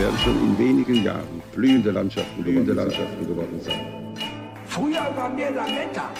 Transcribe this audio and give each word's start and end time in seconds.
Werden 0.00 0.18
schon 0.18 0.38
in 0.46 0.58
wenigen 0.58 1.04
Jahren 1.04 1.42
blühende 1.52 1.90
Landschaften, 1.90 2.42
blühende 2.42 2.72
Landschaften 2.72 3.26
geworden 3.26 3.60
sein. 3.60 3.80
Früher 4.64 5.14
waren 5.14 5.36
wir 5.36 5.50
Lametta. 5.50 6.10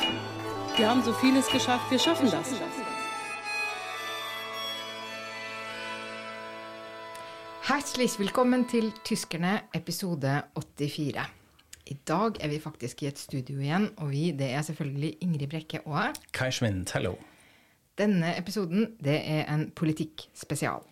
Wir 0.76 0.90
haben 0.90 1.02
so 1.02 1.14
vieles 1.14 1.48
geschafft, 1.48 1.90
wir 1.90 1.98
schaffen 1.98 2.30
das. 2.30 2.48
Hjertelig 7.66 8.18
velkommen 8.18 8.68
til 8.68 8.92
Tyskerne, 9.04 9.62
episode 9.72 10.44
84. 10.54 11.16
I 11.86 11.96
dag 12.04 12.36
er 12.40 12.48
vi 12.48 12.58
faktisk 12.58 13.02
i 13.02 13.06
et 13.06 13.18
studio 13.18 13.58
igjen, 13.58 13.88
og 13.96 14.10
vi, 14.10 14.30
det 14.32 14.50
er 14.50 14.62
selvfølgelig 14.62 15.16
Ingrid 15.20 15.48
Brekke 15.48 15.80
og 15.86 16.12
Kai 16.32 16.50
Schwind, 16.50 16.92
hallo. 16.92 17.14
Denne 17.98 18.36
episoden 18.38 18.96
det 19.00 19.22
er 19.24 19.54
en 19.54 19.70
politikkspesial. 19.70 20.84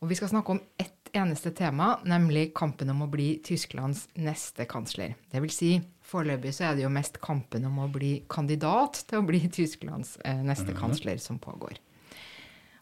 Og 0.00 0.10
vi 0.10 0.14
skal 0.14 0.28
snakke 0.28 0.50
om 0.50 0.62
ett 0.78 0.95
eneste 1.18 1.50
tema, 1.56 1.96
nemlig 2.06 2.50
kampen 2.56 2.90
om 2.92 3.04
å 3.04 3.10
bli 3.10 3.36
Tysklands 3.44 4.06
neste 4.20 4.66
kansler. 4.70 5.16
Det 5.32 5.42
vil 5.42 5.52
si, 5.52 5.70
foreløpig 6.06 6.52
så 6.54 6.68
er 6.68 6.76
det 6.76 6.84
jo 6.86 6.92
mest 6.92 7.18
kampen 7.24 7.66
om 7.68 7.80
å 7.84 7.90
bli 7.92 8.20
kandidat 8.30 9.02
til 9.08 9.20
å 9.20 9.26
bli 9.26 9.42
Tysklands 9.56 10.16
eh, 10.24 10.42
neste 10.46 10.76
kansler 10.76 11.20
som 11.22 11.40
pågår. 11.42 11.80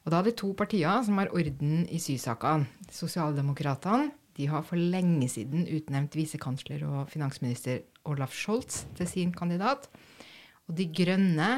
Og 0.05 0.13
da 0.13 0.21
er 0.21 0.29
det 0.29 0.37
to 0.41 0.51
partier 0.57 1.01
som 1.07 1.17
har 1.21 1.33
orden 1.33 1.87
i 1.89 2.01
sysakene. 2.03 2.69
Sosialdemokratene 2.93 4.13
de 4.37 4.48
har 4.51 4.65
for 4.67 4.77
lenge 4.77 5.29
siden 5.31 5.69
utnevnt 5.71 6.17
visekansler 6.19 6.83
og 6.89 7.11
finansminister 7.13 7.85
Olaf 8.11 8.35
Scholz 8.37 8.83
til 8.98 9.09
sin 9.09 9.33
kandidat. 9.33 9.87
Og 10.69 10.77
De 10.77 10.89
Grønne 10.91 11.51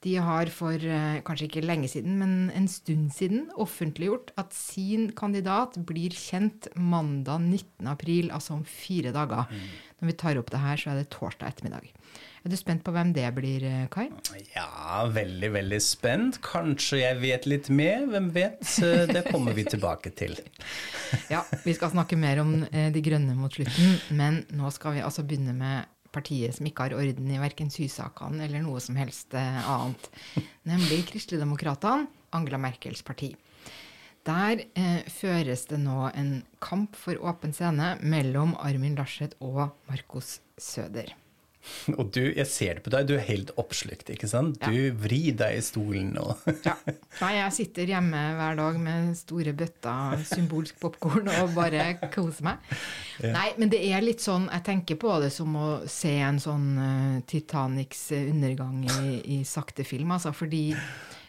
de 0.00 0.14
har 0.24 0.48
for 0.48 0.72
eh, 0.80 1.18
kanskje 1.26 1.44
ikke 1.50 1.62
lenge 1.66 1.88
siden, 1.92 2.14
men 2.16 2.30
en 2.56 2.68
stund 2.72 3.10
siden 3.12 3.50
offentliggjort 3.60 4.30
at 4.40 4.54
sin 4.56 5.10
kandidat 5.12 5.76
blir 5.84 6.14
kjent 6.16 6.70
mandag 6.74 7.42
19. 7.44 7.90
april, 7.92 8.30
altså 8.32 8.54
om 8.56 8.62
fire 8.64 9.12
dager. 9.12 9.44
Når 10.00 10.08
vi 10.08 10.16
tar 10.22 10.40
opp 10.40 10.48
det 10.54 10.62
her, 10.62 10.80
så 10.80 10.94
er 10.94 11.02
det 11.02 11.10
torsdag 11.12 11.52
ettermiddag. 11.52 11.90
Er 12.40 12.48
du 12.48 12.56
spent 12.56 12.80
på 12.86 12.94
hvem 12.96 13.12
det 13.12 13.26
blir, 13.36 13.66
eh, 13.68 13.84
Kai? 13.92 14.06
Ja, 14.54 15.04
veldig, 15.12 15.52
veldig 15.58 15.82
spent. 15.84 16.40
Kanskje 16.48 17.02
jeg 17.02 17.20
vet 17.20 17.44
litt 17.52 17.68
mer, 17.68 18.06
hvem 18.08 18.30
vet? 18.32 18.64
Eh, 18.80 19.04
Det 19.12 19.26
kommer 19.28 19.52
vi 19.52 19.68
tilbake 19.68 20.14
til. 20.16 20.32
Ja, 21.28 21.42
vi 21.64 21.72
skal 21.74 21.90
snakke 21.90 22.14
mer 22.16 22.38
om 22.38 22.52
De 22.70 23.00
grønne 23.02 23.34
mot 23.34 23.52
slutten, 23.52 23.96
men 24.14 24.44
nå 24.54 24.70
skal 24.72 24.94
vi 24.96 25.02
altså 25.04 25.24
begynne 25.26 25.52
med 25.58 25.84
partiet 26.14 26.56
som 26.56 26.66
ikke 26.68 26.88
har 26.88 26.96
orden 26.98 27.30
i 27.30 27.40
verken 27.40 27.70
sysakene 27.72 28.44
eller 28.46 28.64
noe 28.64 28.82
som 28.82 28.98
helst 29.00 29.34
eh, 29.38 29.60
annet, 29.70 30.10
nemlig 30.70 31.04
Kristeligdemokratene, 31.10 32.10
Angela 32.36 32.60
Merkels 32.62 33.02
parti. 33.06 33.32
Der 34.28 34.60
eh, 34.76 35.00
føres 35.08 35.64
det 35.70 35.80
nå 35.80 36.10
en 36.12 36.42
kamp 36.60 36.98
for 36.98 37.16
åpen 37.24 37.54
scene 37.56 37.94
mellom 38.02 38.52
Armin 38.60 38.98
Laschet 38.98 39.36
og 39.40 39.70
Markus 39.88 40.38
Søder. 40.60 41.14
Og 41.98 42.10
du, 42.14 42.22
jeg 42.24 42.46
ser 42.48 42.78
det 42.78 42.84
på 42.84 42.92
deg, 42.92 43.08
du 43.08 43.14
er 43.16 43.24
helt 43.26 43.52
oppslukt, 43.60 44.10
ikke 44.12 44.28
sant? 44.30 44.60
Ja. 44.62 44.70
Du 44.72 45.02
vrir 45.04 45.36
deg 45.38 45.58
i 45.58 45.64
stolen 45.64 46.14
og 46.20 46.40
Ja. 46.68 46.76
Nei, 47.20 47.32
jeg 47.36 47.56
sitter 47.56 47.92
hjemme 47.94 48.22
hver 48.38 48.58
dag 48.58 48.80
med 48.82 49.12
store 49.18 49.54
bøtter 49.56 50.24
symbolsk 50.28 50.80
popkorn 50.82 51.30
og 51.32 51.54
bare 51.56 51.92
koser 52.12 52.50
meg. 52.50 52.74
Nei, 53.24 53.48
men 53.60 53.72
det 53.72 53.82
er 53.90 54.02
litt 54.04 54.22
sånn 54.24 54.46
Jeg 54.48 54.64
tenker 54.66 54.98
på 55.00 55.12
det 55.22 55.30
som 55.34 55.54
å 55.58 55.68
se 55.90 56.12
en 56.24 56.40
sånn 56.40 56.68
uh, 56.78 57.20
Titanics 57.28 58.10
undergang 58.16 58.84
i, 58.88 59.20
i 59.36 59.40
sakte 59.48 59.84
film, 59.86 60.14
altså. 60.16 60.32
Fordi 60.36 60.70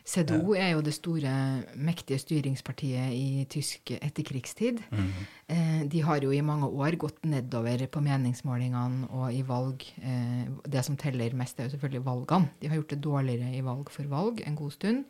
CDO 0.07 0.55
er 0.57 0.71
jo 0.73 0.81
det 0.81 0.93
store, 0.95 1.31
mektige 1.77 2.19
styringspartiet 2.21 3.13
i 3.13 3.45
tysk 3.51 3.93
etterkrigstid. 3.99 4.81
Eh, 5.51 5.83
de 5.91 6.01
har 6.01 6.23
jo 6.25 6.31
i 6.33 6.41
mange 6.41 6.67
år 6.67 6.97
gått 6.97 7.25
nedover 7.25 7.85
på 7.91 8.01
meningsmålingene 8.01 9.09
og 9.11 9.33
i 9.33 9.43
valg. 9.45 9.85
Eh, 10.01 10.49
det 10.65 10.83
som 10.85 10.97
teller 10.97 11.35
mest, 11.37 11.59
er 11.59 11.69
jo 11.69 11.75
selvfølgelig 11.75 12.05
valgene. 12.05 12.49
De 12.61 12.67
har 12.67 12.81
gjort 12.81 12.93
det 12.95 13.03
dårligere 13.03 13.55
i 13.55 13.63
valg 13.65 13.89
for 13.93 14.09
valg 14.09 14.41
en 14.45 14.55
god 14.55 14.71
stund. 14.71 15.05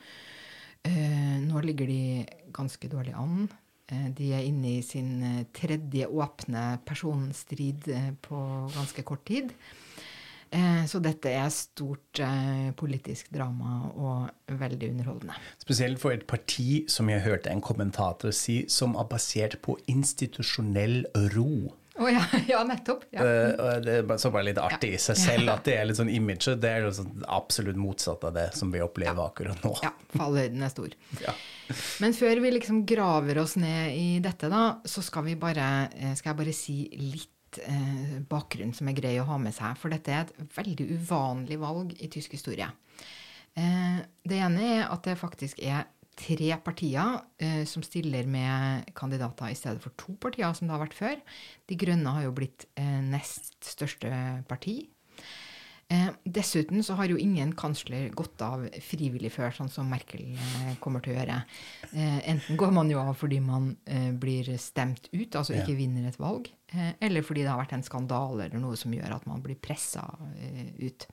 Eh, 0.83 1.37
nå 1.45 1.61
ligger 1.61 1.87
de 1.87 2.25
ganske 2.51 2.87
dårlig 2.91 3.15
an. 3.15 3.49
De 3.91 4.29
er 4.31 4.45
inne 4.47 4.77
i 4.77 4.81
sin 4.81 5.19
tredje 5.51 6.07
åpne 6.07 6.79
personstrid 6.87 7.89
på 8.23 8.37
ganske 8.71 9.03
kort 9.03 9.25
tid. 9.27 9.51
Eh, 10.51 10.83
så 10.85 10.99
dette 10.99 11.31
er 11.31 11.47
stort 11.55 12.19
eh, 12.19 12.71
politisk 12.75 13.29
drama 13.31 13.85
og 13.95 14.55
veldig 14.59 14.89
underholdende. 14.91 15.37
Spesielt 15.63 16.01
for 16.01 16.11
et 16.11 16.25
parti 16.27 16.81
som 16.91 17.07
jeg 17.11 17.23
hørte 17.23 17.53
en 17.53 17.63
kommentator 17.63 18.35
si, 18.35 18.65
som 18.67 18.97
er 18.99 19.07
basert 19.07 19.61
på 19.63 19.77
institusjonell 19.91 21.05
ro. 21.37 21.47
Oh, 22.01 22.07
ja, 22.11 22.23
ja, 22.51 22.61
nettopp. 22.67 23.05
Ja. 23.15 23.23
Eh, 23.23 23.79
det 23.85 23.95
er 24.01 24.05
bare- 24.11 24.43
litt 24.49 24.59
artig 24.59 24.93
i 24.97 24.99
seg 24.99 25.19
selv 25.23 25.51
at 25.55 25.63
det 25.67 25.77
er 25.79 25.87
litt 25.87 25.99
sånn 26.01 26.11
image. 26.11 26.51
Det 26.59 26.67
er 26.69 26.83
jo 26.89 26.93
sånn 26.99 27.23
absolutt 27.31 27.79
motsatt 27.79 28.27
av 28.27 28.35
det 28.35 28.49
som 28.57 28.75
vi 28.75 28.83
opplever 28.83 29.23
akkurat 29.31 29.63
nå. 29.63 29.71
Ja, 29.87 29.93
fallhøyden 30.17 30.67
er 30.67 30.75
stor. 30.75 30.91
Ja. 31.23 31.35
Men 32.03 32.11
før 32.11 32.41
vi 32.43 32.49
liksom 32.51 32.81
graver 32.83 33.37
oss 33.39 33.53
ned 33.55 33.93
i 33.95 34.07
dette, 34.19 34.49
da, 34.51 34.81
så 34.83 34.99
skal, 35.05 35.23
vi 35.29 35.37
bare, 35.39 35.85
skal 36.19 36.33
jeg 36.33 36.39
bare 36.41 36.55
si 36.57 36.81
litt 36.99 37.29
eh, 37.59 38.19
bakgrunn 38.29 38.73
som 38.77 38.89
er 38.89 38.97
grei 38.97 39.15
å 39.21 39.27
ha 39.27 39.37
med 39.41 39.55
seg. 39.55 39.75
For 39.81 39.93
dette 39.93 40.13
er 40.13 40.27
et 40.27 40.55
veldig 40.55 40.87
uvanlig 40.95 41.59
valg 41.61 41.95
i 41.99 42.09
tysk 42.11 42.37
historie. 42.37 42.69
Eh, 43.57 43.99
det 44.27 44.39
ene 44.39 44.69
er 44.77 44.85
at 44.87 45.03
det 45.07 45.19
faktisk 45.19 45.59
er 45.63 45.89
tre 46.21 46.51
partier 46.63 47.21
eh, 47.41 47.63
som 47.65 47.83
stiller 47.83 48.27
med 48.29 48.89
kandidater 48.97 49.51
i 49.51 49.57
stedet 49.57 49.81
for 49.83 49.95
to 49.97 50.15
partier, 50.21 50.51
som 50.53 50.67
det 50.67 50.75
har 50.75 50.83
vært 50.83 50.97
før. 50.97 51.21
De 51.67 51.77
Grønne 51.79 52.15
har 52.17 52.27
jo 52.27 52.35
blitt 52.35 52.67
eh, 52.79 52.99
nest 53.03 53.55
største 53.65 54.11
parti. 54.49 54.83
Eh, 55.91 56.07
dessuten 56.23 56.83
så 56.83 56.95
har 56.95 57.09
jo 57.11 57.19
ingen 57.19 57.51
kansler 57.57 58.13
gått 58.15 58.39
av 58.45 58.63
frivillig 58.85 59.33
før, 59.33 59.51
sånn 59.55 59.71
som 59.71 59.89
Merkel 59.91 60.37
eh, 60.37 60.75
kommer 60.79 61.03
til 61.03 61.11
å 61.11 61.17
gjøre. 61.17 61.39
Eh, 61.91 62.19
enten 62.31 62.59
går 62.59 62.71
man 62.77 62.91
jo 62.91 63.01
av 63.01 63.17
fordi 63.19 63.41
man 63.43 63.73
blir 64.21 64.53
stemt 64.61 65.09
ut, 65.11 65.35
altså 65.35 65.57
ikke 65.57 65.75
vinner 65.75 66.07
et 66.07 66.19
valg, 66.21 66.47
eller 66.71 67.25
fordi 67.25 67.43
det 67.43 67.51
har 67.51 67.59
vært 67.59 67.75
en 67.75 67.85
skandale 67.85 68.47
eller 68.47 68.61
noe 68.61 68.77
som 68.79 68.93
gjør 68.95 69.17
at 69.17 69.27
man 69.29 69.43
blir 69.43 69.59
pressa 69.59 70.05
eh, 70.39 70.71
ut. 70.79 71.07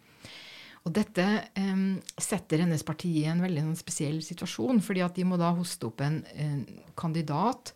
Og 0.87 0.95
dette 0.95 1.25
um, 1.59 1.99
setter 2.17 2.63
hennes 2.63 2.85
parti 2.87 3.11
i 3.21 3.27
en 3.29 3.43
veldig 3.43 3.65
sånn, 3.67 3.81
spesiell 3.81 4.21
situasjon, 4.25 4.79
fordi 4.85 5.03
at 5.05 5.19
de 5.19 5.27
må 5.29 5.37
da 5.41 5.51
hoste 5.57 5.91
opp 5.91 6.01
en, 6.05 6.23
en 6.39 6.63
kandidat 6.99 7.75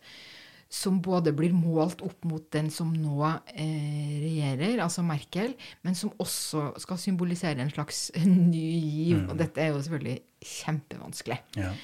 som 0.73 0.97
både 1.05 1.35
blir 1.37 1.53
målt 1.53 2.01
opp 2.01 2.23
mot 2.25 2.45
den 2.55 2.71
som 2.73 2.89
nå 2.97 3.19
eh, 3.27 4.15
regjerer, 4.23 4.79
altså 4.81 5.03
Merkel, 5.05 5.53
men 5.85 5.93
som 5.97 6.15
også 6.23 6.71
skal 6.81 6.97
symbolisere 6.97 7.61
en 7.61 7.69
slags 7.69 8.07
ny 8.25 8.69
giv. 8.79 9.19
Og 9.27 9.37
dette 9.37 9.61
er 9.61 9.69
jo 9.69 9.83
selvfølgelig 9.83 10.17
kjempevanskelig. 10.55 11.37
Ja. 11.59 11.75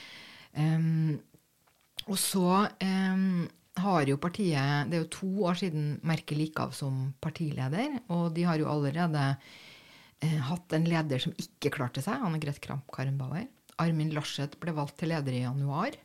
Um, 0.58 1.20
og 2.10 2.18
så 2.18 2.64
em, 2.82 3.46
har 3.84 4.10
jo 4.10 4.20
partiet 4.22 4.90
Det 4.90 4.98
er 4.98 5.04
jo 5.04 5.14
to 5.14 5.30
år 5.50 5.60
siden 5.62 5.88
Merkel 6.08 6.44
gikk 6.46 6.62
av 6.64 6.76
som 6.78 7.14
partileder, 7.24 8.00
og 8.14 8.34
de 8.36 8.46
har 8.48 8.60
jo 8.62 8.70
allerede 8.72 9.24
eh, 10.24 10.38
hatt 10.50 10.76
en 10.76 10.88
leder 10.90 11.24
som 11.24 11.36
ikke 11.38 11.74
klarte 11.76 12.04
seg, 12.06 12.22
Anne-Greth 12.22 12.62
Kramp-Karrenbauer. 12.64 13.48
Armin 13.80 14.12
Laschet 14.16 14.58
ble 14.60 14.76
valgt 14.76 15.00
til 15.00 15.14
leder 15.14 15.36
i 15.36 15.44
januar. 15.46 15.96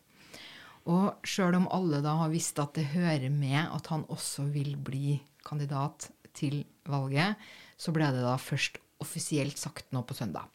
Og 0.91 1.26
sjøl 1.26 1.56
om 1.59 1.69
alle 1.73 2.03
da 2.05 2.15
har 2.21 2.32
visst 2.32 2.59
at 2.61 2.76
det 2.76 2.91
hører 2.93 3.31
med 3.32 3.62
at 3.65 3.88
han 3.93 4.05
også 4.12 4.47
vil 4.53 4.75
bli 4.76 5.17
kandidat 5.44 6.11
til 6.37 6.62
valget, 6.91 7.38
så 7.81 7.93
ble 7.94 8.11
det 8.12 8.25
da 8.25 8.37
først 8.41 8.79
offisielt 9.03 9.59
sagt 9.61 9.93
nå 9.94 10.03
på 10.06 10.17
søndag. 10.17 10.49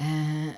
Eh, 0.00 0.52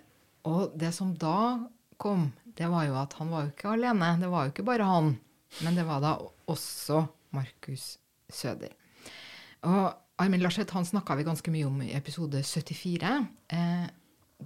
og 0.46 0.76
det 0.78 0.92
som 0.94 1.12
da 1.18 1.66
kom, 2.00 2.30
det 2.56 2.68
var 2.70 2.86
jo 2.86 2.96
at 3.00 3.16
han 3.18 3.30
var 3.32 3.46
jo 3.46 3.52
ikke 3.52 3.74
alene. 3.74 4.12
Det 4.20 4.30
var 4.32 4.46
jo 4.46 4.54
ikke 4.54 4.66
bare 4.66 4.88
han, 4.88 5.14
men 5.64 5.78
det 5.78 5.86
var 5.88 6.02
da 6.04 6.16
også 6.50 7.04
Markus 7.36 7.96
Søder. 8.32 8.72
Og 9.66 9.94
Armin 10.22 10.42
Laschet 10.42 10.70
han 10.74 10.86
snakka 10.88 11.16
vi 11.18 11.26
ganske 11.26 11.52
mye 11.52 11.68
om 11.68 11.80
i 11.84 11.92
episode 11.96 12.42
74, 12.42 13.12
eh, 13.52 13.86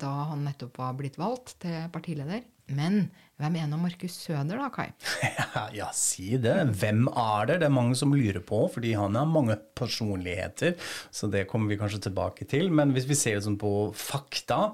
da 0.00 0.10
han 0.30 0.44
nettopp 0.46 0.80
var 0.80 0.96
blitt 0.98 1.18
valgt 1.20 1.56
til 1.64 1.88
partileder. 1.94 2.42
Men 2.70 3.08
hvem 3.40 3.56
er 3.56 3.68
nå 3.70 3.78
Markus 3.80 4.18
Søder, 4.20 4.60
da, 4.60 4.68
Kai? 4.74 4.90
Ja, 5.78 5.88
si 5.96 6.36
det. 6.40 6.56
Hvem 6.80 7.06
er 7.08 7.48
det? 7.48 7.58
Det 7.62 7.68
er 7.68 7.74
mange 7.74 7.96
som 7.98 8.12
lurer 8.14 8.42
på, 8.44 8.62
fordi 8.72 8.92
han 8.98 9.16
har 9.18 9.28
mange 9.28 9.56
personligheter. 9.78 10.76
Så 11.14 11.30
det 11.32 11.46
kommer 11.50 11.72
vi 11.72 11.78
kanskje 11.80 12.02
tilbake 12.08 12.46
til. 12.50 12.70
Men 12.74 12.94
hvis 12.94 13.08
vi 13.08 13.18
ser 13.18 13.40
sånn 13.44 13.58
på 13.60 13.90
fakta, 13.96 14.70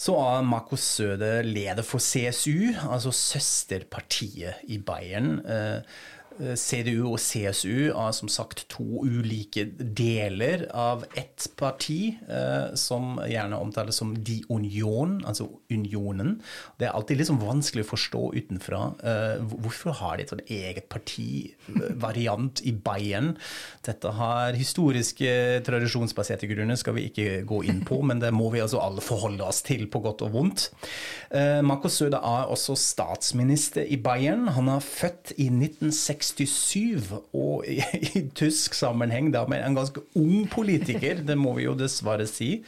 så 0.00 0.16
er 0.22 0.46
Markus 0.48 0.86
Søder 0.98 1.46
leder 1.46 1.86
for 1.86 2.02
CSU, 2.02 2.72
altså 2.88 3.12
søsterpartiet 3.14 4.64
i 4.72 4.80
Bayern. 4.80 5.38
Eh, 5.44 5.98
CDU 6.38 7.08
og 7.10 7.18
CSU 7.18 7.90
er 7.90 8.12
som 8.14 8.30
sagt 8.30 8.64
to 8.70 9.02
ulike 9.02 9.64
deler 9.78 10.66
av 10.70 11.04
ett 11.18 11.48
parti, 11.58 12.14
eh, 12.28 12.74
som 12.78 13.18
gjerne 13.26 13.58
omtales 13.58 13.98
som 13.98 14.14
De 14.24 14.38
Union, 14.48 15.18
altså 15.26 15.48
Unionen. 15.70 16.38
Det 16.78 16.88
er 16.88 16.94
alltid 16.94 17.20
liksom 17.20 17.40
vanskelig 17.42 17.86
å 17.86 17.90
forstå 17.90 18.22
utenfra. 18.38 18.82
Eh, 19.02 19.42
hvorfor 19.64 19.96
har 19.98 20.16
de 20.16 20.26
et 20.26 20.34
sånn 20.34 20.44
eget 20.46 20.88
partivariant 20.92 22.62
i 22.62 22.72
Bayern? 22.72 23.34
Dette 23.86 24.14
har 24.18 24.58
historiske, 24.58 25.62
tradisjonsbaserte 25.66 26.50
grunner, 26.50 26.78
skal 26.78 26.98
vi 26.98 27.08
ikke 27.10 27.42
gå 27.48 27.62
inn 27.66 27.82
på, 27.88 28.00
men 28.06 28.22
det 28.22 28.32
må 28.36 28.50
vi 28.54 28.62
altså 28.62 28.82
alle 28.82 29.04
forholde 29.04 29.46
oss 29.46 29.64
til, 29.66 29.88
på 29.90 30.02
godt 30.04 30.22
og 30.26 30.34
vondt. 30.36 30.68
Eh, 31.34 31.60
Markus 31.66 31.98
Søder 31.98 32.22
er 32.22 32.48
også 32.52 32.76
statsminister 32.78 33.82
i 33.82 33.98
Bayern. 34.00 34.48
Han 34.54 34.70
er 34.70 34.84
født 34.84 35.34
i 35.36 35.48
1960 35.50 36.27
67, 36.28 37.10
og 37.36 37.66
i, 37.68 37.80
i 38.18 38.24
tysk 38.36 38.76
sammenheng 38.78 39.32
da 39.34 39.44
med 39.50 39.64
en 39.64 39.78
ganske 39.78 40.04
ung 40.18 40.48
politiker, 40.52 41.24
det 41.24 41.38
må 41.38 41.56
vi 41.58 41.68
jo 41.68 41.76
dessverre 41.78 42.28
si. 42.28 42.58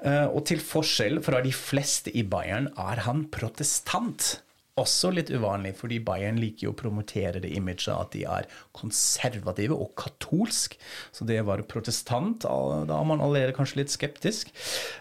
Uh, 0.00 0.32
og 0.32 0.46
til 0.48 0.62
forskjell 0.64 1.20
fra 1.24 1.42
de 1.44 1.52
fleste 1.52 2.12
i 2.16 2.24
Bayern 2.24 2.70
er 2.80 3.04
han 3.04 3.26
protestant. 3.32 4.38
Også 4.78 5.10
litt 5.12 5.32
uvanlig, 5.34 5.74
fordi 5.78 5.98
Bayern 6.04 6.38
liker 6.40 6.68
jo 6.68 6.74
å 6.74 6.78
promotere 6.78 7.42
det 7.42 7.50
imaget 7.56 7.90
at 7.90 8.12
de 8.14 8.22
er 8.28 8.46
konservative 8.76 9.74
og 9.74 9.92
katolsk. 9.98 10.76
Så 11.12 11.26
det 11.28 11.40
være 11.46 11.66
protestant, 11.68 12.44
da 12.44 12.96
er 12.96 13.08
man 13.08 13.22
allerede 13.24 13.56
kanskje 13.56 13.80
litt 13.82 13.92
skeptisk. 13.92 14.52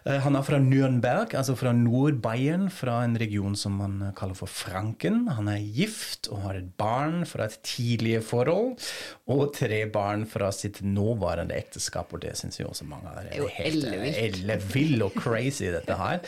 Eh, 0.06 0.20
han 0.26 0.36
er 0.36 0.46
fra 0.48 0.60
Nürnberg, 0.64 1.36
altså 1.38 1.56
fra 1.60 1.74
Nord-Bayern, 1.76 2.68
fra 2.74 3.04
en 3.06 3.18
region 3.20 3.56
som 3.60 3.78
man 3.80 4.10
kaller 4.18 4.38
for 4.38 4.52
Franken. 4.52 5.28
Han 5.38 5.52
er 5.52 5.62
gift 5.62 6.32
og 6.34 6.44
har 6.48 6.60
et 6.60 6.74
barn 6.80 7.22
fra 7.30 7.48
et 7.50 7.60
tidligere 7.66 8.26
forhold, 8.26 8.90
og 9.30 9.46
tre 9.56 9.84
barn 9.92 10.26
fra 10.30 10.50
sitt 10.56 10.82
nåværende 10.86 11.56
ekteskap, 11.58 12.14
og 12.14 12.24
det 12.26 12.36
syns 12.40 12.60
jo 12.60 12.70
også 12.72 12.88
mange 12.90 13.12
er 13.20 13.46
helt 13.60 13.86
ellevill 13.90 15.04
og 15.06 15.16
crazy, 15.18 15.70
dette 15.74 15.96
her. 16.00 16.22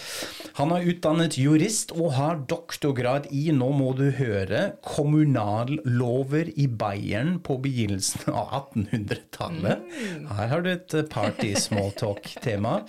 Han 0.60 0.74
er 0.76 0.88
utdannet 0.92 1.38
jurist 1.40 1.94
og 1.96 2.14
har 2.18 2.42
doktorgrad 2.52 3.31
i 3.34 3.48
nå 3.56 3.72
må 3.76 3.92
du 3.98 4.08
høre, 4.16 4.76
kommunallover 4.86 6.52
i 6.60 6.68
Bayern 6.68 7.38
på 7.44 7.58
begynnelsen 7.64 8.32
av 8.32 8.72
1800-tallet. 8.76 9.86
Mm. 9.92 10.26
Her 10.38 10.52
har 10.56 10.66
du 10.66 10.72
et 10.76 10.98
party 11.12 11.32
party 11.32 11.56
smalltalk-tema. 11.56 12.82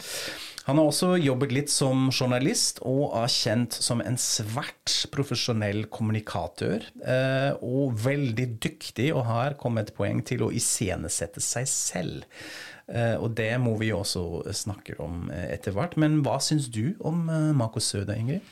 Han 0.65 0.79
har 0.79 0.87
også 0.87 1.17
jobbet 1.19 1.53
litt 1.53 1.71
som 1.73 2.07
journalist 2.13 2.79
og 2.87 3.17
er 3.19 3.31
kjent 3.33 3.75
som 3.75 4.03
en 4.05 4.19
svært 4.21 4.95
profesjonell 5.15 5.89
kommunikatør. 5.91 6.87
Eh, 7.03 7.51
og 7.67 7.97
veldig 8.05 8.47
dyktig, 8.63 9.11
og 9.15 9.27
har 9.27 9.59
kommet 9.59 9.91
et 9.91 9.97
poeng 9.97 10.23
til 10.27 10.47
å 10.47 10.53
iscenesette 10.55 11.43
seg 11.43 11.67
selv. 11.71 12.29
Eh, 12.87 13.17
og 13.19 13.35
det 13.39 13.51
må 13.63 13.75
vi 13.81 13.91
også 13.95 14.45
snakke 14.55 14.95
om 15.03 15.27
etter 15.35 15.75
hvert. 15.75 15.99
Men 15.99 16.21
hva 16.23 16.39
syns 16.43 16.71
du 16.71 16.95
om 17.03 17.27
Mako 17.59 17.83
Søda, 17.83 18.15
Ingrid? 18.15 18.47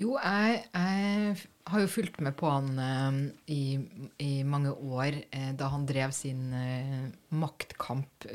Jo, 0.00 0.14
jeg, 0.16 0.62
jeg, 0.72 1.34
har 1.68 1.82
jo 1.82 1.90
fulgt 1.90 2.18
med 2.24 2.34
på 2.38 2.48
han 2.48 2.70
eh, 2.80 3.18
i, 3.52 3.62
i, 4.24 4.30
mange 4.48 4.72
år 4.72 5.18
eh, 5.28 5.52
da 5.58 5.68
han 5.74 5.84
drev 5.88 6.14
sin 6.16 6.48
eh, 6.56 7.04
maktkamp 7.36 8.26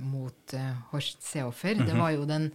mot 0.00 0.56
Horst 0.90 1.22
Seehofer. 1.22 1.74
Mm 1.74 1.80
-hmm. 1.80 1.86
Det 1.86 1.94
mhm. 1.94 2.02
var 2.02 2.10
jo 2.10 2.24
den 2.24 2.52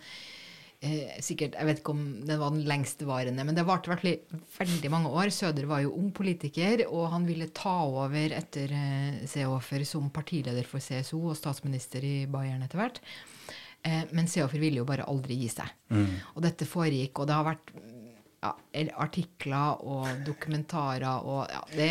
sikkert, 1.19 1.56
Jeg 1.60 1.66
vet 1.66 1.80
ikke 1.80 1.92
om 1.92 2.25
den 2.25 2.40
var 2.40 2.50
den 2.51 2.63
lengstvarende, 2.63 3.44
men 3.44 3.56
det 3.56 3.66
varte 3.68 3.90
veldig, 3.90 4.19
veldig 4.60 4.92
mange 4.92 5.10
år. 5.10 5.30
Søder 5.30 5.66
var 5.66 5.81
jo 5.81 5.92
ung 5.92 6.13
politiker, 6.13 6.88
og 6.88 7.12
han 7.12 7.28
ville 7.28 7.50
ta 7.50 7.84
over 7.84 8.31
etter 8.31 8.69
Seehofer 9.28 9.84
som 9.84 10.10
partileder 10.10 10.63
for 10.63 10.80
CSO 10.80 11.19
og 11.19 11.36
statsminister 11.36 12.00
i 12.00 12.25
Bayern 12.25 12.63
etter 12.63 12.78
hvert. 12.78 13.01
Men 14.13 14.28
Seehofer 14.28 14.60
ville 14.60 14.78
jo 14.78 14.86
bare 14.86 15.04
aldri 15.04 15.36
gi 15.36 15.50
seg. 15.50 15.68
Mm. 15.90 16.16
Og 16.36 16.42
dette 16.42 16.66
foregikk, 16.66 17.19
og 17.19 17.28
det 17.28 17.36
har 17.36 17.44
vært 17.44 17.74
ja, 18.39 18.51
artikler 19.03 19.81
og 19.83 20.21
dokumentarer 20.27 21.25
og 21.27 21.50
ja, 21.51 21.63
Det 21.74 21.89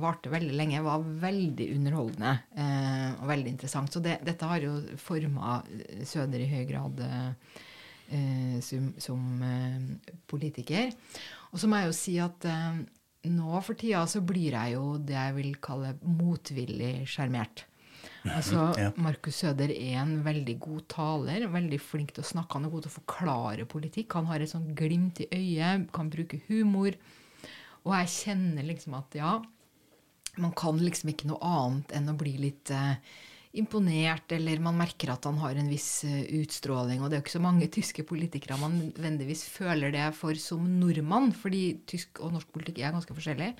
varte 0.00 0.32
veldig 0.32 0.56
lenge, 0.56 0.82
var 0.84 1.06
veldig 1.22 1.70
underholdende 1.76 2.34
eh, 2.56 3.14
og 3.20 3.30
veldig 3.30 3.54
interessant. 3.54 3.92
Så 3.92 4.02
det, 4.04 4.18
dette 4.26 4.50
har 4.50 4.60
jo 4.64 4.74
forma 5.00 5.60
Søder 6.04 6.44
i 6.44 6.50
høy 6.50 6.66
grad 6.68 7.00
eh, 7.00 8.58
som, 8.64 8.92
som 9.00 9.46
eh, 9.46 10.12
politiker. 10.28 10.92
Og 11.52 11.62
så 11.62 11.70
må 11.70 11.80
jeg 11.80 11.90
jo 11.90 11.96
si 11.96 12.18
at 12.22 12.48
eh, 12.50 12.82
nå 13.32 13.62
for 13.64 13.78
tida 13.78 14.04
så 14.10 14.22
blir 14.24 14.54
jeg 14.58 14.76
jo 14.76 14.98
det 15.02 15.16
jeg 15.16 15.38
vil 15.38 15.56
kalle 15.64 15.96
motvillig 16.04 17.06
sjarmert. 17.10 17.64
Altså, 18.32 18.62
ja. 18.80 18.90
Markus 19.00 19.40
Søder 19.42 19.70
er 19.72 20.00
en 20.00 20.18
veldig 20.24 20.56
god 20.62 20.86
taler, 20.92 21.46
veldig 21.52 21.78
flink 21.82 22.14
til 22.16 22.24
å 22.24 22.30
snakke. 22.30 22.58
Han 22.58 22.68
er 22.68 22.72
god 22.74 22.86
til 22.86 22.92
å 22.92 22.96
forklare 22.96 23.68
politikk. 23.70 24.16
Han 24.18 24.28
har 24.30 24.42
et 24.42 24.52
sånt 24.52 24.72
glimt 24.78 25.22
i 25.24 25.28
øyet, 25.30 25.86
kan 25.94 26.10
bruke 26.12 26.40
humor. 26.48 26.96
Og 27.86 27.94
jeg 27.94 28.12
kjenner 28.16 28.66
liksom 28.66 28.96
at 28.98 29.14
ja, 29.18 29.36
man 30.42 30.52
kan 30.58 30.80
liksom 30.82 31.12
ikke 31.12 31.30
noe 31.30 31.40
annet 31.46 31.94
enn 31.96 32.10
å 32.12 32.16
bli 32.18 32.34
litt 32.42 32.72
eh, 32.74 32.98
imponert, 33.60 34.30
eller 34.36 34.60
man 34.62 34.76
merker 34.78 35.10
at 35.12 35.26
han 35.28 35.38
har 35.42 35.56
en 35.58 35.70
viss 35.70 36.04
eh, 36.06 36.24
utstråling. 36.40 37.00
Og 37.00 37.08
det 37.08 37.16
er 37.16 37.20
jo 37.20 37.24
ikke 37.26 37.36
så 37.36 37.42
mange 37.44 37.68
tyske 37.76 38.04
politikere 38.08 38.58
man 38.60 38.78
nødvendigvis 38.80 39.46
føler 39.52 39.94
det 39.94 40.08
for 40.18 40.36
som 40.40 40.64
nordmann, 40.80 41.32
fordi 41.36 41.62
tysk 41.88 42.20
og 42.24 42.34
norsk 42.36 42.52
politikk 42.54 42.82
er 42.82 42.94
ganske 42.96 43.16
forskjellig. 43.16 43.52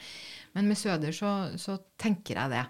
Men 0.57 0.71
med 0.71 0.81
Søder 0.81 1.17
så, 1.17 1.33
så 1.61 1.79
tenker 2.01 2.41
jeg 2.41 2.55
det. 2.55 2.65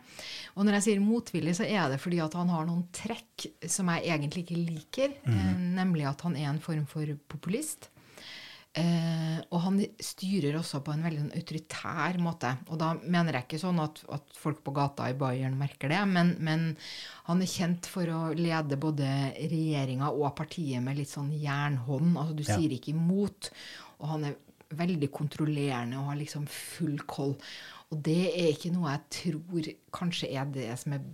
Og 0.56 0.67
når 0.67 0.78
jeg 0.78 0.87
sier 0.88 1.05
motvillig, 1.05 1.56
så 1.58 1.67
er 1.67 1.90
det 1.93 2.00
fordi 2.02 2.23
at 2.25 2.34
han 2.38 2.50
har 2.52 2.67
noen 2.69 2.87
trekk 2.94 3.49
som 3.70 3.90
jeg 3.94 4.08
egentlig 4.11 4.46
ikke 4.46 4.62
liker. 4.62 5.19
Mm. 5.26 5.76
Nemlig 5.78 6.08
at 6.11 6.25
han 6.26 6.38
er 6.38 6.50
en 6.50 6.62
form 6.62 6.88
for 6.90 7.12
populist. 7.31 7.90
Eh, 8.76 9.38
og 9.55 9.61
han 9.64 9.78
styrer 10.05 10.58
også 10.58 10.82
på 10.84 10.93
en 10.93 11.05
veldig 11.06 11.23
sånn 11.23 11.37
autoritær 11.38 12.19
måte. 12.20 12.50
Og 12.69 12.81
da 12.81 12.90
mener 13.00 13.38
jeg 13.38 13.46
ikke 13.46 13.61
sånn 13.62 13.81
at, 13.81 14.02
at 14.12 14.37
folk 14.37 14.61
på 14.67 14.75
gata 14.76 15.08
i 15.08 15.17
Bayern 15.17 15.56
merker 15.56 15.93
det, 15.93 16.02
men, 16.11 16.34
men, 16.44 16.67
han 17.31 17.40
er 17.43 17.50
kjent 17.50 17.88
for 17.88 18.11
å 18.12 18.20
lede 18.37 18.78
både 18.80 19.09
regjeringa 19.38 20.12
og 20.12 20.35
partiet 20.38 20.85
med 20.85 21.00
litt 21.00 21.12
sånn 21.12 21.33
jernhånd. 21.33 22.18
Altså 22.21 22.37
du 22.37 22.45
ja. 22.45 22.59
sier 22.59 22.76
ikke 22.76 22.92
imot. 22.92 23.50
Og 24.02 24.11
han 24.12 24.28
er 24.28 24.37
veldig 24.76 25.09
kontrollerende 25.14 26.00
og 26.00 26.11
har 26.11 26.21
liksom 26.21 26.45
full 26.50 27.00
koll. 27.09 27.37
Og 27.95 28.02
det 28.04 28.23
er 28.35 28.50
ikke 28.50 28.75
noe 28.75 28.92
jeg 28.92 29.06
tror 29.23 29.73
kanskje 29.95 30.35
er 30.37 30.52
det 30.52 30.68
som 30.83 30.97
er 30.99 31.06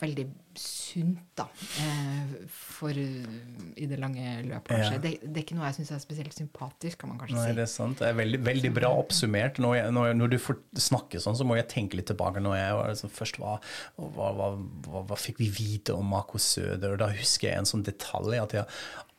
veldig 0.00 0.24
sunt, 0.58 1.20
da. 1.38 1.46
Eh, 1.82 2.34
for 2.50 2.94
i 2.94 3.86
det 3.90 3.98
lange 3.98 4.22
løp, 4.46 4.66
kanskje. 4.68 4.96
Ja. 4.96 5.00
Det, 5.02 5.12
det, 5.22 5.32
er 5.32 5.42
ikke 5.42 5.56
noe 5.58 5.68
jeg 5.68 5.78
syns 5.78 5.92
er 5.94 6.02
spesielt 6.02 6.36
sympatisk, 6.36 7.00
kan 7.02 7.12
man 7.12 7.20
kanskje 7.20 7.38
Nei, 7.38 7.46
si. 7.50 7.56
Det 7.58 7.64
er 7.64 7.70
sant. 7.70 8.00
Det 8.02 8.08
er 8.10 8.18
veldig, 8.18 8.40
veldig 8.46 8.72
bra 8.76 8.90
oppsummert. 8.98 9.60
Når, 9.62 9.76
jeg, 9.78 9.94
når, 9.96 10.10
når, 10.18 10.34
du 10.34 10.38
får 10.42 10.58
snakke 10.86 11.22
sånn, 11.22 11.38
så 11.38 11.46
må 11.46 11.58
jeg 11.58 11.68
tenke 11.72 11.98
litt 11.98 12.10
tilbake. 12.10 12.42
Når 12.44 12.58
jeg 12.58 12.80
var 12.80 12.92
liksom, 12.92 13.14
først 13.20 13.40
hva, 13.42 13.56
hva, 13.98 14.32
hva, 14.40 14.50
hva, 14.98 15.20
fikk 15.20 15.42
vi 15.42 15.50
vite 15.54 15.96
om 15.96 16.10
Marco 16.14 16.42
Søder? 16.42 16.98
Da 17.00 17.10
husker 17.14 17.50
jeg 17.50 17.62
en 17.62 17.70
sånn 17.70 17.86
detalj 17.86 18.38
at 18.42 18.58
jeg 18.58 18.68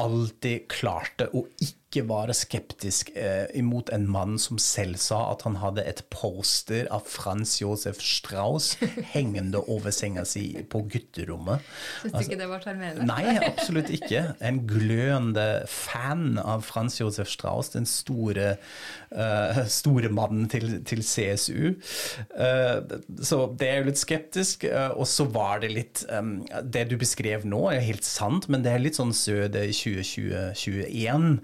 alltid 0.04 0.70
klarte 0.72 1.32
å 1.36 1.46
ikke 1.64 1.85
ikke 1.96 2.10
være 2.10 2.36
skeptisk 2.36 3.12
eh, 3.16 3.46
imot 3.56 3.90
en 3.96 4.06
mann 4.12 4.36
som 4.42 4.60
selv 4.62 5.00
sa 5.00 5.22
at 5.32 5.46
han 5.48 5.60
hadde 5.62 5.84
et 5.88 6.02
poster 6.12 6.90
av 6.94 7.06
Frans 7.10 7.58
Josef 7.62 8.02
Strauss 8.04 8.76
hengende 9.16 9.62
over 9.72 9.94
senga 9.96 10.26
si 10.28 10.48
på 10.70 10.84
gutterommet. 10.92 11.64
Syns 12.02 12.12
du 12.12 12.18
altså, 12.18 12.26
ikke 12.26 12.40
det 12.42 12.50
var 12.52 12.66
sjarmerende? 12.66 13.08
Nei, 13.08 13.36
absolutt 13.48 13.92
ikke. 13.96 14.24
En 14.46 14.62
glødende 14.68 15.48
fan 15.72 16.40
av 16.42 16.66
Frans 16.68 17.00
Josef 17.00 17.32
Strauss, 17.32 17.72
den 17.76 17.88
store, 17.90 18.56
uh, 19.16 19.62
store 19.72 20.12
mannen 20.14 20.50
til, 20.52 20.80
til 20.88 21.04
CSU. 21.06 21.76
Uh, 22.36 22.44
eh, 22.46 22.98
så 23.24 23.42
det 23.60 23.70
er 23.70 23.82
jo 23.82 23.90
litt 23.92 24.02
skeptisk. 24.02 24.68
Uh, 24.68 24.92
og 25.00 25.08
så 25.10 25.28
var 25.32 25.64
det 25.64 25.72
litt 25.74 26.04
um, 26.12 26.38
Det 26.64 26.86
du 26.92 26.98
beskrev 27.00 27.46
nå, 27.48 27.62
er 27.72 27.86
helt 27.86 28.06
sant, 28.08 28.50
men 28.52 28.66
det 28.66 28.74
er 28.74 28.84
litt 28.84 29.00
sånn 29.00 29.14
søde 29.16 29.68
2020-2021. 29.72 31.40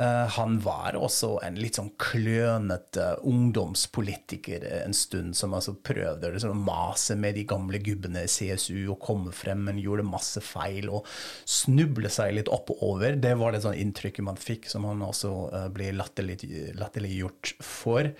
Eh, 0.00 0.28
han 0.28 0.56
var 0.60 0.96
også 0.98 1.36
en 1.46 1.54
litt 1.54 1.78
sånn 1.78 1.92
klønete 2.02 3.12
ungdomspolitiker 3.30 4.64
en 4.80 4.96
stund, 4.96 5.36
som 5.38 5.54
altså 5.54 5.76
prøvde 5.86 6.32
liksom, 6.34 6.50
å 6.56 6.64
mase 6.66 7.14
med 7.18 7.38
de 7.38 7.44
gamle 7.46 7.78
gubbene 7.78 8.24
i 8.26 8.30
CSU 8.30 8.88
og 8.88 8.98
komme 9.04 9.30
frem, 9.34 9.62
men 9.68 9.78
gjorde 9.78 10.06
masse 10.08 10.42
feil 10.42 10.90
og 10.90 11.06
snuble 11.46 12.10
seg 12.10 12.34
litt 12.40 12.50
oppover. 12.50 13.20
Det 13.22 13.36
var 13.38 13.54
det 13.54 13.62
sånn 13.62 13.78
inntrykket 13.78 14.26
man 14.26 14.40
fikk, 14.40 14.66
som 14.72 14.88
han 14.88 15.04
også 15.06 15.32
uh, 15.52 15.68
ble 15.74 15.92
latterliggjort 15.94 17.54
for. 17.62 18.10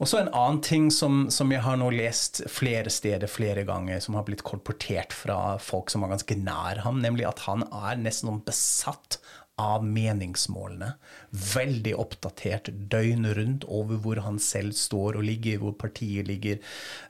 Og 0.00 0.08
så 0.08 0.22
en 0.22 0.32
annen 0.32 0.62
ting 0.64 0.88
som, 0.90 1.26
som, 1.30 1.52
jeg 1.52 1.62
har 1.62 1.76
nå 1.78 1.90
lest 1.92 2.40
flere 2.50 2.90
steder 2.90 3.28
flere 3.30 3.66
ganger, 3.68 4.00
som 4.00 4.16
har 4.16 4.24
blitt 4.26 4.46
kolportert 4.48 5.12
fra 5.12 5.58
folk 5.62 5.92
som 5.92 6.02
var 6.02 6.14
ganske 6.16 6.40
nær 6.40 6.80
ham, 6.86 7.04
nemlig 7.04 7.28
at 7.28 7.44
han 7.44 7.68
er 7.68 8.00
nesten 8.00 8.40
besatt 8.46 9.20
av 9.60 9.84
meningsmålene. 9.84 10.94
Veldig 11.30 11.92
oppdatert 12.00 12.70
døgnet 12.92 13.36
rundt 13.36 13.64
over 13.68 13.98
hvor 14.00 14.20
han 14.24 14.38
selv 14.40 14.72
står 14.76 15.18
og 15.20 15.26
ligger, 15.26 15.60
hvor 15.60 15.74
partiet 15.76 16.26
ligger, 16.28 16.58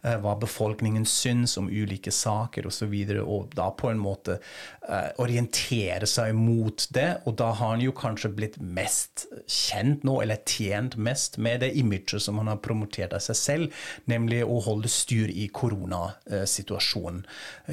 eh, 0.03 0.17
hva 0.23 0.35
befolkningen 0.41 1.07
syns 1.07 1.55
om 1.61 1.71
ulike 1.71 2.11
saker 2.13 2.67
osv. 2.67 2.91
Og, 2.93 3.13
så 3.13 3.23
og 3.23 3.55
da 3.57 3.69
på 3.77 3.91
en 3.93 4.01
måte 4.03 4.39
uh, 4.89 5.11
orientere 5.23 6.07
seg 6.09 6.35
mot 6.37 6.87
det. 6.95 7.09
Og 7.29 7.37
da 7.39 7.53
har 7.53 7.77
han 7.77 7.85
jo 7.85 7.95
kanskje 7.97 8.33
blitt 8.35 8.59
mest 8.59 9.27
kjent 9.47 10.03
nå, 10.07 10.19
eller 10.25 10.43
tjent 10.49 10.97
mest 10.97 11.39
med 11.39 11.63
det 11.63 11.73
imaget 11.79 12.23
som 12.23 12.39
han 12.41 12.51
har 12.51 12.61
promotert 12.65 13.15
av 13.15 13.23
seg 13.23 13.39
selv, 13.39 13.83
nemlig 14.11 14.43
å 14.45 14.59
holde 14.65 14.91
styr 14.91 15.31
i 15.31 15.47
koronasituasjonen. 15.55 17.23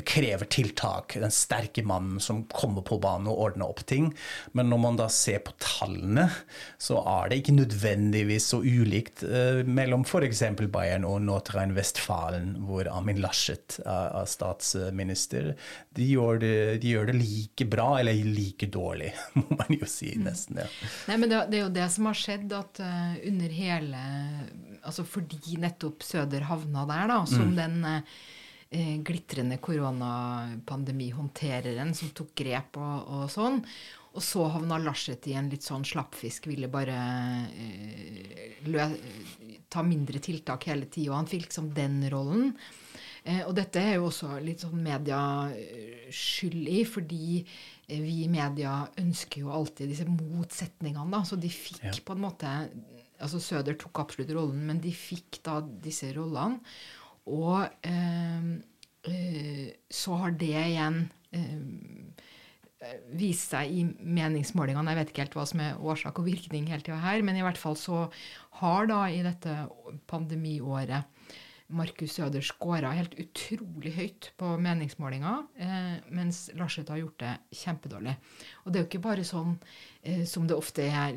Krever 0.05 0.49
tiltak. 0.51 1.17
Den 1.21 1.33
sterke 1.33 1.83
mannen 1.87 2.19
som 2.23 2.43
kommer 2.51 2.85
på 2.85 2.99
banen 3.01 3.29
og 3.31 3.45
ordner 3.47 3.71
opp 3.71 3.85
ting. 3.89 4.11
Men 4.51 4.58
når 4.65 4.79
man 4.81 4.97
da 4.99 5.07
ser 5.11 5.39
på 5.45 5.51
tallene, 5.61 6.29
så 6.81 7.01
er 7.07 7.29
det 7.29 7.37
ikke 7.41 7.55
nødvendigvis 7.57 8.45
så 8.53 8.57
ulikt 8.63 9.23
eh, 9.27 9.61
mellom 9.67 10.03
f.eks. 10.07 10.43
Bayern 10.71 11.05
og 11.07 11.21
Nordrhein-Westfalen, 11.25 12.47
hvor 12.67 12.83
Amin 12.91 13.19
Laschet 13.23 13.79
er, 13.85 14.25
statsminister. 14.29 15.43
De 15.95 16.03
gjør, 16.09 16.35
det, 16.43 16.55
de 16.83 16.89
gjør, 16.95 17.05
det, 17.11 17.17
like 17.19 17.65
bra, 17.69 17.99
eller 17.99 18.13
like 18.25 18.67
dårlig, 18.71 19.11
må 19.39 19.45
man 19.53 19.69
jo 19.79 19.85
si 19.89 20.09
nesten. 20.19 20.55
Ja. 20.63 20.67
Nei, 21.11 21.17
men 21.21 21.27
det, 21.31 21.37
det, 21.51 21.57
er 21.59 21.63
jo 21.67 21.77
det 21.79 21.87
som 21.93 22.03
har 22.09 22.17
skjedd, 22.19 22.49
at 22.55 22.73
uh, 22.83 23.13
under 23.29 23.49
hele 23.53 23.99
Altså 24.79 25.03
fordi 25.03 25.57
nettopp 25.59 25.99
Søder 26.07 26.47
havna 26.47 26.85
der, 26.87 27.07
da, 27.11 27.17
som 27.27 27.51
mm. 27.51 27.57
den 27.57 27.83
uh, 27.85 27.99
glitrende 29.03 29.57
koronapandemihåndtereren 29.57 31.95
som 31.97 32.09
tok 32.13 32.35
grep 32.37 32.77
og, 32.77 33.07
og 33.09 33.31
sånn. 33.33 33.65
Og 34.19 34.25
så 34.25 34.43
havna 34.51 34.75
Larseth 34.83 35.29
i 35.31 35.37
en 35.39 35.47
litt 35.47 35.63
sånn 35.63 35.85
slappfisk, 35.87 36.49
ville 36.51 36.67
bare 36.71 36.97
uh, 38.67 38.95
ta 39.71 39.83
mindre 39.85 40.19
tiltak 40.19 40.67
hele 40.67 40.89
tida. 40.91 41.15
Han 41.15 41.29
fikk 41.29 41.47
liksom 41.47 41.69
den 41.77 42.01
rollen. 42.11 42.51
Uh, 43.23 43.45
og 43.45 43.53
dette 43.55 43.79
er 43.79 43.95
jo 43.95 44.09
også 44.09 44.33
litt 44.43 44.65
sånn 44.65 44.83
media 44.83 45.21
eh, 45.55 46.09
skyld 46.11 46.67
i, 46.67 46.81
fordi 46.83 47.39
vi 47.89 48.15
i 48.25 48.29
media 48.31 48.81
ønsker 48.99 49.45
jo 49.45 49.53
alltid 49.55 49.93
disse 49.93 50.07
motsetningene. 50.11 51.07
da, 51.15 51.23
Så 51.23 51.39
de 51.39 51.49
fikk 51.53 51.85
ja. 51.87 51.95
på 52.03 52.17
en 52.17 52.25
måte 52.27 52.51
altså 53.23 53.39
Søder 53.43 53.77
tok 53.79 54.03
absolutt 54.03 54.31
rollen, 54.35 54.61
men 54.67 54.81
de 54.83 54.91
fikk 54.95 55.39
da 55.47 55.59
disse 55.63 56.11
rollene. 56.15 56.59
Og 57.29 57.63
eh, 57.87 58.51
eh, 59.07 59.65
så 59.91 60.19
har 60.21 60.35
det 60.39 60.55
igjen 60.59 61.05
vist 63.19 63.51
seg 63.51 63.71
i 63.75 63.83
meningsmålingene. 63.83 64.93
Jeg 64.93 64.99
vet 65.01 65.11
ikke 65.11 65.25
helt 65.25 65.37
hva 65.37 65.45
som 65.49 65.63
er 65.63 65.81
årsak 65.83 66.21
og 66.21 66.29
virkning 66.29 66.69
hele 66.71 66.85
tida 66.85 66.99
her, 67.03 67.23
men 67.25 67.39
i 67.39 67.43
hvert 67.43 67.59
fall 67.59 67.75
så 67.79 68.05
har 68.61 68.89
da 68.91 69.01
i 69.11 69.23
dette 69.25 69.55
pandemiåret 70.07 71.09
Markus 71.69 72.15
Søder 72.17 72.41
skåra 72.41 72.95
helt 72.97 73.13
utrolig 73.21 73.91
høyt 73.93 74.31
på 74.41 74.55
meningsmålinger, 74.57 75.43
eh, 75.61 75.99
mens 76.09 76.47
Larseth 76.57 76.89
har 76.89 77.03
gjort 77.03 77.19
det 77.21 77.33
kjempedårlig. 77.59 78.15
Og 78.63 78.71
det 78.71 78.79
er 78.79 78.83
jo 78.85 78.89
ikke 78.89 79.03
bare 79.03 79.27
sånn 79.27 79.53
eh, 80.01 80.23
som 80.25 80.47
det 80.49 80.57
ofte 80.57 80.87
er 80.89 81.13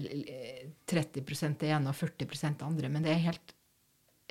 30 0.92 1.56
det 1.56 1.72
ene 1.72 1.94
og 1.94 1.96
40 1.96 2.28
det 2.58 2.68
andre, 2.68 2.92
men 2.92 3.06
det 3.06 3.14
er 3.14 3.26
helt 3.30 3.56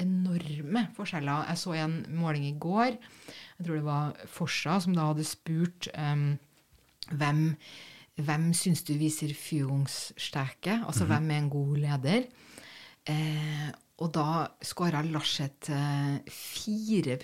enorme 0.01 0.85
forskjeller. 0.97 1.49
Jeg 1.49 1.61
så 1.63 1.73
en 1.79 1.97
måling 2.13 2.45
i 2.45 2.55
går, 2.57 2.93
jeg 3.57 3.65
tror 3.65 3.75
det 3.79 3.87
var 3.89 4.23
Forsa, 4.29 4.77
som 4.83 4.93
da 4.97 5.09
hadde 5.09 5.25
spurt 5.25 5.89
um, 5.95 6.37
hvem, 7.17 7.45
hvem 8.21 8.49
syns 8.57 8.83
du 8.87 8.95
viser 8.99 9.33
Führungsstärke? 9.37 10.81
Altså 10.85 11.05
mm 11.05 11.13
hvem 11.13 11.31
er 11.31 11.41
en 11.41 11.49
god 11.49 11.77
leder? 11.77 12.27
Eh, 13.09 13.71
og 14.01 14.09
da 14.15 14.47
skåra 14.65 15.03
Larseth 15.05 15.69
eh, 15.73 16.31
4 16.33 17.17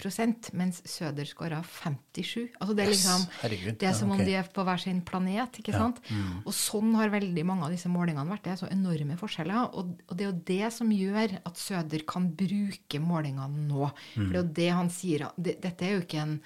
mens 0.58 0.84
Søder 0.86 1.26
skåra 1.26 1.64
57 1.66 2.54
Altså 2.60 2.76
det 2.78 2.84
er 2.84 2.92
liksom 2.92 3.24
yes, 3.26 3.78
det 3.82 3.90
er 3.90 3.96
som 3.98 4.14
om 4.14 4.22
de 4.22 4.36
er 4.38 4.50
på 4.54 4.66
hver 4.66 4.82
sin 4.82 5.02
planet. 5.06 5.58
ikke 5.58 5.74
ja. 5.74 5.82
sant? 5.82 6.02
Mm. 6.10 6.44
Og 6.46 6.54
sånn 6.54 6.94
har 7.00 7.14
veldig 7.14 7.46
mange 7.50 7.66
av 7.66 7.74
disse 7.74 7.90
målingene 7.90 8.30
vært. 8.30 8.46
Det 8.46 8.54
er 8.54 8.62
så 8.62 8.70
enorme 8.74 9.18
forskjeller. 9.18 9.74
Og, 9.74 9.98
og 10.06 10.14
det 10.14 10.26
er 10.26 10.30
jo 10.30 10.40
det 10.52 10.72
som 10.78 10.94
gjør 10.94 11.38
at 11.42 11.62
Søder 11.62 12.06
kan 12.10 12.30
bruke 12.38 13.02
målingene 13.02 13.68
nå. 13.68 13.90
Mm. 13.90 14.16
For 14.16 14.30
det 14.30 14.38
er 14.38 14.44
jo 14.44 14.56
det 14.62 14.72
han 14.82 14.94
sier. 14.94 15.28
Det, 15.38 15.58
dette 15.66 15.88
er 15.88 15.98
jo 15.98 16.06
ikke 16.06 16.26
en 16.28 16.40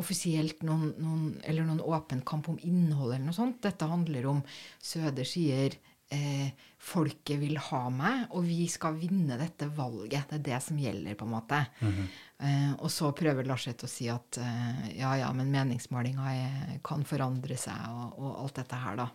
offisielt 0.00 0.62
noen, 0.66 0.92
noen, 1.02 1.24
eller 1.44 1.66
noen 1.66 1.82
åpen 1.84 2.22
kamp 2.26 2.48
om 2.48 2.58
innhold 2.62 3.14
eller 3.14 3.26
noe 3.28 3.36
sånt. 3.36 3.62
Dette 3.64 3.88
handler 3.90 4.28
om 4.30 4.44
Søder 4.82 5.28
sier 5.28 5.76
eh, 6.12 6.50
folket 6.82 7.38
vil 7.40 7.58
ha 7.70 7.82
meg, 7.94 8.26
og 8.34 8.44
vi 8.46 8.66
skal 8.70 8.96
vinne 8.98 9.38
dette 9.40 9.68
valget. 9.72 10.28
Det 10.30 10.38
er 10.40 10.44
det 10.50 10.60
som 10.64 10.80
gjelder, 10.80 11.16
på 11.18 11.26
en 11.26 11.34
måte. 11.34 11.64
Mm 11.80 11.92
-hmm. 11.92 12.06
eh, 12.46 12.72
og 12.78 12.90
så 12.90 13.12
prøver 13.12 13.44
Larseth 13.44 13.84
å 13.84 13.88
si 13.88 14.08
at 14.08 14.38
eh, 14.38 14.98
ja, 14.98 15.16
ja, 15.16 15.32
men 15.32 15.50
meningsmålinga 15.50 16.80
kan 16.84 17.04
forandre 17.04 17.56
seg, 17.56 17.80
og, 17.88 18.18
og, 18.18 18.42
alt 18.42 18.54
dette 18.54 18.76
her, 18.76 18.96
da. 18.96 19.08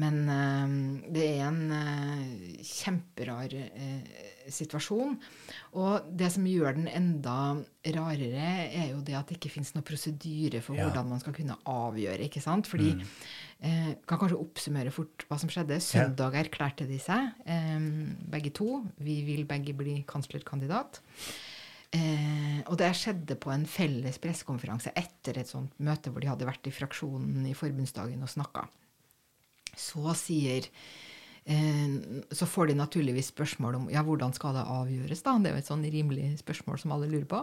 Men 0.00 0.22
eh, 0.32 0.74
det 1.12 1.24
er 1.34 1.42
en 1.50 1.74
eh, 1.76 2.62
kjemperar 2.64 3.52
eh, 3.52 4.22
situasjon. 4.52 5.18
Og 5.76 6.08
det 6.16 6.30
som 6.32 6.48
gjør 6.48 6.78
den 6.78 6.88
enda 6.88 7.36
rarere, 7.92 8.48
er 8.72 8.90
jo 8.94 9.02
det 9.04 9.18
at 9.18 9.28
det 9.28 9.36
ikke 9.36 9.52
fins 9.58 9.74
noen 9.76 9.86
prosedyre 9.86 10.62
for 10.64 10.78
ja. 10.78 10.88
hvordan 10.88 11.12
man 11.12 11.22
skal 11.22 11.36
kunne 11.36 11.58
avgjøre. 11.68 12.24
ikke 12.24 12.42
sant? 12.44 12.70
Fordi 12.72 12.94
mm. 12.96 13.06
eh, 13.68 13.92
Kan 14.08 14.22
kanskje 14.22 14.40
oppsummere 14.40 14.94
fort 14.94 15.28
hva 15.28 15.40
som 15.40 15.52
skjedde. 15.52 15.82
Søndag 15.84 16.40
erklærte 16.40 16.88
de 16.88 17.00
seg, 17.02 17.32
begge 18.32 18.54
to. 18.56 18.82
Vi 19.04 19.20
vil 19.28 19.44
begge 19.48 19.76
bli 19.76 20.00
kanslerkandidat. 20.08 21.02
Eh, 21.92 22.60
og 22.72 22.78
det 22.80 22.88
skjedde 22.96 23.36
på 23.36 23.50
en 23.52 23.66
felles 23.68 24.16
pressekonferanse 24.22 24.94
etter 24.96 25.42
et 25.42 25.50
sånt 25.50 25.74
møte 25.84 26.08
hvor 26.08 26.24
de 26.24 26.30
hadde 26.30 26.48
vært 26.48 26.70
i 26.70 26.72
fraksjonen 26.72 27.44
i 27.50 27.56
forbundsdagen 27.56 28.24
og 28.24 28.32
snakka. 28.32 28.64
Så 29.78 30.14
sier 30.18 30.68
Eh, 31.44 31.88
så 32.30 32.46
får 32.46 32.70
de 32.70 32.74
naturligvis 32.78 33.32
spørsmål 33.32 33.80
om 33.80 33.88
ja, 33.90 34.04
hvordan 34.06 34.34
skal 34.34 34.54
det 34.54 34.62
avgjøres. 34.62 35.24
da? 35.24 35.34
Det 35.38 35.50
er 35.50 35.56
jo 35.56 35.62
et 35.64 35.70
sånn 35.72 35.88
rimelig 35.90 36.28
spørsmål 36.42 36.78
som 36.78 36.94
alle 36.94 37.10
lurer 37.10 37.26
på. 37.30 37.42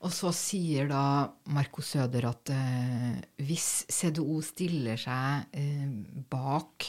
Og 0.00 0.14
så 0.16 0.32
sier 0.32 0.88
da 0.88 1.28
Marco 1.52 1.84
Søder 1.84 2.30
at 2.30 2.52
eh, 2.54 3.20
hvis 3.44 3.84
CDO 3.92 4.40
stiller 4.44 5.00
seg 5.00 5.52
eh, 5.52 5.84
bak 6.32 6.88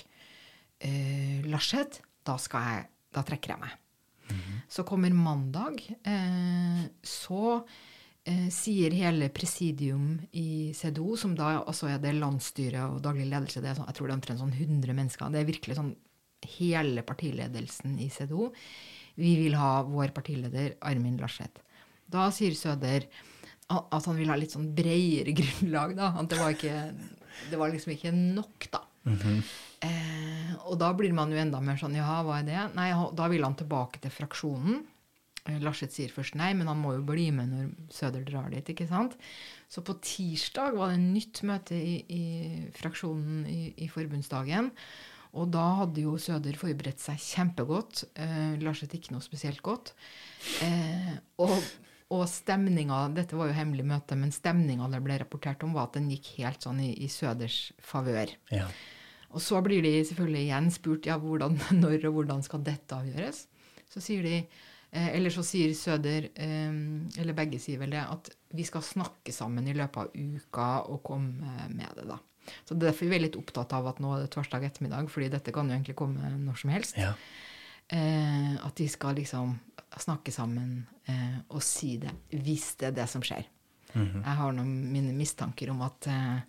eh, 0.80 1.44
Laschet, 1.52 2.00
da, 2.24 2.38
da, 2.40 3.26
trekker 3.28 3.56
jeg 3.56 3.60
meg. 3.60 3.76
Mm 4.32 4.38
-hmm. 4.38 4.60
Så 4.70 4.84
kommer 4.84 5.10
mandag. 5.12 5.84
Eh, 6.04 6.88
så 7.04 7.68
sier 8.54 8.94
hele 8.94 9.32
presidium 9.34 10.20
i 10.38 10.74
CDO, 10.78 11.16
som 11.18 11.34
da 11.36 11.56
altså 11.64 11.88
er 11.90 11.98
det 12.04 12.14
landsstyret 12.20 12.84
og 12.86 13.02
daglig 13.02 13.26
ledelse, 13.26 13.64
det 13.64 13.72
er 13.72 13.80
sånn, 13.80 13.88
jeg 13.90 13.98
tror 13.98 14.08
det 14.08 14.14
er 14.14 14.20
omtrent 14.20 14.44
sånn 14.44 14.54
100 14.54 14.94
mennesker, 14.94 15.32
det 15.34 15.42
er 15.42 15.48
virkelig 15.50 15.78
sånn 15.80 15.96
hele 16.58 17.04
partiledelsen 17.06 17.98
i 18.02 18.10
CDO. 18.14 18.52
Vi 19.22 19.34
vil 19.40 19.58
ha 19.60 19.82
vår 19.86 20.14
partileder 20.16 20.78
Armin 20.88 21.18
Larseth. 21.22 21.62
Da 22.12 22.30
sier 22.34 22.56
Søder 22.58 23.08
at 23.72 24.08
han 24.08 24.18
vil 24.18 24.32
ha 24.32 24.38
litt 24.40 24.54
sånn 24.54 24.72
bredere 24.76 25.36
grunnlag. 25.40 25.96
da, 25.98 26.14
At 26.20 26.32
det 26.32 26.40
var, 26.40 26.56
ikke, 26.56 26.78
det 27.52 27.60
var 27.60 27.74
liksom 27.74 27.94
ikke 27.96 28.14
nok, 28.16 28.72
da. 28.72 28.86
Mm 29.04 29.18
-hmm. 29.18 29.38
eh, 29.82 30.56
og 30.70 30.78
da 30.78 30.94
blir 30.94 31.14
man 31.14 31.32
jo 31.32 31.38
enda 31.38 31.60
mer 31.60 31.78
sånn 31.78 31.96
Ja, 31.96 32.22
hva 32.24 32.40
er 32.40 32.44
det? 32.44 32.76
Nei, 32.76 32.92
da 33.14 33.28
vil 33.28 33.44
han 33.44 33.56
tilbake 33.56 34.00
til 34.00 34.12
fraksjonen. 34.12 34.86
Eh, 35.50 35.62
Larseth 35.64 35.96
sier 35.96 36.14
først 36.14 36.38
nei, 36.40 36.52
men 36.58 36.70
han 36.70 36.82
må 36.82 36.96
jo 36.98 37.06
bli 37.06 37.30
med 37.36 37.50
når 37.54 37.72
Søder 37.94 38.26
drar 38.28 38.52
dit. 38.54 38.74
ikke 38.74 38.90
sant? 38.90 39.18
Så 39.72 39.84
på 39.86 39.96
tirsdag 40.04 40.78
var 40.78 40.92
det 40.92 41.00
en 41.00 41.14
nytt 41.16 41.42
møte 41.48 41.78
i, 41.78 41.96
i 42.12 42.24
fraksjonen 42.78 43.46
i, 43.50 43.62
i 43.86 43.90
forbundsdagen. 43.92 44.72
Og 45.40 45.48
da 45.54 45.64
hadde 45.80 46.04
jo 46.04 46.18
Søder 46.20 46.58
forberedt 46.60 47.02
seg 47.02 47.22
kjempegodt. 47.24 48.04
Eh, 48.20 48.60
Larset 48.62 48.94
ikke 48.98 49.16
noe 49.16 49.24
spesielt 49.24 49.64
godt. 49.66 49.94
Eh, 50.66 51.14
og, 51.42 51.56
og 52.12 52.26
stemninga 52.30 53.06
Dette 53.16 53.38
var 53.40 53.50
jo 53.50 53.56
hemmelig 53.56 53.86
møte, 53.88 54.18
men 54.20 54.34
stemninga 54.36 54.90
det 54.92 55.04
ble 55.06 55.22
rapportert 55.22 55.64
om, 55.64 55.76
var 55.78 55.88
at 55.88 56.00
den 56.00 56.10
gikk 56.12 56.34
helt 56.42 56.68
sånn 56.68 56.82
i, 56.84 56.92
i 57.00 57.08
Søders 57.12 57.70
favør. 57.86 58.36
Ja. 58.52 58.68
Og 59.32 59.40
så 59.40 59.62
blir 59.64 59.80
de 59.86 59.94
selvfølgelig 60.04 60.44
igjen 60.44 60.68
spurt 60.76 61.08
ja, 61.08 61.16
hvordan, 61.22 61.56
når 61.84 62.10
og 62.10 62.20
hvordan 62.20 62.44
skal 62.44 62.68
dette 62.68 63.00
avgjøres. 63.00 63.46
Så 63.92 64.04
sier 64.04 64.28
de, 64.28 64.44
eller 64.92 65.30
så 65.32 65.44
sier 65.46 65.74
Søder, 65.78 66.30
eh, 66.36 66.74
eller 67.22 67.34
begge 67.38 67.60
sier 67.64 67.80
vel 67.80 67.92
det, 67.96 68.02
at 68.04 68.30
vi 68.54 68.64
skal 68.68 68.82
snakke 68.84 69.32
sammen 69.32 69.68
i 69.68 69.74
løpet 69.74 69.98
av 69.98 70.12
uka 70.16 70.68
og 70.92 71.02
komme 71.08 71.54
med 71.70 71.88
det, 71.96 72.08
da. 72.10 72.18
Så 72.66 72.74
det 72.76 72.84
er 72.88 72.92
derfor 72.92 73.08
vi 73.12 73.16
er 73.16 73.24
litt 73.28 73.38
opptatt 73.38 73.72
av 73.78 73.88
at 73.88 74.00
nå 74.02 74.16
er 74.18 74.24
det 74.26 74.32
torsdag 74.34 74.64
ettermiddag, 74.66 75.08
fordi 75.14 75.30
dette 75.30 75.54
kan 75.54 75.70
jo 75.70 75.76
egentlig 75.78 75.96
komme 75.96 76.32
når 76.42 76.58
som 76.60 76.72
helst. 76.74 76.98
Ja. 76.98 77.14
Eh, 77.92 78.56
at 78.66 78.76
de 78.76 78.88
skal 78.90 79.16
liksom 79.16 79.60
snakke 80.00 80.32
sammen 80.32 80.88
eh, 81.08 81.38
og 81.52 81.62
si 81.64 81.98
det, 82.02 82.12
hvis 82.32 82.76
det 82.80 82.88
er 82.92 82.98
det 83.04 83.08
som 83.12 83.22
skjer. 83.22 83.46
Mhm. 83.94 84.22
Jeg 84.24 84.36
har 84.40 84.52
noen 84.56 84.92
mine 84.92 85.12
mistanker 85.14 85.70
om 85.74 85.82
at 85.84 86.08
eh, 86.08 86.40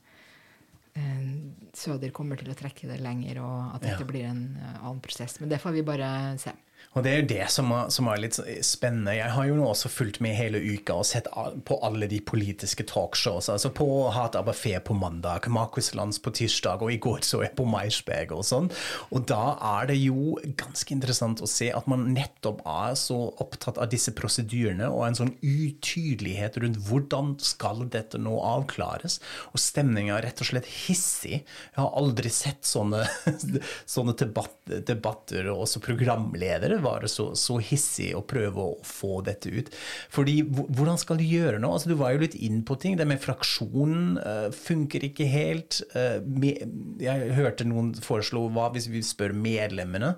eh, 0.94 1.30
Søder 1.74 2.10
kommer 2.14 2.38
til 2.38 2.50
å 2.52 2.56
trekke 2.58 2.88
det 2.90 3.00
lenger, 3.02 3.40
og 3.42 3.74
at 3.76 3.82
dette 3.82 4.00
Ja. 4.04 4.06
blir 4.06 4.24
en 4.28 4.44
eh, 4.60 4.76
annen 4.82 5.00
prosess. 5.02 5.38
Men 5.40 5.48
det 5.50 5.60
får 5.60 5.72
vi 5.72 5.82
bare 5.82 6.38
se. 6.38 6.52
Og 6.92 7.04
det 7.04 7.12
er 7.12 7.20
jo 7.22 7.28
det 7.30 7.44
som 7.52 7.70
er, 7.72 7.88
som 7.94 8.08
er 8.12 8.20
litt 8.20 8.36
spennende. 8.66 9.14
Jeg 9.16 9.32
har 9.32 9.46
jo 9.48 9.56
nå 9.56 9.64
også 9.70 9.88
fulgt 9.88 10.20
med 10.24 10.36
hele 10.36 10.60
uka 10.60 10.98
og 11.00 11.06
sett 11.08 11.28
på 11.64 11.78
alle 11.86 12.08
de 12.10 12.18
politiske 12.20 12.84
talkshows. 12.88 13.48
Altså 13.52 13.70
på 13.72 13.86
Hat 14.12 14.36
Abafé 14.36 14.74
på 14.84 14.96
mandag, 14.98 15.48
Markus 15.52 15.92
Lands 15.96 16.20
på 16.20 16.34
tirsdag, 16.36 16.84
og 16.84 16.92
i 16.92 17.00
går 17.02 17.24
så 17.24 17.40
jeg 17.46 17.54
på 17.56 17.64
Meisberg 17.68 18.34
og 18.36 18.44
sånn. 18.44 18.68
Og 19.08 19.24
da 19.30 19.54
er 19.78 19.88
det 19.88 19.98
jo 20.02 20.36
ganske 20.60 20.92
interessant 20.92 21.40
å 21.40 21.48
se 21.48 21.70
at 21.72 21.88
man 21.88 22.10
nettopp 22.12 22.60
er 22.68 22.98
så 23.00 23.18
opptatt 23.40 23.80
av 23.80 23.88
disse 23.92 24.12
prosedyrene 24.16 24.90
og 24.92 25.06
en 25.06 25.18
sånn 25.22 25.34
utydelighet 25.40 26.60
rundt 26.60 26.82
hvordan 26.90 27.34
skal 27.40 27.86
dette 27.92 28.20
nå 28.20 28.36
avklares. 28.36 29.18
Og 29.56 29.64
stemninga 29.64 30.18
er 30.18 30.28
rett 30.28 30.44
og 30.44 30.50
slett 30.52 30.68
hissig. 30.84 31.40
Jeg 31.40 31.80
har 31.80 31.96
aldri 31.96 32.28
sett 32.32 32.68
sånne, 32.68 33.06
sånne 33.96 34.16
debatt, 34.20 34.58
debatter 34.68 35.48
og 35.54 35.64
også 35.64 35.80
programledere 35.84 36.71
være 36.82 37.10
så, 37.10 37.28
så 37.38 37.58
hissig 37.62 38.12
og 38.16 38.26
prøve 38.30 38.64
å 38.64 38.78
få 38.86 39.20
dette 39.26 39.52
ut. 39.52 39.70
Fordi 40.12 40.38
hvordan 40.46 41.00
skal 41.00 41.20
du 41.20 41.26
gjøre 41.26 41.60
nå? 41.62 41.72
Altså, 41.74 41.92
du 41.92 41.98
var 42.00 42.14
jo 42.14 42.22
litt 42.24 42.38
inn 42.38 42.62
på 42.66 42.78
ting. 42.80 42.96
Det 42.98 43.08
med 43.08 43.22
fraksjonen 43.22 44.16
uh, 44.22 44.48
funker 44.54 45.04
ikke 45.08 45.28
helt. 45.30 45.82
Uh, 45.96 46.18
med, 46.24 46.64
jeg 47.02 47.36
hørte 47.36 47.68
noen 47.68 47.92
foreslå 48.02 48.48
hva 48.54 48.70
hvis 48.74 48.90
vi 48.92 49.04
spør 49.06 49.36
medlemmene? 49.36 50.14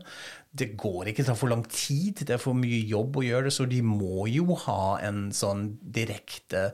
Det 0.55 0.71
går 0.79 1.11
ikke, 1.11 1.23
det 1.25 1.31
tar 1.33 1.39
for 1.41 1.51
lang 1.51 1.65
tid, 1.67 2.25
det 2.25 2.37
er 2.37 2.43
for 2.43 2.55
mye 2.59 2.81
jobb 2.87 3.19
å 3.19 3.27
gjøre 3.27 3.51
så 3.55 3.67
de 3.71 3.81
må 3.85 4.29
jo 4.31 4.55
ha 4.67 4.99
en 5.03 5.27
sånn 5.35 5.67
direkte 5.83 6.69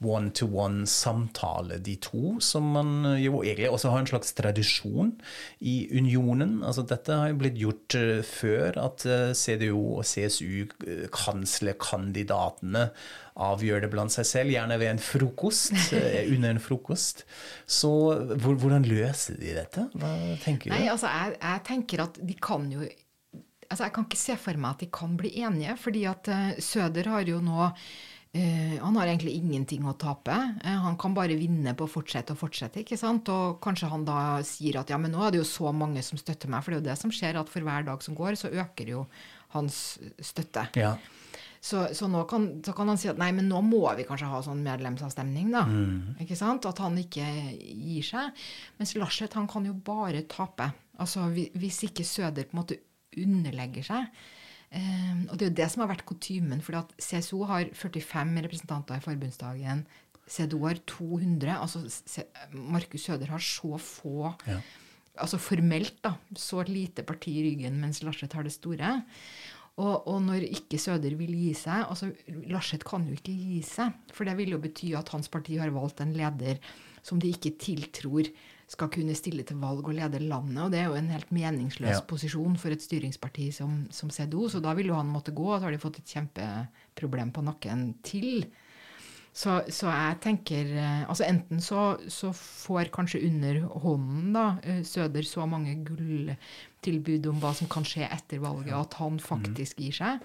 one-to-one-samtale, 0.00 1.80
de 1.84 1.96
to, 2.00 2.36
som 2.44 2.72
man 2.76 3.18
jo 3.20 3.42
egentlig 3.42 3.70
også 3.72 3.92
har 3.92 4.02
en 4.02 4.10
slags 4.10 4.32
tradisjon 4.36 5.14
i 5.60 5.76
unionen. 5.92 6.58
Altså 6.66 6.84
dette 6.88 7.16
har 7.16 7.32
jo 7.32 7.40
blitt 7.40 7.60
gjort 7.60 7.96
eh, 7.98 8.24
før, 8.26 8.80
at 8.86 9.04
CDO 9.36 9.66
CDU 9.66 9.78
og 9.98 10.04
CSU, 10.04 10.66
eh, 10.86 11.06
avgjør 13.36 13.82
det 13.84 13.90
blant 13.92 14.12
seg 14.12 14.26
selv, 14.28 14.52
gjerne 14.54 14.78
ved 14.80 14.94
en 14.94 15.02
frokost, 15.02 15.74
eh, 15.96 16.24
under 16.32 16.54
en 16.54 16.62
frokost. 16.62 17.24
Så 17.66 17.90
hvordan 18.42 18.86
løser 18.86 19.40
de 19.40 19.56
dette? 19.58 19.88
Hva 19.94 20.12
tenker 20.44 20.70
du? 20.70 20.76
Nei, 20.76 20.86
altså, 20.92 21.10
jeg, 21.12 21.36
jeg 21.42 21.66
tenker 21.68 22.06
at 22.06 22.20
de 22.22 22.38
kan 22.40 22.70
jo 22.72 22.86
altså 23.68 23.86
Jeg 23.86 23.94
kan 23.96 24.06
ikke 24.08 24.20
se 24.20 24.36
for 24.40 24.60
meg 24.60 24.76
at 24.76 24.84
de 24.84 24.90
kan 24.92 25.16
bli 25.18 25.32
enige, 25.42 25.76
fordi 25.80 26.04
at 26.10 26.30
eh, 26.32 26.60
Søder 26.62 27.10
har 27.12 27.26
jo 27.28 27.40
nå 27.44 27.58
eh, 27.66 28.76
han 28.82 28.98
har 28.98 29.08
egentlig 29.08 29.36
ingenting 29.38 29.86
å 29.88 29.96
tape. 29.98 30.36
Eh, 30.62 30.78
han 30.84 30.98
kan 31.00 31.16
bare 31.16 31.38
vinne 31.38 31.74
på 31.76 31.86
å 31.86 31.90
fortsette 31.90 32.36
og 32.36 32.40
fortsette. 32.44 32.82
ikke 32.82 32.98
sant? 33.00 33.28
Og 33.32 33.60
kanskje 33.64 33.90
han 33.92 34.06
da 34.06 34.20
sier 34.46 34.80
at 34.80 34.92
ja, 34.92 35.00
men 35.00 35.14
nå 35.14 35.24
er 35.24 35.34
det 35.34 35.42
jo 35.42 35.50
så 35.50 35.72
mange 35.72 36.04
som 36.06 36.20
støtter 36.20 36.52
meg. 36.52 36.64
For 36.64 36.74
det 36.74 36.78
er 36.78 36.84
jo 36.84 36.88
det 36.90 36.98
som 37.02 37.14
skjer, 37.14 37.40
at 37.40 37.52
for 37.52 37.66
hver 37.66 37.86
dag 37.88 38.06
som 38.06 38.18
går, 38.18 38.38
så 38.40 38.52
øker 38.52 38.96
jo 38.96 39.06
hans 39.56 39.98
støtte. 40.20 40.68
Ja. 40.76 40.96
Så, 41.66 41.88
så 41.98 42.06
nå 42.06 42.20
kan, 42.30 42.44
så 42.62 42.70
kan 42.76 42.90
han 42.92 42.98
si 43.00 43.08
at 43.10 43.18
nei, 43.18 43.32
men 43.34 43.48
nå 43.50 43.58
må 43.64 43.80
vi 43.98 44.04
kanskje 44.06 44.28
ha 44.30 44.38
sånn 44.44 44.60
medlemsavstemning, 44.62 45.48
da. 45.50 45.64
Ikke 46.22 46.36
sant? 46.38 46.68
At 46.68 46.78
han 46.84 46.98
ikke 47.00 47.24
gir 47.26 48.06
seg. 48.06 48.44
Mens 48.78 48.94
Larseth, 48.94 49.34
han 49.34 49.48
kan 49.50 49.66
jo 49.66 49.74
bare 49.86 50.22
tape. 50.30 50.68
Altså 51.02 51.26
hvis 51.32 51.82
ikke 51.88 52.06
Søder 52.06 52.46
på 52.46 52.54
en 52.54 52.60
måte 52.62 52.78
underlegger 53.22 53.86
seg. 53.86 54.08
Eh, 54.74 55.20
og 55.30 55.36
det 55.36 55.46
er 55.46 55.50
jo 55.50 55.58
det 55.60 55.68
som 55.72 55.84
har 55.84 55.92
vært 55.92 56.06
kutymen. 56.08 56.62
For 56.64 56.78
CSO 57.00 57.44
har 57.50 57.70
45 57.76 58.34
representanter 58.46 58.98
i 58.98 59.04
forbundsdagen. 59.04 59.84
CDO 60.26 60.64
har 60.66 60.80
200. 60.90 61.54
Altså 61.54 61.84
Markus 62.52 63.06
Søder 63.06 63.30
har 63.30 63.42
så 63.42 63.78
få 63.78 64.34
Ja. 64.46 64.60
Altså 65.16 65.38
formelt, 65.40 65.94
da. 66.04 66.12
Så 66.36 66.60
lite 66.68 67.02
parti 67.02 67.32
i 67.38 67.44
ryggen, 67.46 67.80
mens 67.80 68.02
Larseth 68.02 68.36
har 68.36 68.44
det 68.44 68.52
store. 68.52 69.02
Og, 69.76 70.08
og 70.08 70.22
når 70.24 70.44
ikke 70.44 70.76
Søder 70.80 71.14
vil 71.16 71.32
gi 71.32 71.54
seg 71.56 71.84
altså 71.84 72.10
Larseth 72.48 72.84
kan 72.84 73.06
jo 73.08 73.16
ikke 73.16 73.32
gi 73.32 73.62
seg. 73.64 73.94
For 74.12 74.28
det 74.28 74.36
vil 74.36 74.52
jo 74.52 74.60
bety 74.60 74.92
at 74.96 75.08
hans 75.14 75.28
parti 75.32 75.56
har 75.56 75.72
valgt 75.72 76.02
en 76.04 76.12
leder 76.16 76.60
som 77.06 77.20
de 77.22 77.30
ikke 77.32 77.54
tiltror 77.60 78.28
skal 78.66 78.88
kunne 78.90 79.14
stille 79.14 79.44
til 79.46 79.60
valg 79.62 79.86
og 79.86 79.94
lede 79.94 80.18
landet. 80.26 80.58
Og 80.64 80.70
det 80.74 80.80
er 80.80 80.88
jo 80.90 80.98
en 80.98 81.10
helt 81.14 81.30
meningsløs 81.30 81.92
Ja. 81.96 82.00
posisjon 82.02 82.56
for 82.58 82.74
et 82.74 82.82
styringsparti 82.82 83.52
som, 83.54 83.84
som 83.94 84.10
CDO. 84.10 84.48
Så 84.50 84.58
da 84.62 84.72
vil 84.74 84.88
jo 84.90 84.94
han 84.98 85.06
måtte 85.06 85.30
gå, 85.34 85.46
og 85.54 85.60
så 85.60 85.68
har 85.68 85.76
de 85.76 85.78
fått 85.82 86.00
et 86.02 86.14
kjempeproblem 86.16 87.30
på 87.32 87.44
nakken 87.46 87.92
til. 88.02 88.46
Så, 89.36 89.58
så 89.68 89.90
jeg 89.92 90.16
tenker 90.24 90.70
eh, 90.80 91.02
altså 91.12 91.26
Enten 91.28 91.60
så, 91.60 91.98
så 92.08 92.30
får 92.32 92.88
kanskje 92.94 93.20
under 93.28 93.58
hånden 93.84 94.30
da, 94.32 94.44
eh, 94.64 94.78
Søder 94.88 95.26
så 95.28 95.44
mange 95.46 95.74
gulltilbud 95.84 97.26
om 97.28 97.40
hva 97.42 97.50
som 97.54 97.68
kan 97.68 97.84
skje 97.84 98.08
etter 98.08 98.40
valget, 98.40 98.72
at 98.74 98.96
han 99.00 99.18
faktisk 99.20 99.82
gir 99.84 99.92
seg. 99.98 100.24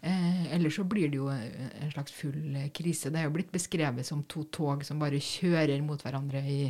Eh, 0.00 0.46
eller 0.54 0.70
så 0.70 0.84
blir 0.86 1.10
det 1.10 1.18
jo 1.18 1.26
en 1.32 1.90
slags 1.92 2.14
full 2.14 2.54
krise. 2.76 3.10
Det 3.10 3.20
er 3.20 3.26
jo 3.28 3.34
blitt 3.34 3.50
beskrevet 3.52 4.06
som 4.06 4.22
to 4.30 4.44
tog 4.54 4.84
som 4.86 5.02
bare 5.02 5.18
kjører 5.20 5.82
mot 5.84 6.00
hverandre 6.06 6.40
i, 6.46 6.60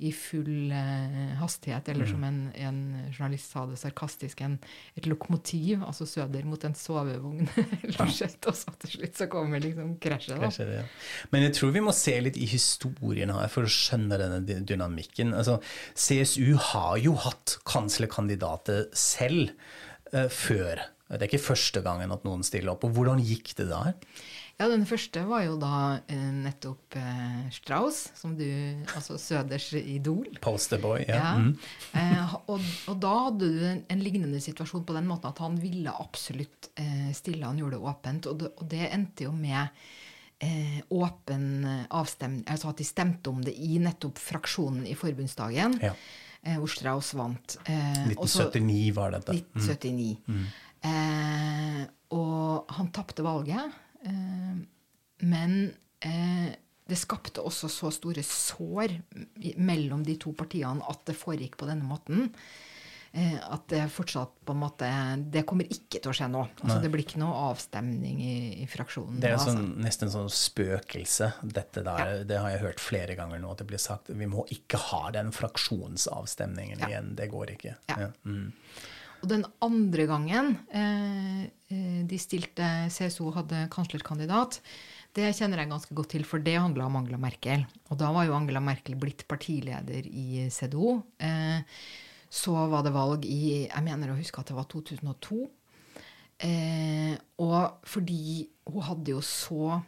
i 0.00 0.10
full 0.16 0.72
eh, 0.72 1.32
hastighet. 1.40 1.88
Eller 1.92 2.08
som 2.08 2.22
en, 2.24 2.38
en 2.54 2.80
journalist 3.10 3.52
sa 3.52 3.66
det 3.68 3.78
sarkastisk, 3.80 4.40
en, 4.46 4.56
et 4.98 5.08
lokomotiv, 5.10 5.84
altså 5.86 6.08
Søder 6.08 6.46
mot 6.48 6.64
en 6.64 6.76
sovevogn. 6.76 7.48
Og 8.00 8.56
så 8.56 8.74
til 8.82 8.94
slutt 8.94 9.20
så 9.20 9.28
kommer 9.30 9.62
liksom 9.62 9.96
krasjet. 10.02 10.40
det, 10.40 10.80
ja. 10.80 10.86
Men 11.34 11.46
jeg 11.46 11.56
tror 11.58 11.74
vi 11.76 11.84
må 11.84 11.94
se 11.96 12.16
litt 12.24 12.38
i 12.40 12.48
historien 12.50 13.32
her 13.34 13.52
for 13.52 13.68
å 13.68 13.72
skjønne 13.72 14.20
denne 14.20 14.40
dynamikken. 14.66 15.34
Altså, 15.36 15.60
CSU 15.94 16.56
har 16.70 16.96
jo 17.02 17.14
hatt 17.20 17.58
kanslerkandidater 17.68 18.88
selv 18.96 19.52
eh, 20.14 20.30
før. 20.32 20.86
Det 21.10 21.24
er 21.24 21.30
ikke 21.30 21.48
første 21.50 21.82
gangen 21.82 22.12
at 22.14 22.26
noen 22.26 22.44
stiller 22.46 22.74
opp. 22.74 22.86
Og 22.86 22.94
hvordan 22.96 23.22
gikk 23.24 23.56
det 23.58 23.70
der? 23.72 23.96
Ja, 24.60 24.66
den 24.68 24.82
første 24.84 25.22
var 25.24 25.40
jo 25.46 25.54
da 25.56 26.00
eh, 26.12 26.26
nettopp 26.44 26.96
eh, 27.00 27.46
Strauss, 27.56 28.10
som 28.18 28.34
du 28.36 28.44
Altså 28.92 29.16
Søders 29.16 29.70
idol. 29.80 30.26
Posterboy, 30.44 31.06
ja. 31.08 31.16
Ja. 31.16 31.30
Mm. 31.40 31.54
Eh, 31.96 32.34
og, 32.52 32.60
og 32.92 32.98
da 33.00 33.14
hadde 33.30 33.48
du 33.48 33.64
en, 33.70 33.80
en 33.88 34.04
lignende 34.04 34.42
situasjon 34.44 34.84
på 34.84 34.96
den 34.98 35.08
måten 35.08 35.32
at 35.32 35.40
han 35.40 35.56
ville 35.62 35.94
absolutt 36.04 36.68
eh, 36.76 37.08
stille, 37.16 37.46
han 37.48 37.56
gjorde 37.62 37.78
det 37.78 37.88
åpent. 37.94 38.28
Og 38.28 38.38
det, 38.44 38.52
og 38.60 38.68
det 38.76 38.84
endte 38.92 39.24
jo 39.30 39.32
med 39.32 39.80
eh, 40.44 40.78
åpen 40.92 41.48
avstemning 41.88 42.44
Altså 42.52 42.68
at 42.74 42.84
de 42.84 42.88
stemte 42.92 43.32
om 43.32 43.40
det 43.44 43.56
i 43.56 43.80
nettopp 43.80 44.20
fraksjonen 44.20 44.84
i 44.92 44.94
forbundsdagen, 44.98 45.80
Ja. 45.88 45.94
eh, 46.44 46.60
hvor 46.60 46.68
Strauss 46.68 47.14
vant. 47.16 47.56
Eh, 47.64 48.12
og 48.18 48.28
så- 48.28 48.50
1979 48.52 48.92
var 49.00 49.16
dette. 49.16 49.40
1979. 49.40 50.18
Eh, 50.84 51.86
og 52.16 52.70
han 52.76 52.92
tapte 52.92 53.24
valget. 53.24 53.72
Eh, 54.06 54.56
men 55.28 55.54
eh, 56.00 56.50
det 56.90 56.98
skapte 56.98 57.44
også 57.44 57.68
så 57.70 57.92
store 57.94 58.24
sår 58.26 58.96
mellom 59.60 60.02
de 60.06 60.16
to 60.18 60.32
partiene 60.34 60.82
at 60.90 61.04
det 61.06 61.18
foregikk 61.18 61.58
på 61.60 61.68
denne 61.68 61.86
måten. 61.86 62.30
Eh, 63.12 63.34
at 63.42 63.64
det 63.72 63.88
fortsatt 63.90 64.36
på 64.46 64.54
en 64.54 64.60
måte 64.60 64.86
Det 65.34 65.42
kommer 65.42 65.66
ikke 65.66 65.98
til 65.98 66.12
å 66.12 66.14
skje 66.14 66.28
nå. 66.30 66.44
Altså, 66.62 66.76
det 66.78 66.90
blir 66.92 67.02
ikke 67.02 67.18
noe 67.18 67.40
avstemning 67.48 68.20
i, 68.22 68.36
i 68.62 68.68
fraksjonen. 68.70 69.18
Det 69.18 69.32
er 69.32 69.34
nå, 69.34 69.40
jo 69.40 69.48
sånn, 69.48 69.58
altså. 69.64 69.82
nesten 69.86 70.12
sånn 70.14 70.30
spøkelse, 70.30 71.32
dette 71.42 71.82
der. 71.86 72.12
Det 72.28 72.38
har 72.38 72.54
jeg 72.54 72.62
hørt 72.62 72.82
flere 72.82 73.16
ganger 73.18 73.42
nå, 73.42 73.50
at 73.50 73.64
det 73.64 73.66
blir 73.72 73.82
sagt 73.82 74.12
vi 74.14 74.30
må 74.30 74.46
ikke 74.54 74.78
ha 74.92 75.02
den 75.16 75.34
fraksjonsavstemningen 75.34 76.84
Ja. 76.84 76.92
igjen. 76.92 77.12
Det 77.18 77.26
går 77.34 77.56
ikke. 77.56 77.74
Ja. 77.90 77.98
Ja. 78.06 78.10
Mm. 78.24 78.52
Og 79.20 79.28
den 79.28 79.44
andre 79.64 80.06
gangen 80.08 80.54
eh, 80.72 81.44
eh, 81.68 82.00
de 82.08 82.18
stilte 82.20 82.66
CSO 82.92 83.28
hadde 83.36 83.66
kanslerkandidat, 83.72 84.60
det 85.16 85.32
kjenner 85.36 85.60
jeg 85.60 85.72
ganske 85.72 85.96
godt 85.96 86.12
til, 86.14 86.24
for 86.24 86.42
det 86.42 86.54
handla 86.56 86.86
om 86.86 87.00
Angela 87.00 87.18
Merkel. 87.20 87.64
Og 87.90 87.98
da 88.00 88.12
var 88.14 88.28
jo 88.28 88.36
Angela 88.36 88.62
Merkel 88.62 88.94
blitt 89.00 89.26
partileder 89.28 90.06
i 90.06 90.46
CDO. 90.54 91.00
Eh, 91.18 91.60
så 92.30 92.54
var 92.70 92.84
det 92.86 92.94
valg 92.94 93.26
i 93.26 93.66
Jeg 93.66 93.82
mener 93.82 94.12
å 94.12 94.18
huske 94.18 94.38
at 94.40 94.52
det 94.52 94.56
var 94.56 94.68
2002. 94.70 95.40
Eh, 96.46 97.16
og 97.42 97.82
fordi 97.90 98.46
hun 98.70 98.86
hadde 98.86 99.16
jo 99.16 99.24
så 99.24 99.80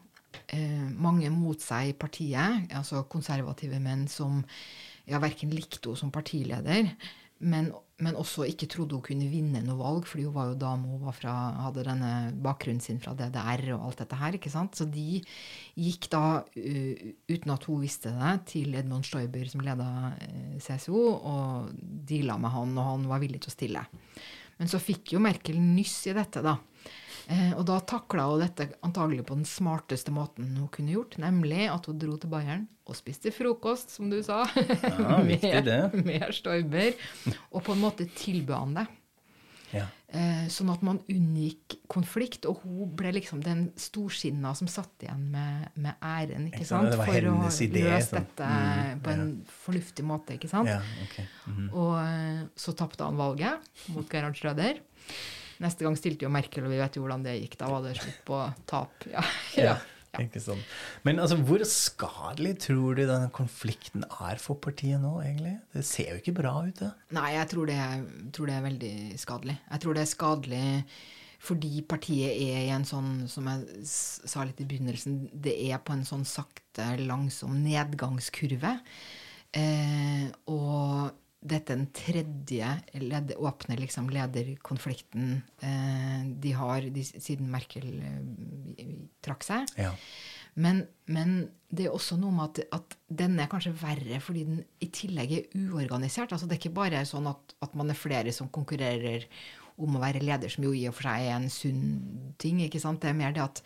mange 0.96 1.28
mot 1.32 1.60
seg 1.60 1.90
i 1.90 1.94
partiet, 1.96 2.70
altså 2.72 3.02
konservative 3.08 3.76
menn 3.80 4.06
som 4.08 4.38
ja, 5.04 5.20
verken 5.20 5.52
likte 5.52 5.90
henne 5.90 6.00
som 6.00 6.12
partileder, 6.12 6.88
men, 7.42 7.72
men 8.02 8.18
også 8.18 8.46
ikke 8.50 8.66
trodde 8.70 8.96
hun 8.96 9.04
kunne 9.06 9.28
vinne 9.30 9.62
noe 9.64 9.78
valg, 9.78 10.06
fordi 10.08 10.24
hun 10.26 10.34
var 10.34 10.50
jo 10.50 10.58
dame, 10.58 11.14
fra, 11.14 11.34
hadde 11.68 11.84
denne 11.86 12.10
bakgrunnen 12.42 12.82
sin 12.82 13.00
fra 13.02 13.14
DDR 13.18 13.64
og 13.76 13.86
alt 13.88 14.02
dette 14.02 14.18
her. 14.18 14.38
ikke 14.38 14.52
sant? 14.52 14.76
Så 14.78 14.88
de 14.90 15.20
gikk 15.78 16.08
da, 16.12 16.42
uten 16.52 17.54
at 17.54 17.66
hun 17.68 17.82
visste 17.84 18.12
det, 18.16 18.34
til 18.52 18.74
Edmund 18.78 19.06
Stoiber, 19.06 19.46
som 19.50 19.62
leda 19.64 19.88
uh, 20.12 20.56
CSO, 20.62 21.04
og 21.32 21.72
deala 21.80 22.38
med 22.42 22.54
han, 22.56 22.74
og 22.76 22.90
han 22.90 23.08
var 23.12 23.22
villig 23.22 23.44
til 23.44 23.52
å 23.52 23.56
stille. 23.56 23.86
Men 24.58 24.70
så 24.70 24.82
fikk 24.82 25.14
jo 25.14 25.22
Merkel 25.22 25.60
nyss 25.62 26.00
i 26.10 26.16
dette, 26.16 26.42
da. 26.44 26.58
Eh, 27.32 27.52
og 27.56 27.64
da 27.68 27.78
takla 27.88 28.26
hun 28.28 28.42
dette 28.42 28.66
antagelig 28.84 29.24
på 29.28 29.36
den 29.38 29.46
smarteste 29.48 30.12
måten 30.12 30.50
hun 30.58 30.68
kunne 30.74 30.92
gjort, 30.92 31.16
nemlig 31.22 31.64
at 31.72 31.86
hun 31.88 32.00
dro 32.02 32.18
til 32.20 32.32
Bayern 32.32 32.66
og 32.84 32.98
spiste 32.98 33.30
frokost, 33.32 33.94
som 33.94 34.10
du 34.12 34.18
sa, 34.26 34.42
Ja, 34.58 35.20
med, 35.28 35.94
med 36.04 36.26
Stoiber, 36.36 36.92
og 37.54 37.62
på 37.64 37.76
en 37.76 37.80
måte 37.86 38.08
tilbød 38.18 38.58
han 38.58 38.74
det. 38.82 38.86
Ja. 39.72 39.86
Eh, 40.12 40.42
sånn 40.52 40.68
at 40.68 40.82
man 40.84 40.98
unngikk 41.08 41.78
konflikt, 41.88 42.44
og 42.50 42.60
hun 42.66 42.90
ble 42.98 43.14
liksom 43.16 43.40
den 43.40 43.70
storsinna 43.80 44.50
som 44.58 44.68
satt 44.68 45.06
igjen 45.06 45.22
med, 45.32 45.70
med 45.80 46.02
æren, 46.04 46.50
ikke 46.50 46.66
sant, 46.68 46.90
det 46.92 46.98
var 47.00 47.08
For 47.08 47.28
å 47.30 47.36
idé, 47.64 47.86
løse 47.86 48.10
sånn. 48.10 48.26
dette 48.26 48.48
Mm, 48.52 49.00
på 49.06 49.14
en 49.14 49.30
fornuftig 49.64 50.04
måte, 50.04 50.36
ikke 50.36 50.50
sant? 50.52 50.68
Ja, 50.68 50.82
ok. 51.06 51.16
Mhm. 51.48 51.70
Og 51.72 51.94
eh, 52.02 52.42
så 52.66 52.74
tapte 52.76 53.06
han 53.08 53.16
valget 53.16 53.72
mot 53.94 54.10
Gerhard 54.12 54.36
Schröder. 54.36 54.82
Neste 55.62 55.86
gang 55.86 55.96
stilte 55.98 56.26
jo 56.26 56.32
Merkel, 56.32 56.66
og 56.66 56.74
vi 56.74 56.82
vet 56.82 56.98
jo 56.98 57.04
hvordan 57.04 57.24
det 57.26 57.38
gikk. 57.38 57.56
Da 57.60 57.70
var 57.70 57.86
det 57.86 57.96
slutt 58.00 58.20
på 58.28 58.42
tap. 58.70 59.08
Ja, 59.10 59.24
ja. 59.68 59.78
Ja, 60.12 60.20
Ikke 60.26 60.42
sånn. 60.44 60.60
Men 61.06 61.22
altså, 61.22 61.38
hvor 61.40 61.62
skadelig 61.64 62.58
tror 62.66 62.98
du 62.98 63.06
denne 63.06 63.30
konflikten 63.32 64.04
er 64.04 64.36
for 64.42 64.60
partiet 64.60 65.00
nå, 65.00 65.14
egentlig? 65.24 65.54
Det 65.72 65.84
ser 65.88 66.10
jo 66.12 66.20
ikke 66.20 66.34
bra 66.36 66.52
ut, 66.66 66.82
det. 66.82 66.90
Nei, 67.16 67.30
jeg 67.38 67.48
tror 67.54 67.70
det, 67.70 67.78
er, 67.80 68.04
tror 68.36 68.50
det 68.50 68.58
er 68.58 68.66
veldig 68.66 68.92
skadelig. 69.22 69.56
Jeg 69.70 69.84
tror 69.84 69.96
det 69.96 70.04
er 70.04 70.12
skadelig 70.12 70.66
fordi 71.42 71.80
partiet 71.90 72.36
er 72.36 72.60
i 72.68 72.70
en 72.70 72.84
sånn, 72.86 73.24
som 73.26 73.48
jeg 73.50 73.86
sa 73.88 74.44
litt 74.46 74.60
i 74.62 74.66
begynnelsen, 74.68 75.24
det 75.32 75.56
er 75.72 75.80
på 75.82 75.96
en 75.96 76.04
sånn 76.06 76.22
sakte, 76.28 76.84
langsom 77.00 77.56
nedgangskurve. 77.64 78.76
Eh, 79.58 80.28
og 80.52 81.10
dette 81.42 81.74
den 81.74 81.88
tredje 81.94 82.68
led, 83.02 83.32
åpne 83.34 83.76
liksom, 83.80 84.10
lederkonflikten 84.14 85.32
eh, 85.66 86.20
de 86.42 86.52
har 86.54 86.86
de, 86.94 87.02
siden 87.02 87.50
Merkel 87.50 87.88
eh, 87.98 88.92
trakk 89.24 89.46
seg. 89.46 89.72
Ja. 89.80 89.90
Men, 90.54 90.84
men 91.08 91.34
det 91.72 91.88
er 91.88 91.96
også 91.96 92.18
noe 92.20 92.34
med 92.36 92.60
at, 92.60 92.76
at 92.78 92.96
den 93.22 93.38
er 93.40 93.50
kanskje 93.50 93.72
verre 93.80 94.20
fordi 94.22 94.44
den 94.48 94.60
i 94.84 94.90
tillegg 94.92 95.34
er 95.38 95.56
uorganisert. 95.56 96.34
Altså 96.34 96.46
Det 96.46 96.58
er 96.58 96.62
ikke 96.62 96.78
bare 96.82 97.02
sånn 97.08 97.26
at, 97.30 97.56
at 97.64 97.74
man 97.78 97.90
er 97.90 97.98
flere 97.98 98.34
som 98.36 98.52
konkurrerer 98.52 99.26
om 99.82 99.96
å 99.96 100.02
være 100.02 100.22
leder, 100.22 100.52
som 100.52 100.66
jo 100.66 100.74
i 100.76 100.84
og 100.90 100.94
for 100.94 101.08
seg 101.08 101.26
er 101.26 101.38
en 101.38 101.50
sunn 101.50 101.82
ting. 102.38 102.60
ikke 102.62 102.82
sant? 102.82 103.00
Det 103.02 103.10
er 103.10 103.18
mer 103.18 103.34
det 103.34 103.42
at, 103.42 103.62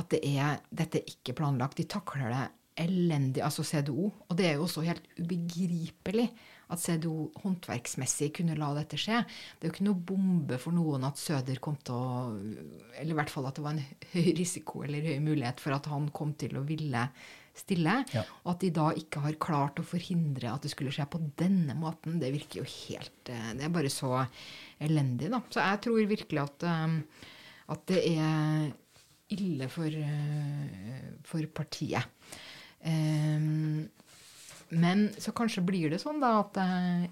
at 0.00 0.08
det 0.14 0.22
er, 0.30 0.62
dette 0.70 1.02
er 1.02 1.10
ikke 1.10 1.36
planlagt. 1.42 1.76
De 1.80 1.88
takler 1.90 2.30
det 2.30 2.46
elendig, 2.80 3.42
altså 3.44 3.64
CDO. 3.66 4.10
Og 4.28 4.38
det 4.38 4.48
er 4.48 4.56
jo 4.58 4.66
også 4.66 4.84
helt 4.86 5.06
ubegripelig 5.18 6.28
at 6.70 6.82
CDO 6.82 7.30
håndverksmessig 7.42 8.30
kunne 8.38 8.56
la 8.58 8.70
dette 8.76 8.98
skje. 9.00 9.20
Det 9.58 9.66
er 9.66 9.70
jo 9.70 9.74
ikke 9.74 9.88
noe 9.88 10.06
bombe 10.10 10.58
for 10.62 10.76
noen 10.76 11.06
at 11.08 11.18
Søder 11.20 11.58
kom 11.62 11.76
til 11.82 11.96
å 11.96 12.30
Eller 13.00 13.12
i 13.14 13.18
hvert 13.18 13.32
fall 13.32 13.48
at 13.48 13.58
det 13.58 13.64
var 13.64 13.76
en 13.76 13.84
høy 14.14 14.32
risiko 14.38 14.84
eller 14.86 15.06
høy 15.10 15.20
mulighet 15.24 15.62
for 15.62 15.76
at 15.76 15.90
han 15.90 16.08
kom 16.14 16.34
til 16.38 16.58
å 16.60 16.64
ville 16.66 17.04
stille. 17.60 17.96
Ja. 18.14 18.24
Og 18.44 18.54
at 18.54 18.64
de 18.64 18.70
da 18.74 18.90
ikke 18.96 19.24
har 19.24 19.40
klart 19.42 19.80
å 19.82 19.86
forhindre 19.86 20.52
at 20.52 20.64
det 20.64 20.72
skulle 20.72 20.94
skje 20.94 21.08
på 21.10 21.22
denne 21.40 21.74
måten, 21.78 22.20
det 22.22 22.32
virker 22.34 22.62
jo 22.62 22.68
helt 22.68 23.32
eh, 23.32 23.50
Det 23.58 23.66
er 23.66 23.74
bare 23.74 23.90
så 23.92 24.14
elendig, 24.80 25.32
da. 25.32 25.42
Så 25.50 25.64
jeg 25.64 25.82
tror 25.86 26.12
virkelig 26.14 26.44
at, 26.44 26.68
eh, 26.70 27.26
at 27.74 27.84
det 27.90 28.04
er 28.14 28.70
ille 29.34 29.68
for, 29.70 29.86
eh, 29.86 31.10
for 31.26 31.50
partiet. 31.54 32.06
Um, 32.86 33.88
men 34.70 35.08
så 35.18 35.32
kanskje 35.34 35.64
blir 35.66 35.90
det 35.90 35.98
sånn 35.98 36.20
da 36.22 36.36
at 36.44 36.58
eh, 36.62 37.08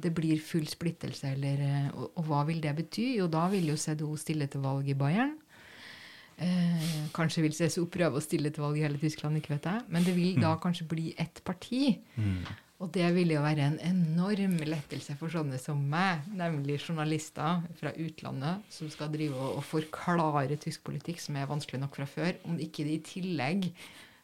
det 0.00 0.10
blir 0.12 0.42
full 0.44 0.66
splittelse, 0.68 1.30
eller 1.32 1.62
eh, 1.64 1.86
og, 1.96 2.10
og 2.20 2.26
hva 2.28 2.42
vil 2.48 2.60
det 2.60 2.74
bety? 2.76 3.14
Jo, 3.22 3.28
da 3.32 3.46
vil 3.52 3.70
jo 3.72 3.78
CDO 3.80 4.10
stille 4.20 4.50
til 4.52 4.64
valg 4.64 4.90
i 4.92 4.96
Bayern. 4.98 5.32
Eh, 6.36 6.90
kanskje 7.14 7.46
vil 7.46 7.56
CSO 7.56 7.86
prøve 7.88 8.20
å 8.20 8.24
stille 8.24 8.52
til 8.52 8.66
valg 8.66 8.76
i 8.80 8.84
hele 8.84 9.00
Tyskland, 9.00 9.40
ikke 9.40 9.54
vet 9.54 9.70
jeg. 9.70 9.86
Men 9.88 10.04
det 10.04 10.12
vil 10.18 10.36
da 10.42 10.52
kanskje 10.60 10.90
bli 10.90 11.14
ett 11.16 11.40
parti. 11.46 11.96
Og 12.82 12.90
det 12.92 13.06
vil 13.16 13.30
jo 13.32 13.40
være 13.40 13.64
en 13.70 13.76
enorm 13.86 14.58
lettelse 14.66 15.14
for 15.16 15.32
sånne 15.32 15.56
som 15.62 15.78
meg, 15.88 16.26
nemlig 16.36 16.82
journalister 16.82 17.62
fra 17.78 17.94
utlandet 17.96 18.66
som 18.68 18.90
skal 18.92 19.12
drive 19.14 19.38
og 19.54 19.62
forklare 19.64 20.58
tysk 20.60 20.82
politikk, 20.90 21.22
som 21.22 21.38
er 21.38 21.48
vanskelig 21.48 21.80
nok 21.80 21.96
fra 21.96 22.08
før, 22.10 22.34
om 22.50 22.58
ikke 22.60 22.84
de 22.84 22.98
i 22.98 23.04
tillegg 23.06 23.70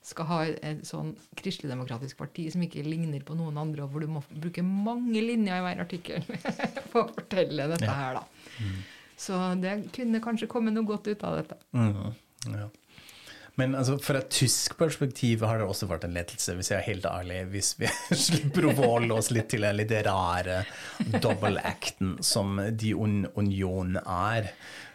skal 0.03 0.27
ha 0.31 0.39
et 0.49 0.81
sånn 0.89 1.11
kristeligdemokratisk 1.37 2.17
parti 2.19 2.47
som 2.53 2.63
ikke 2.65 2.83
ligner 2.87 3.21
på 3.27 3.37
noen 3.37 3.59
andre, 3.61 3.85
og 3.85 3.93
hvor 3.93 4.01
du 4.05 4.09
må 4.09 4.23
bruke 4.33 4.65
mange 4.65 5.21
linjer 5.21 5.59
i 5.61 5.65
hver 5.67 5.83
artikkel 5.85 6.25
for 6.91 7.03
å 7.05 7.11
fortelle 7.19 7.69
dette 7.75 7.85
Ja. 7.89 7.97
her, 7.99 8.21
da. 8.21 8.71
Så 9.21 9.37
det 9.61 9.75
kunne 9.93 10.23
kanskje 10.25 10.49
komme 10.49 10.73
noe 10.73 10.89
godt 10.89 11.11
ut 11.13 11.25
av 11.29 11.37
dette. 11.43 11.59
Mm. 11.77 12.15
ja. 12.57 12.69
Men 13.61 13.75
altså, 13.77 13.99
fra 14.01 14.23
et 14.23 14.31
tysk 14.33 14.79
perspektiv 14.81 15.43
har 15.45 15.59
det 15.61 15.67
også 15.69 15.85
vært 15.91 16.07
en 16.07 16.15
lettelse, 16.17 16.55
hvis 16.57 16.71
jeg 16.73 16.79
er 16.79 16.87
helt 16.87 17.05
ærlig, 17.11 17.43
hvis 17.53 17.75
vi 17.83 17.91
slipper 18.27 18.71
å 18.71 18.75
forholde 18.79 19.19
oss 19.21 19.29
litt 19.35 19.51
til 19.53 19.67
den 19.67 19.77
litt 19.83 19.93
rare 20.07 20.63
double 21.21 21.61
acten 21.69 22.15
som 22.25 22.57
de 22.73 22.95
un 22.97 23.27
union 23.37 23.99
er. 24.01 24.49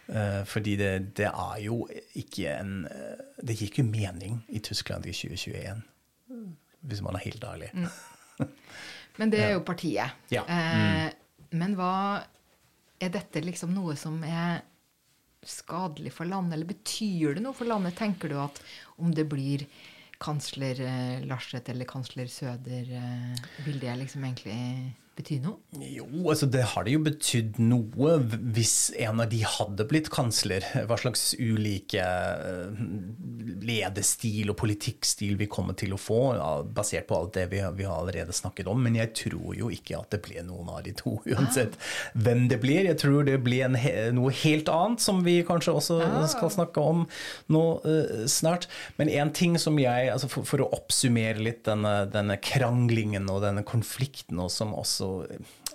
Eh, 0.08 0.44
fordi 0.46 0.76
det, 0.78 0.90
det 1.18 1.26
er 1.26 1.56
jo 1.64 1.80
ikke 2.14 2.52
en 2.60 2.84
eh, 2.86 3.22
Det 3.42 3.56
gir 3.56 3.72
ikke 3.72 3.86
mening 3.86 4.38
i 4.54 4.60
Tyskland 4.62 5.06
i 5.06 5.14
2021, 5.14 5.82
hvis 6.86 7.02
man 7.02 7.18
er 7.18 7.24
helt 7.24 7.44
ærlig. 7.44 7.72
Men 9.18 9.32
det 9.32 9.42
er 9.42 9.52
jo 9.56 9.64
partiet. 9.66 10.14
Ja. 10.30 10.44
Eh, 10.44 11.10
men 11.56 11.76
hva 11.78 12.20
Er 13.00 13.12
dette 13.12 13.40
liksom 13.40 13.72
noe 13.72 13.94
som 13.96 14.18
er 14.24 14.62
skadelig 15.46 16.10
for 16.16 16.28
landet, 16.28 16.56
eller 16.56 16.68
betyr 16.68 17.36
det 17.36 17.42
noe 17.44 17.54
for 17.54 17.68
landet? 17.68 17.96
Tenker 17.96 18.32
du 18.32 18.38
at 18.40 18.60
om 18.98 19.12
det 19.14 19.26
blir 19.30 19.66
kansler 20.20 20.80
Larseth 21.28 21.70
eller 21.70 21.88
kansler 21.88 22.28
Søder, 22.32 22.88
vil 23.64 23.78
det 23.80 23.94
liksom 24.00 24.24
egentlig 24.24 24.56
bety 25.16 25.38
noe? 25.42 25.56
Jo, 25.80 26.06
altså 26.28 26.46
det 26.52 26.62
har 26.72 26.84
det 26.86 26.92
jo 26.94 27.02
betydd 27.06 27.58
noe 27.62 28.16
hvis 28.56 28.74
en 29.00 29.22
av 29.24 29.30
de 29.32 29.40
hadde 29.46 29.86
blitt 29.88 30.10
kansler. 30.12 30.64
Hva 30.88 30.98
slags 31.00 31.30
ulike 31.38 32.02
eh, 32.02 32.80
ledestil 33.66 34.52
og 34.52 34.58
politikkstil 34.60 35.36
vi 35.40 35.48
kommer 35.50 35.76
til 35.78 35.94
å 35.96 36.00
få, 36.00 36.20
basert 36.76 37.08
på 37.08 37.16
alt 37.18 37.34
det 37.38 37.46
vi, 37.52 37.62
vi 37.78 37.86
har 37.88 38.00
allerede 38.02 38.34
snakket 38.36 38.68
om. 38.70 38.82
Men 38.84 38.98
jeg 39.00 39.12
tror 39.22 39.56
jo 39.58 39.70
ikke 39.72 39.98
at 40.00 40.12
det 40.14 40.22
blir 40.26 40.44
noen 40.46 40.70
av 40.72 40.82
de 40.86 40.94
to, 40.98 41.16
uansett 41.32 41.78
hvem 42.14 42.46
det 42.52 42.60
blir. 42.62 42.84
Jeg 42.90 43.00
tror 43.02 43.26
det 43.28 43.38
blir 43.46 43.66
en, 43.68 43.78
he- 43.80 44.10
noe 44.16 44.34
helt 44.44 44.70
annet, 44.72 45.02
som 45.04 45.22
vi 45.26 45.38
kanskje 45.46 45.76
også 45.80 46.00
skal 46.32 46.52
snakke 46.52 46.82
om 46.82 47.04
nå 47.52 47.64
uh, 47.86 48.24
snart. 48.30 48.68
Men 49.00 49.10
en 49.12 49.32
ting 49.36 49.56
som 49.60 49.78
jeg, 49.80 50.10
altså 50.12 50.30
for, 50.32 50.46
for 50.48 50.64
å 50.64 50.70
oppsummere 50.76 51.40
litt 51.42 51.64
denne, 51.68 51.96
denne 52.12 52.38
kranglingen 52.42 53.28
og 53.32 53.42
denne 53.46 53.64
konflikten, 53.66 54.40
og 54.42 54.52
som 54.52 54.74
også 54.76 55.05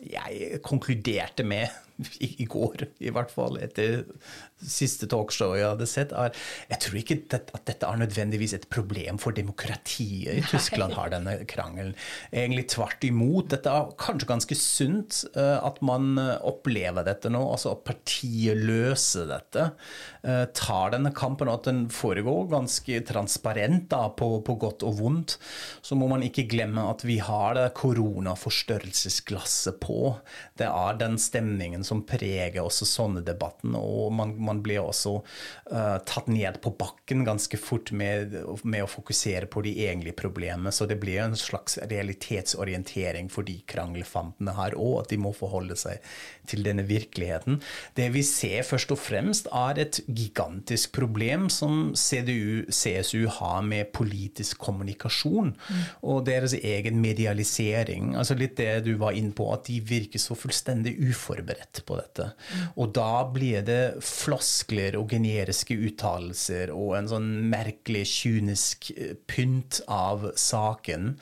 jeg 0.01 0.59
konkluderte 0.63 1.45
med 1.47 1.67
i, 2.27 2.45
går, 2.49 2.87
i 2.99 3.11
hvert 3.13 3.31
fall, 3.33 3.59
etter 3.61 4.03
siste 4.61 5.07
talkshow 5.09 5.55
jeg 5.57 5.71
hadde 5.71 5.87
sett, 5.89 6.11
er 6.13 6.35
Jeg 6.69 6.79
tror 6.83 6.97
ikke 6.99 7.17
at 7.37 7.65
dette 7.67 7.87
er 7.87 8.01
nødvendigvis 8.01 8.53
et 8.57 8.67
problem 8.71 9.19
for 9.21 9.35
demokratiet 9.35 10.37
i 10.37 10.43
Tyskland, 10.45 10.93
har 10.97 11.11
denne 11.13 11.37
krangelen. 11.49 11.95
Egentlig 12.31 12.67
tvert 12.73 13.03
imot. 13.07 13.49
Dette 13.53 13.71
er 13.71 13.93
kanskje 14.01 14.29
ganske 14.29 14.57
sunt 14.57 15.23
eh, 15.35 15.57
at 15.61 15.81
man 15.85 16.17
opplever 16.19 17.05
dette 17.07 17.31
nå, 17.31 17.41
altså 17.53 17.75
at 17.75 17.85
partiet 17.87 18.59
løser 18.59 19.29
dette. 19.31 19.71
eh, 20.23 20.45
tar 20.53 20.91
denne 20.93 21.11
kampen, 21.15 21.49
og 21.49 21.61
at 21.61 21.69
den 21.71 21.89
foregår 21.93 22.49
ganske 22.51 23.01
transparent 23.07 23.89
da, 23.91 24.09
på, 24.13 24.41
på 24.45 24.55
godt 24.61 24.83
og 24.87 24.99
vondt. 24.99 25.37
Så 25.81 25.95
må 25.97 26.07
man 26.11 26.23
ikke 26.25 26.47
glemme 26.51 26.81
at 26.91 27.05
vi 27.07 27.17
har 27.23 27.55
det 27.57 27.73
koronaforstørrelsesglasset 27.79 29.75
på. 29.83 29.99
Det 30.59 30.67
er 30.69 30.99
den 31.01 31.15
stemningen 31.21 31.83
som 31.87 31.90
preger 32.07 32.61
også 32.63 32.87
sånne 32.87 33.23
debatten. 33.25 33.75
Og 33.75 34.11
man, 34.15 34.33
man 34.39 34.61
blir 34.63 34.79
også 34.83 35.17
uh, 35.19 35.97
tatt 36.07 36.29
ned 36.31 36.61
på 36.63 36.73
bakken 36.79 37.25
ganske 37.27 37.59
fort 37.59 37.91
med, 37.91 38.37
med, 38.63 38.85
å 38.85 38.89
fokusere 38.89 39.49
på 39.51 39.63
de 39.65 39.75
egentlige 39.85 40.17
problemene. 40.21 40.71
Så 40.71 40.87
det 40.89 40.99
blir 41.01 41.19
en 41.23 41.35
slags 41.37 41.77
realitetsorientering 41.91 43.29
for 43.33 43.47
de 43.47 43.57
kranglefantene 43.67 44.55
her 44.57 44.77
òg, 44.79 45.01
at 45.03 45.11
de 45.11 45.19
må 45.21 45.33
forholde 45.35 45.77
seg 45.79 45.99
til 46.49 46.63
denne 46.65 46.85
virkeligheten. 46.87 47.59
Det 47.97 48.07
vi 48.15 48.23
ser 48.27 48.63
først 48.67 48.95
og 48.95 49.01
fremst, 49.01 49.51
er 49.51 49.83
et 49.83 50.01
gigantisk 50.07 50.95
problem 50.95 51.49
som 51.51 51.91
CDU, 51.97 52.71
CSU 52.71 53.27
har 53.39 53.61
med 53.65 53.91
politisk 53.95 54.61
kommunikasjon 54.63 55.53
mm. 55.55 55.83
og 56.07 56.25
deres 56.27 56.55
egen 56.57 56.99
medialisering. 57.03 58.15
Altså 58.19 58.37
litt 58.37 58.57
det 58.59 58.85
du 58.87 58.93
var 59.01 59.15
inne 59.17 59.35
på, 59.35 59.47
at 59.53 59.67
de 59.69 59.79
virker 59.83 60.21
så 60.21 60.37
fullstendig 60.37 60.97
uforberedt 61.09 61.70
på 61.87 61.95
dette. 61.95 62.31
Og 62.75 62.91
da 62.95 63.23
blir 63.31 63.63
det 63.65 64.03
floskler 64.03 64.97
og 64.99 65.13
generiske 65.13 65.77
uttalelser 65.87 66.73
og 66.75 66.95
en 66.97 67.09
sånn 67.11 67.29
merkelig 67.51 68.03
kynisk 68.11 68.91
eh, 68.95 69.13
pynt 69.29 69.79
av 69.91 70.27
saken. 70.39 71.13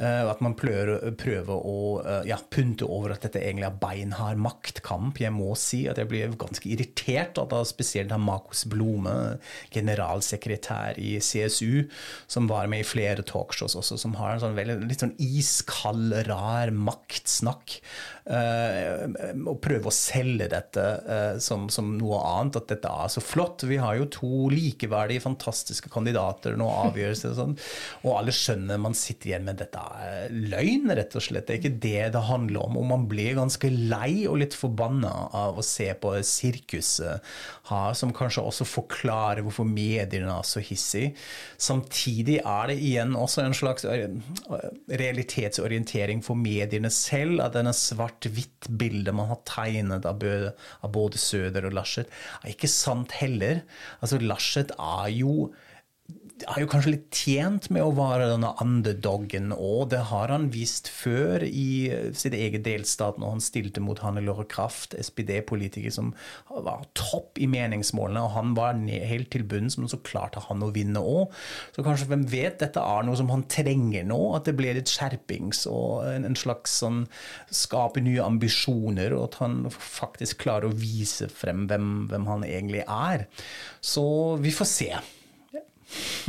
Uh, 0.00 0.30
at 0.30 0.40
man 0.44 0.56
prøver, 0.58 1.10
prøver 1.20 1.66
å 1.66 1.78
uh, 2.00 2.20
ja, 2.28 2.38
pynte 2.52 2.88
over 2.88 3.14
at 3.14 3.26
dette 3.26 3.42
egentlig 3.42 3.68
er 3.68 3.78
beinhard 3.82 4.40
maktkamp. 4.40 5.20
Jeg 5.20 5.34
må 5.36 5.52
si 5.58 5.84
at 5.90 6.00
jeg 6.00 6.10
blir 6.10 6.36
ganske 6.40 6.66
irritert 6.70 7.38
av 7.40 7.50
da 7.52 7.62
spesielt 7.68 8.12
av 8.14 8.22
Markus 8.22 8.64
Blome, 8.70 9.16
generalsekretær 9.74 10.98
i 11.00 11.16
CSU, 11.24 11.86
som 12.30 12.48
var 12.50 12.70
med 12.70 12.84
i 12.84 12.88
flere 12.88 13.24
talkshows 13.26 13.76
også, 13.78 13.98
som 14.00 14.16
har 14.18 14.34
en 14.34 14.44
sånn 14.44 14.56
veldig, 14.58 14.80
litt 14.88 15.04
sånn 15.04 15.16
iskald, 15.20 16.14
rar 16.28 16.72
maktsnakk. 16.74 17.80
Uh, 18.30 19.10
og 19.50 19.58
prøve 19.64 19.89
å 19.89 19.89
selge 19.94 20.48
dette 20.52 20.84
eh, 21.06 21.38
som, 21.42 21.68
som, 21.72 21.92
noe 21.98 22.20
annet, 22.26 22.60
at 22.60 22.70
dette 22.72 22.90
er 22.90 23.12
så 23.12 23.22
flott. 23.24 23.64
Vi 23.68 23.80
har 23.80 23.98
jo 23.98 24.08
to 24.12 24.50
likeverdige, 24.52 25.24
fantastiske 25.24 25.92
kandidater 25.92 26.56
nå, 26.58 26.68
avgjørelser 26.88 27.32
og 27.32 27.38
sånn, 27.38 27.56
og 28.04 28.16
alle 28.18 28.34
skjønner 28.34 28.80
man 28.80 28.96
sitter 28.96 29.32
igjen 29.32 29.46
med 29.46 29.60
dette 29.60 29.80
er 29.80 30.30
løgn, 30.32 30.90
rett 30.96 31.16
og 31.16 31.24
slett. 31.24 31.46
Det 31.48 31.56
er 31.56 31.60
ikke 31.60 31.82
det 31.82 32.04
det 32.16 32.24
handler 32.28 32.64
om. 32.64 32.78
Og 32.80 32.88
man 32.90 33.06
blir 33.10 33.38
ganske 33.38 33.70
lei 33.70 34.26
og 34.30 34.40
litt 34.42 34.56
forbanna 34.56 35.12
av 35.36 35.58
å 35.60 35.66
se 35.66 35.88
på 36.00 36.14
sirkuset 36.26 37.24
her, 37.70 37.94
som 37.98 38.14
kanskje 38.16 38.44
også 38.46 38.66
forklarer 38.68 39.44
hvorfor 39.46 39.68
mediene 39.68 40.32
er 40.34 40.46
så 40.46 40.62
hissige. 40.64 41.14
Samtidig 41.60 42.40
er 42.40 42.70
det 42.70 42.78
igjen 42.80 43.16
også 43.18 43.44
en 43.44 43.56
slags 43.56 43.86
eh, 43.88 44.08
realitetsorientering 44.88 46.22
for 46.24 46.38
mediene 46.38 46.90
selv, 46.92 47.40
at 47.44 47.56
denne 47.56 47.74
svart-hvitt-bildet 47.76 49.14
man 49.16 49.30
har 49.32 49.40
tegnet 49.48 49.79
av, 49.88 50.20
både 50.92 51.20
Søder 51.20 51.68
og 51.68 51.76
Laschet, 51.78 52.10
er 52.42 52.52
ikke 52.52 52.70
sant 52.70 53.16
heller. 53.20 53.62
Altså, 54.00 54.20
Laschet 54.22 54.74
er 54.76 55.08
jo 55.16 55.50
er 56.46 56.62
jo 56.62 56.70
kanskje 56.70 56.94
litt 56.94 57.10
tjent 57.14 57.68
med 57.74 57.82
å 57.82 57.94
være 57.96 58.30
denne 58.30 58.52
underdoggen 58.62 59.50
og 59.56 59.90
Det 59.90 60.04
har 60.10 60.30
han 60.30 60.48
vist 60.54 60.88
før 60.92 61.42
i 61.46 61.90
sitt 62.16 62.34
eget 62.36 62.62
delstat 62.66 63.18
når 63.18 63.34
han 63.34 63.44
stilte 63.44 63.82
mot 63.82 63.98
Hanne 64.04 64.20
Hannelore 64.20 64.44
Kraft, 64.50 64.94
SPD-politiker 64.98 65.90
som 65.94 66.12
var 66.50 66.84
topp 66.98 67.38
i 67.40 67.48
meningsmålene, 67.50 68.22
og 68.22 68.34
han 68.34 68.54
var 68.56 68.78
helt 68.88 69.30
til 69.32 69.44
bunns, 69.48 69.78
men 69.78 69.90
så 69.90 70.00
klarte 70.04 70.42
han 70.48 70.64
å 70.64 70.70
vinne 70.74 71.00
òg. 71.00 71.32
Så 71.74 71.84
kanskje, 71.86 72.10
hvem 72.10 72.26
vet, 72.30 72.58
dette 72.60 72.82
er 72.82 73.06
noe 73.06 73.18
som 73.18 73.30
han 73.32 73.46
trenger 73.50 74.04
nå, 74.08 74.20
at 74.36 74.48
det 74.48 74.56
blir 74.58 74.76
litt 74.76 74.90
skjerpings 74.92 75.64
og 75.70 76.04
en, 76.10 76.26
en 76.28 76.38
slags 76.38 76.80
sånn 76.82 77.04
skape 77.54 78.02
nye 78.04 78.24
ambisjoner, 78.24 79.14
og 79.16 79.30
at 79.30 79.40
han 79.44 79.62
faktisk 79.70 80.44
klarer 80.44 80.70
å 80.70 80.76
vise 80.76 81.30
frem 81.32 81.66
hvem, 81.70 81.88
hvem 82.10 82.28
han 82.30 82.44
egentlig 82.48 82.84
er. 82.86 83.26
Så 83.80 84.04
vi 84.42 84.52
får 84.54 84.70
se 84.70 84.92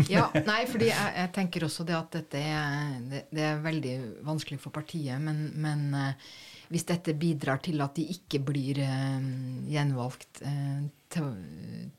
ja, 0.09 0.27
nei, 0.47 0.61
fordi 0.69 0.89
jeg, 0.89 1.11
jeg, 1.17 1.31
tenker 1.35 1.65
også 1.67 1.85
det 1.87 1.97
at 1.97 2.15
dette 2.17 2.41
er, 2.41 2.95
det, 3.11 3.25
det 3.33 3.43
er 3.45 3.61
veldig 3.63 3.95
vanskelig 4.27 4.59
for 4.63 4.73
partiet. 4.75 5.21
Men, 5.21 5.43
men 5.61 5.83
uh, 5.95 6.29
hvis 6.71 6.87
dette 6.89 7.15
bidrar 7.19 7.61
til 7.63 7.81
at 7.83 7.95
de 7.97 8.07
ikke 8.15 8.41
blir 8.51 8.81
uh, 8.83 9.31
gjenvalgt 9.69 10.43
uh, 10.45 10.85
til, 11.11 11.33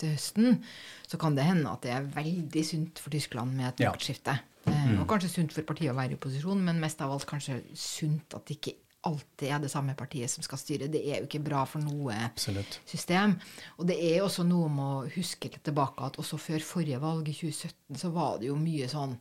til, 0.01 0.14
høsten, 0.14 0.62
så 1.07 1.20
kan 1.20 1.37
det 1.38 1.46
hende 1.48 1.70
at 1.70 1.85
det 1.85 1.94
er 1.94 2.09
veldig 2.14 2.64
sunt 2.66 3.03
for 3.03 3.14
Tyskland 3.14 3.55
med 3.59 3.72
et 3.72 3.85
maktskifte. 3.87 4.38
Ja. 4.38 4.48
Mm. 4.62 5.01
Og 5.03 5.09
kanskje 5.11 5.33
sunt 5.33 5.55
for 5.55 5.66
partiet 5.66 5.90
å 5.90 5.96
være 5.98 6.14
i 6.14 6.18
opposisjon, 6.18 6.61
men 6.62 6.79
mest 6.83 7.01
av 7.03 7.11
alt 7.11 7.27
kanskje 7.27 7.59
sunt 7.75 8.37
at 8.37 8.46
det 8.46 8.61
ikke 8.61 8.77
alltid 9.09 9.49
er 9.51 9.62
det 9.62 9.71
samme 9.73 9.95
partiet 9.99 10.31
som 10.31 10.45
skal 10.47 10.61
styre. 10.61 10.91
Det 10.93 11.03
er 11.03 11.23
jo 11.23 11.29
ikke 11.29 11.43
bra 11.43 11.65
for 11.69 11.83
noe 11.83 12.15
Absolutt. 12.29 12.79
system. 12.88 13.35
Og 13.79 13.88
det 13.88 13.99
er 13.99 14.21
jo 14.21 14.29
også 14.29 14.47
noe 14.47 14.69
med 14.73 14.85
å 14.85 15.09
huske 15.17 15.51
litt 15.51 15.65
tilbake 15.67 16.07
at 16.07 16.21
også 16.23 16.38
før 16.41 16.62
forrige 16.67 17.01
valg, 17.03 17.29
i 17.29 17.35
2017, 17.35 17.99
så 17.99 18.12
var 18.15 18.38
det 18.41 18.51
jo 18.51 18.59
mye 18.61 18.91
sånn 18.91 19.19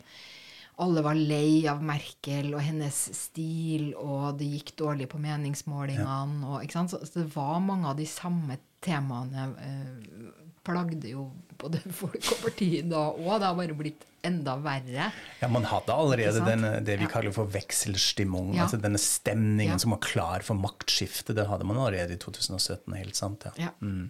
alle 0.81 1.03
var 1.05 1.17
lei 1.17 1.67
av 1.69 1.81
Merkel 1.85 2.55
og 2.55 2.63
hennes 2.63 2.97
stil, 3.13 3.91
og 3.99 4.39
det 4.39 4.47
gikk 4.49 4.71
dårlig 4.79 5.09
på 5.11 5.19
meningsmålingene. 5.21 6.45
Ja. 6.47 6.55
Og, 6.55 6.71
så, 6.73 7.01
så, 7.03 7.19
det 7.19 7.27
var 7.35 7.59
mange 7.61 7.91
av 7.91 7.99
de 7.99 8.07
samme 8.09 8.57
temaene 8.81 9.49
eh, 9.61 10.31
plagde 10.65 11.11
jo 11.11 11.27
både 11.61 11.81
folk 11.93 12.21
og 12.35 12.45
partiet 12.45 12.89
da 12.91 13.07
òg. 13.11 13.35
Det 13.41 13.47
har 13.47 13.57
bare 13.57 13.77
blitt 13.77 14.05
enda 14.25 14.55
verre. 14.61 15.09
Ja, 15.39 15.49
Man 15.49 15.65
hadde 15.65 15.93
allerede 15.93 16.43
denne, 16.45 16.73
det 16.85 16.99
vi 16.99 17.07
ja. 17.07 17.11
kaller 17.11 17.33
for 17.35 17.49
vekselstimmung. 17.51 18.53
Ja. 18.55 18.65
altså 18.65 18.77
Denne 18.81 19.01
stemningen 19.01 19.77
ja. 19.77 19.81
som 19.81 19.95
var 19.95 20.01
klar 20.05 20.45
for 20.45 20.59
maktskifte. 20.59 21.35
Det 21.37 21.47
hadde 21.49 21.67
man 21.67 21.79
allerede 21.81 22.17
i 22.17 22.21
2017. 22.21 22.93
Helt 22.97 23.17
sant. 23.17 23.47
Ja. 23.57 23.73
Mm. 23.81 24.09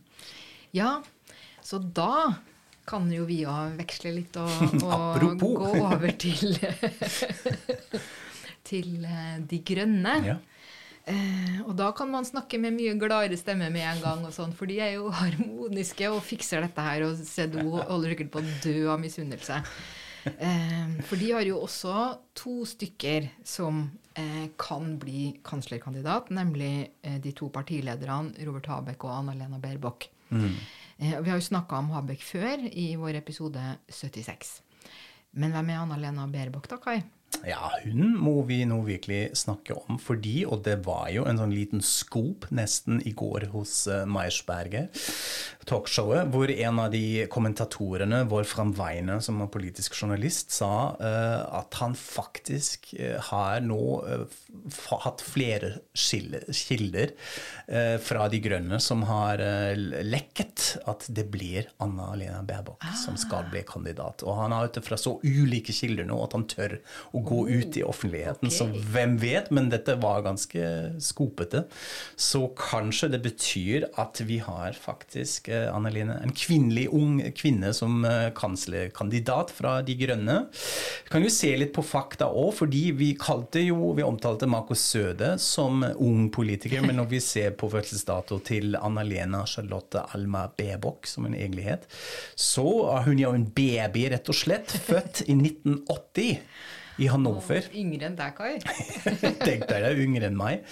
ja, 0.75 0.97
så 1.63 1.79
da 1.79 2.35
kan 2.89 3.11
jo 3.13 3.27
vi 3.29 3.43
òg 3.47 3.77
veksle 3.79 4.11
litt 4.15 4.37
og, 4.41 4.51
og 4.83 5.37
gå 5.39 5.51
over 5.77 6.09
til, 6.19 6.57
til 8.69 9.05
eh, 9.05 9.35
De 9.47 9.61
grønne. 9.67 10.15
Ja. 10.27 10.39
Eh, 11.09 11.61
og 11.65 11.73
da 11.79 11.89
kan 11.97 12.11
man 12.11 12.27
snakke 12.27 12.59
med 12.61 12.75
mye 12.75 12.93
gladere 12.99 13.39
stemme 13.39 13.71
med 13.73 13.85
en 13.87 14.03
gang, 14.03 14.25
og 14.27 14.35
sånn, 14.35 14.53
for 14.57 14.69
de 14.69 14.77
er 14.83 14.95
jo 14.97 15.09
harmoniske 15.21 16.11
og 16.11 16.21
fikser 16.25 16.65
dette 16.65 16.85
her. 16.85 17.07
Og 17.07 17.17
CDO 17.17 17.79
holder 17.79 18.13
sikkert 18.13 18.31
på 18.35 18.43
å 18.43 18.53
dø 18.65 18.77
av 18.93 19.01
misunnelse. 19.01 19.61
Eh, 20.21 20.99
for 21.07 21.17
de 21.17 21.31
har 21.33 21.45
jo 21.47 21.63
også 21.63 21.95
to 22.37 22.61
stykker 22.69 23.31
som 23.47 23.87
eh, 24.13 24.51
kan 24.61 24.95
bli 25.01 25.31
kanslerkandidat, 25.45 26.29
nemlig 26.35 26.91
eh, 27.01 27.17
de 27.23 27.33
to 27.37 27.49
partilederne 27.53 28.35
Robert 28.45 28.69
Habeck 28.69 29.07
og 29.07 29.15
Anna-Lena 29.15 29.57
Baerbock. 29.61 30.09
Mm. 30.29 30.53
Eh, 31.01 31.15
vi 31.17 31.31
har 31.31 31.39
jo 31.39 31.47
snakka 31.49 31.79
om 31.81 31.89
Habeck 31.95 32.21
før, 32.23 32.67
i 32.69 32.91
vår 32.99 33.17
episode 33.23 33.63
76. 33.89 34.59
Men 35.41 35.55
hvem 35.55 35.73
er 35.73 35.81
Anna-Lena 35.81 36.27
Baerbock, 36.29 36.69
da, 36.69 36.77
Kai? 36.81 36.99
Ja, 37.47 37.71
hun 37.83 38.13
må 38.21 38.35
vi 38.45 38.61
nå 38.69 38.81
virkelig 38.85 39.31
snakke 39.39 39.75
om, 39.77 39.97
fordi, 40.01 40.43
og 40.45 40.61
det 40.67 40.77
var 40.85 41.09
jo 41.13 41.25
en 41.25 41.39
sånn 41.41 41.53
liten 41.55 41.81
skop 41.85 42.45
nesten 42.53 43.01
i 43.07 43.13
går 43.17 43.47
hos 43.53 43.87
uh, 43.89 44.03
Meiersberger, 44.09 44.91
talkshowet, 45.69 46.29
hvor 46.33 46.51
en 46.53 46.81
av 46.83 46.91
de 46.93 47.25
kommentatorene, 47.31 48.23
vår 48.29 48.49
Weine, 48.77 49.17
som 49.23 49.41
er 49.41 49.51
politisk 49.53 49.95
journalist, 49.97 50.51
sa 50.53 50.93
uh, 50.99 51.41
at 51.61 51.79
han 51.81 51.95
faktisk 51.97 52.91
uh, 52.99 53.17
har 53.31 53.61
nå 53.65 53.81
hatt 55.01 55.21
flere 55.23 55.71
kilder 55.95 57.13
fra 58.03 58.25
De 58.31 58.39
grønne 58.43 58.77
som 58.83 59.03
har 59.07 59.41
lekket 60.03 60.81
at 60.89 61.05
det 61.13 61.25
blir 61.31 61.69
Anna-Lena 61.83 62.41
Baerbock 62.47 62.83
ah. 62.85 62.95
som 62.99 63.17
skal 63.19 63.47
bli 63.51 63.63
kandidat. 63.67 64.25
Og 64.25 64.37
han 64.37 64.55
har 64.55 64.67
ut 64.67 64.79
fra 64.85 64.99
så 64.99 65.15
ulike 65.23 65.73
kilder 65.75 66.07
nå 66.09 66.17
at 66.25 66.35
han 66.35 66.47
tør 66.51 66.77
å 67.15 67.23
gå 67.30 67.30
ut 67.49 67.77
i 67.77 67.83
offentligheten. 67.83 68.49
Okay. 68.49 68.57
Så 68.57 68.67
hvem 68.93 69.17
vet, 69.21 69.51
men 69.53 69.69
dette 69.71 69.95
var 70.01 70.23
ganske 70.25 70.63
skopete. 71.03 71.65
Så 72.19 72.45
kanskje 72.57 73.11
det 73.13 73.21
betyr 73.25 73.87
at 74.01 74.21
vi 74.27 74.39
har 74.43 74.77
faktisk 74.77 75.49
eh, 75.51 75.69
Anneline, 75.71 76.17
en 76.23 76.35
kvinnelig 76.35 76.87
ung 76.95 77.19
kvinne 77.37 77.73
som 77.77 78.03
eh, 78.07 78.29
kanslerkandidat 78.37 79.53
fra 79.55 79.77
De 79.85 79.95
Grønne. 79.99 80.37
Vi 80.51 81.13
kan 81.13 81.25
jo 81.25 81.31
se 81.33 81.53
litt 81.57 81.73
på 81.75 81.85
fakta 81.85 82.29
òg, 82.31 82.53
fordi 82.61 82.83
vi 82.97 83.11
kalte 83.19 83.63
jo, 83.63 83.93
vi 83.97 84.05
omtalte 84.05 84.49
Markus 84.49 84.83
Søde 84.91 85.35
som 85.41 85.85
ung 85.95 86.27
politiker, 86.33 86.83
men 86.85 86.99
når 86.99 87.11
vi 87.15 87.21
ser 87.23 87.55
på 87.57 87.69
fødselsdato 87.71 88.41
til 88.47 88.75
Anna-Lena 88.79 89.43
Charlotte 89.49 90.05
Alma 90.15 90.47
Bebok, 90.57 91.07
som 91.07 91.27
en 91.27 91.37
egentlighet, 91.37 91.87
så 92.35 92.67
er 92.95 93.07
hun 93.07 93.21
jo 93.21 93.33
en 93.35 93.47
baby, 93.55 94.07
rett 94.11 94.31
og 94.31 94.37
slett, 94.37 94.73
født 94.87 95.23
i 95.27 95.35
1980. 95.37 96.41
i 96.99 97.07
Hannover. 97.11 97.69
Yngre 97.77 98.09
enn 98.09 98.19
deg, 98.19 98.35
Kai. 98.35 98.57
Tenk 99.45 99.67
deg, 99.69 99.79
det 99.85 99.95
yngre 100.01 100.27
enn 100.31 100.37
meg. 100.39 100.65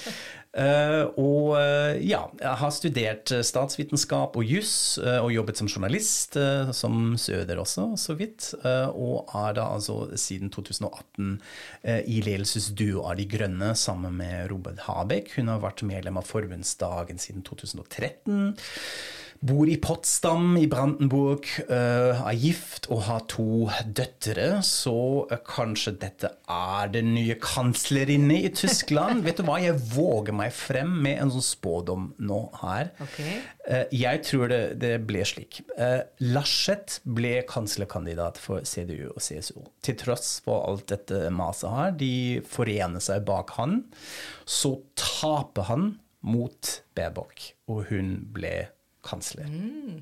Uh, 0.50 1.06
og 1.22 1.52
uh, 1.62 1.94
ja, 2.02 2.24
jeg 2.40 2.58
har 2.58 2.72
studert 2.74 3.30
eh, 3.36 3.44
statsvitenskap 3.46 4.34
og 4.34 4.50
juss, 4.50 4.98
uh, 4.98 5.20
og 5.22 5.30
jobbet 5.30 5.60
som 5.62 5.70
journalist, 5.70 6.40
som 6.74 7.14
Søder 7.22 7.62
også, 7.62 7.86
så 8.02 8.16
vidt. 8.18 8.50
og 8.64 9.30
er 9.36 9.54
da 9.60 9.68
altså 9.76 10.10
siden 10.18 10.50
2018 10.50 11.38
eh, 11.84 12.02
i 12.10 12.20
ledelsesduo 12.26 13.06
av 13.06 13.20
De 13.20 13.28
Grønne 13.30 13.76
sammen 13.78 14.18
med 14.20 14.50
Robert 14.52 14.82
Habeck. 14.88 15.36
Hun 15.38 15.52
har 15.54 15.62
vært 15.64 15.86
medlem 15.88 16.18
av 16.20 16.28
forbundsdagen 16.30 17.22
siden 17.22 17.46
2013. 17.48 18.56
Bor 19.40 19.70
i 19.72 19.78
Potsdam 19.80 20.58
i 20.60 20.66
Brandenburg, 20.68 21.48
eh, 21.72 22.18
er 22.28 22.36
gift 22.36 22.90
og 22.92 23.06
har 23.06 23.22
to 23.32 23.70
døtre, 23.88 24.60
så 24.68 24.96
eh, 25.32 25.40
kanskje 25.48 25.94
dette 26.02 26.32
er 26.52 26.90
den 26.92 27.14
nye 27.16 27.38
kanslerinne 27.40 28.36
i 28.44 28.50
Tyskland. 28.52 29.24
Vet 29.28 29.40
du 29.40 29.46
hva, 29.48 29.56
jeg 29.64 29.78
våger 29.94 30.36
meg 30.36 30.52
frem 30.56 30.92
med 31.06 31.22
en 31.24 31.32
sånn 31.32 31.46
spådom 31.46 32.10
nå 32.20 32.40
her. 32.60 32.92
Ok. 33.06 33.20
Eh, 33.24 33.86
jeg 33.96 34.24
tror 34.28 34.52
det, 34.52 34.60
det 34.82 34.92
ble 35.08 35.24
slik. 35.24 35.62
Laschet 36.20 36.98
ble 37.08 37.38
kanslerkandidat 37.48 38.42
for 38.44 38.68
CDU 38.68 39.14
og 39.14 39.22
CSU. 39.24 39.62
Til 39.86 39.96
tross 40.02 40.34
for 40.44 40.66
alt 40.68 40.90
dette 40.92 41.30
maset 41.32 41.72
her. 41.72 41.96
De 41.96 42.42
forener 42.44 43.00
seg 43.04 43.24
bak 43.30 43.56
han. 43.56 43.86
Så 44.44 44.76
taper 45.00 45.70
han 45.72 45.88
mot 46.28 46.74
Baerbock, 47.00 47.54
og 47.72 47.88
hun 47.94 48.12
ble 48.36 48.68
kansler. 49.06 49.46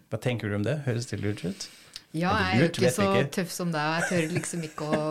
Hva 0.10 0.20
tenker 0.22 0.50
du 0.50 0.56
om 0.60 0.64
det? 0.68 0.80
Høres 0.88 1.06
det 1.12 1.22
lurt 1.24 1.44
ut? 1.46 1.70
Ja, 2.16 2.32
jeg 2.40 2.56
er 2.56 2.62
jo 2.64 2.68
ikke 2.72 2.90
så 2.96 3.06
ikke. 3.12 3.30
tøff 3.36 3.50
som 3.52 3.72
deg. 3.74 3.98
Jeg 4.00 4.06
tør 4.10 4.30
liksom 4.34 4.62
ikke 4.64 4.86
å 4.96 5.02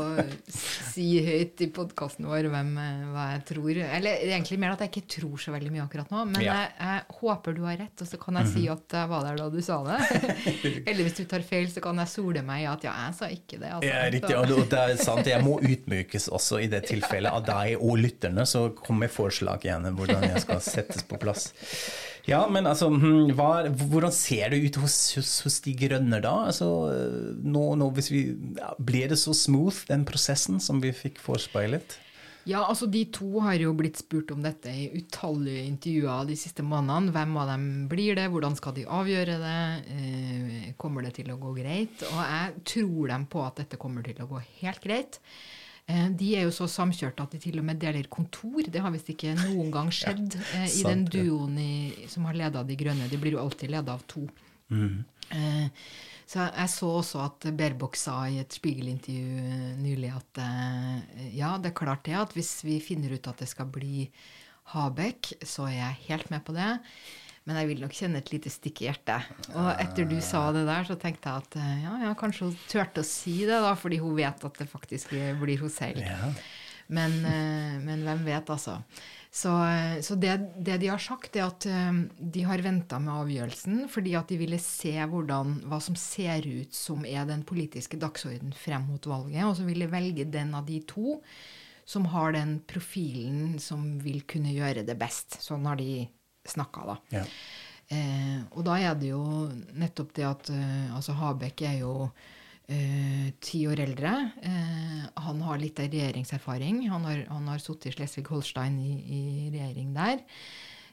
si 0.88 1.04
høyt 1.22 1.60
i 1.62 1.66
podkasten 1.76 2.24
vår 2.26 2.48
hvem, 2.50 2.70
eh, 2.82 3.02
hva 3.12 3.26
jeg 3.34 3.42
tror. 3.50 3.78
Eller 3.98 4.22
egentlig 4.24 4.56
mer 4.58 4.72
at 4.72 4.80
jeg 4.82 4.90
ikke 4.94 5.02
tror 5.14 5.36
så 5.44 5.52
veldig 5.54 5.70
mye 5.74 5.84
akkurat 5.84 6.10
nå. 6.10 6.22
Men 6.32 6.40
Ja. 6.42 6.54
jeg, 6.56 6.72
jeg 6.80 7.18
håper 7.20 7.54
du 7.54 7.62
har 7.68 7.76
rett, 7.76 8.00
og 8.02 8.08
så 8.08 8.18
kan 8.18 8.40
jeg 8.40 8.48
si 8.54 8.64
at 8.72 8.96
jeg 8.96 9.08
var 9.12 9.22
der 9.28 9.36
da 9.36 9.48
du 9.52 9.60
sa 9.62 9.76
det. 9.84 10.00
Eller 10.88 11.02
hvis 11.04 11.18
du 11.20 11.24
tar 11.30 11.44
feil, 11.46 11.68
så 11.70 11.84
kan 11.84 12.00
jeg 12.00 12.08
sole 12.16 12.42
meg 12.48 12.64
i 12.64 12.66
at 12.72 12.88
ja, 12.88 12.96
jeg 13.06 13.14
sa 13.20 13.28
ikke 13.36 13.60
det. 13.60 13.70
Altså. 13.76 13.92
Ja, 13.92 14.02
riktig, 14.16 14.36
og 14.40 14.48
det- 14.72 14.80
er 14.80 14.96
sant. 15.04 15.26
Jeg 15.30 15.44
må 15.44 15.60
utmykes 15.60 16.30
også 16.32 16.62
i 16.64 16.66
det 16.72 16.86
tilfellet 16.88 17.30
av 17.30 17.44
deg 17.44 17.76
og 17.76 18.00
lytterne, 18.00 18.48
så 18.48 18.70
kom 18.74 18.98
med 19.04 19.12
forslag 19.12 19.62
igjen 19.68 19.84
hvordan 19.94 20.26
jeg 20.32 20.40
skal 20.48 20.64
settes 20.64 21.04
på 21.06 21.20
plass. 21.20 21.52
Ja, 22.26 22.40
men 22.50 22.66
altså, 22.66 22.88
hm, 22.90 23.30
hva, 23.38 23.68
hvordan 23.70 24.14
ser 24.14 24.50
det 24.50 24.58
ut 24.64 24.80
hos, 24.82 24.96
hos, 25.14 25.36
hos 25.46 25.60
De 25.62 25.76
grønne 25.78 26.18
da? 26.24 26.34
Altså, 26.50 26.66
nå, 27.42 27.68
nå, 27.78 27.90
vi, 28.00 28.24
ja, 28.58 28.72
blir 28.82 29.12
det 29.12 29.20
så 29.22 29.34
smooth, 29.36 29.84
den 29.90 30.02
prosessen 30.08 30.58
som 30.62 30.82
vi 30.82 30.90
fikk 30.96 31.22
forespeilet? 31.22 32.00
Ja, 32.46 32.60
altså 32.62 32.86
De 32.86 33.00
to 33.10 33.40
har 33.42 33.58
jo 33.58 33.72
blitt 33.74 33.98
spurt 33.98 34.30
om 34.30 34.42
dette 34.44 34.70
i 34.70 34.86
utallige 34.94 35.64
intervjuer 35.66 36.28
de 36.28 36.36
siste 36.38 36.62
månedene. 36.62 37.10
Hvem 37.14 37.38
av 37.42 37.50
dem 37.50 37.64
blir 37.90 38.14
det? 38.18 38.28
Hvordan 38.30 38.54
skal 38.58 38.76
de 38.76 38.84
avgjøre 38.86 39.38
det? 39.42 39.62
Eh, 39.94 40.68
kommer 40.78 41.02
det 41.02 41.16
til 41.18 41.32
å 41.34 41.40
gå 41.42 41.56
greit? 41.58 42.04
Og 42.06 42.20
jeg 42.22 42.66
tror 42.70 43.10
dem 43.10 43.26
på 43.30 43.42
at 43.42 43.62
dette 43.64 43.80
kommer 43.82 44.06
til 44.06 44.22
å 44.22 44.28
gå 44.30 44.42
helt 44.60 44.82
greit. 44.84 45.18
Eh, 45.88 46.08
de 46.18 46.32
er 46.34 46.42
jo 46.48 46.50
så 46.50 46.66
samkjørte 46.66 47.22
at 47.22 47.30
de 47.36 47.38
til 47.38 47.58
og 47.60 47.64
med 47.68 47.78
deler 47.78 48.08
kontor. 48.10 48.64
Det 48.66 48.80
har 48.82 48.90
visst 48.90 49.10
ikke 49.12 49.36
noen 49.38 49.70
gang 49.70 49.92
skjedd 49.94 50.34
eh, 50.34 50.64
i 50.66 50.82
den 50.82 51.04
sant 51.06 51.12
duoen 51.14 51.58
i, 51.62 52.06
som 52.10 52.24
har 52.26 52.34
leda 52.34 52.64
De 52.66 52.74
grønne. 52.80 53.06
De 53.12 53.20
blir 53.22 53.36
jo 53.36 53.42
alltid 53.44 53.70
leda 53.70 53.94
av 53.94 54.02
to. 54.10 54.26
Mm. 54.68 55.04
så 56.26 56.40
jeg- 56.50 56.70
så 56.70 56.88
også 57.00 57.20
at 57.24 57.46
Berbock 57.56 57.94
sa 57.96 58.24
i 58.26 58.38
et 58.40 58.50
Spiegel-intervju 58.50 59.76
nylig 59.78 60.10
at 60.16 60.40
ja, 61.32 61.56
det 61.58 61.70
er 61.70 61.74
klart 61.78 62.02
det 62.04 62.14
at 62.18 62.32
hvis 62.34 62.64
vi 62.66 62.80
finner 62.80 63.14
ut 63.14 63.28
at 63.28 63.38
det 63.38 63.48
skal 63.48 63.66
bli 63.66 64.08
Habeck, 64.74 65.32
så 65.46 65.68
er 65.68 65.76
jeg 65.78 66.00
helt 66.08 66.30
med 66.30 66.44
på 66.44 66.52
det. 66.56 66.80
Men 67.46 67.60
jeg 67.60 67.68
vil 67.70 67.82
nok 67.84 67.94
kjenne 67.94 68.18
et 68.18 68.30
lite 68.34 68.50
stikk 68.50 68.82
i 68.82 68.88
hjertet. 68.88 69.26
Og 69.54 69.68
etter 69.78 70.08
du 70.10 70.16
sa 70.24 70.48
det 70.54 70.64
der, 70.66 70.86
så 70.88 70.96
tenkte 70.98 71.30
jeg 71.30 71.44
at 71.44 71.58
eh, 71.62 71.74
ja, 71.84 71.92
ja, 72.02 72.14
kanskje 72.18 72.48
hun 72.48 72.56
turte 72.66 73.04
å 73.04 73.06
si 73.06 73.38
det, 73.44 73.60
da, 73.62 73.76
fordi 73.78 74.00
hun 74.02 74.16
vet 74.18 74.46
at 74.48 74.58
det 74.58 74.66
faktisk 74.70 75.14
blir 75.14 75.62
hun 75.62 75.70
selv. 75.70 76.02
Ja. 76.02 76.32
Men, 76.90 77.14
eh, 77.22 77.76
men 77.82 78.02
hvem 78.06 78.24
vet, 78.26 78.50
altså. 78.50 78.80
Så, 79.30 79.52
eh, 79.62 80.00
så 80.02 80.16
det, 80.18 80.34
det 80.58 80.80
de 80.82 80.90
har 80.90 81.02
sagt, 81.02 81.38
er 81.38 81.46
at 81.46 81.68
de 82.18 82.42
har 82.48 82.64
venta 82.66 82.98
med 83.02 83.14
avgjørelsen 83.14 83.84
fordi 83.92 84.16
at 84.18 84.32
de 84.32 84.40
ville 84.42 84.58
se 84.62 84.96
hvordan, 84.98 85.60
hva 85.70 85.78
som 85.84 85.98
ser 85.98 86.48
ut 86.50 86.74
som 86.74 87.06
er 87.06 87.30
den 87.30 87.46
politiske 87.46 88.00
dagsorden 88.02 88.56
frem 88.58 88.90
mot 88.90 89.06
valget, 89.06 89.44
og 89.46 89.54
så 89.60 89.68
ville 89.68 89.92
velge 89.92 90.26
den 90.34 90.50
av 90.58 90.66
de 90.66 90.80
to 90.90 91.20
som 91.86 92.08
har 92.10 92.34
den 92.34 92.58
profilen 92.66 93.60
som 93.62 94.00
vil 94.02 94.24
kunne 94.26 94.50
gjøre 94.50 94.82
det 94.82 94.98
best. 94.98 95.38
Sånn 95.44 95.68
har 95.70 95.78
de 95.78 96.08
snakka, 96.52 96.86
da. 96.92 96.96
Ja. 97.18 97.24
Eh, 97.86 98.40
og 98.50 98.64
da 98.66 98.80
er 98.82 98.96
det 98.98 99.12
jo 99.12 99.22
nettopp 99.78 100.14
det 100.16 100.24
at 100.26 100.48
eh, 100.50 100.94
altså 100.96 101.14
Habek 101.14 101.62
er 101.68 101.76
jo 101.84 101.92
eh, 102.66 103.30
ti 103.42 103.62
år 103.70 103.84
eldre. 103.84 104.14
Eh, 104.42 105.04
han 105.26 105.44
har 105.46 105.60
litt 105.62 105.78
av 105.82 105.90
regjeringserfaring. 105.92 106.82
Han 106.90 107.06
har, 107.06 107.22
han 107.30 107.46
har 107.52 107.62
sittet 107.62 107.92
i 107.92 107.96
Slesvig-Holstein 107.98 108.80
i, 108.82 108.96
i 109.06 109.22
regjering 109.54 109.94
der. 109.96 110.24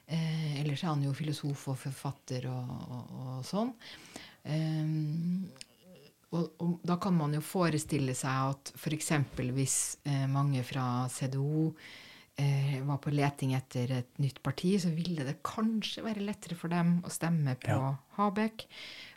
Eh, 0.06 0.60
ellers 0.60 0.84
er 0.84 0.92
han 0.92 1.04
jo 1.06 1.14
filosof 1.16 1.68
og 1.72 1.80
forfatter 1.80 2.46
og, 2.52 2.72
og, 2.86 3.12
og 3.24 3.44
sånn. 3.48 3.74
Eh, 4.44 4.96
og, 6.34 6.48
og 6.58 6.78
da 6.86 6.96
kan 7.02 7.14
man 7.16 7.34
jo 7.36 7.42
forestille 7.44 8.14
seg 8.18 8.54
at 8.54 8.72
f.eks. 8.74 9.12
hvis 9.54 9.78
eh, 10.06 10.26
mange 10.30 10.64
fra 10.66 11.06
CDO 11.10 11.70
eh, 12.40 12.80
var 12.84 13.00
på 13.02 13.12
leting 13.14 13.54
etter 13.56 13.92
et 14.00 14.20
nytt 14.22 14.42
parti, 14.44 14.74
så 14.82 14.92
ville 14.94 15.26
det 15.26 15.38
kanskje 15.46 16.04
være 16.06 16.24
lettere 16.26 16.58
for 16.58 16.72
dem 16.72 16.98
å 17.04 17.12
stemme 17.12 17.56
på 17.60 17.74
Ja. 17.74 17.94
Habek, 18.18 18.66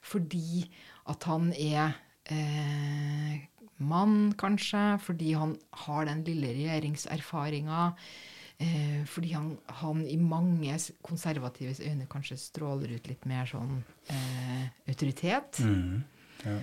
fordi 0.02 0.66
at 1.08 1.24
han 1.30 1.52
er 1.54 1.98
eh, 2.26 3.46
mann, 3.78 4.34
kanskje, 4.38 4.98
fordi 5.04 5.34
han 5.38 5.58
har 5.86 6.08
den 6.10 6.24
lille 6.28 6.54
regjeringserfaringa. 6.56 7.92
Eh, 8.58 9.04
fordi 9.06 9.36
han, 9.36 9.52
han 9.84 10.02
i 10.10 10.18
mange 10.18 10.74
konservatives 11.06 11.80
øyne 11.86 12.08
kanskje 12.10 12.40
stråler 12.42 12.96
ut 12.98 13.10
litt 13.10 13.28
mer 13.30 13.46
sånn 13.46 13.84
eh, 14.10 14.64
autoritet. 14.90 15.60
Mm. 15.62 16.02
Ja. 16.42 16.58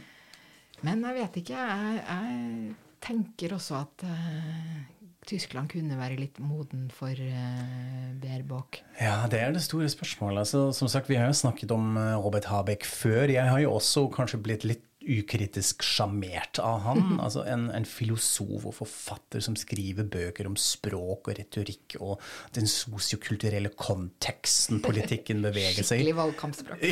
Men 0.84 1.06
jeg 1.06 1.20
vet 1.20 1.38
ikke. 1.44 1.68
Jeg, 1.70 2.00
jeg 2.02 2.74
tenker 3.04 3.54
også 3.54 3.78
at 3.84 4.04
eh, 4.08 4.82
Tyskland 5.28 5.70
kunne 5.72 5.98
være 5.98 6.18
litt 6.20 6.40
moden 6.42 6.88
for 6.92 7.12
uh, 7.12 8.10
Baerbock. 8.20 8.80
Ja, 9.00 9.24
det 9.30 9.40
er 9.40 9.54
det 9.54 9.64
store 9.64 9.88
spørsmålet. 9.90 10.44
Altså, 10.44 10.66
som 10.76 10.90
sagt, 10.90 11.08
Vi 11.08 11.16
har 11.20 11.26
jo 11.30 11.36
snakket 11.36 11.72
om 11.74 11.96
eh, 11.96 12.14
Robert 12.20 12.48
Habeck 12.50 12.84
før. 12.84 13.28
Jeg 13.32 13.48
har 13.48 13.60
jo 13.60 13.72
også 13.74 14.08
kanskje 14.14 14.40
blitt 14.42 14.64
litt 14.68 14.84
ukritisk 15.04 15.84
sjarmert 15.84 16.58
av 16.62 16.80
han. 16.86 17.02
Altså 17.22 17.44
en, 17.50 17.68
en 17.74 17.86
filosof 17.88 18.66
og 18.70 18.76
forfatter 18.78 19.44
som 19.44 19.56
skriver 19.58 20.08
bøker 20.10 20.48
om 20.48 20.56
språk 20.60 21.30
og 21.30 21.38
retorikk 21.38 21.98
og 22.00 22.22
den 22.56 22.68
sosiokulturelle 22.70 23.72
konteksten 23.78 24.82
politikken 24.84 25.44
beveger 25.44 25.86
seg 25.86 26.02
i. 26.02 26.06
Skikkelig 26.06 26.16
valgkampspråk. 26.22 26.82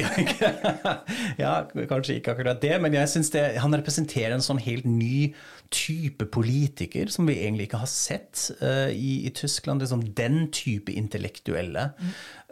Ja, 1.40 1.55
kanskje 1.92 2.18
ikke 2.18 2.37
akkurat 2.37 2.62
det, 2.62 2.77
men 2.83 2.94
jeg 2.96 3.11
synes 3.12 3.33
det, 3.35 3.46
han 3.62 3.75
representerer 3.77 4.37
en 4.37 4.44
sånn 4.44 4.62
helt 4.62 4.88
ny 4.88 5.33
type 5.72 6.27
politiker 6.29 7.09
som 7.12 7.27
vi 7.29 7.38
egentlig 7.40 7.70
ikke 7.70 7.81
har 7.81 7.90
sett 7.90 8.51
uh, 8.61 8.90
i, 8.92 9.22
i 9.27 9.33
Tyskland. 9.35 9.81
Det 9.81 9.88
sånn 9.90 10.05
den 10.16 10.46
type 10.53 10.92
intellektuelle. 10.92 11.88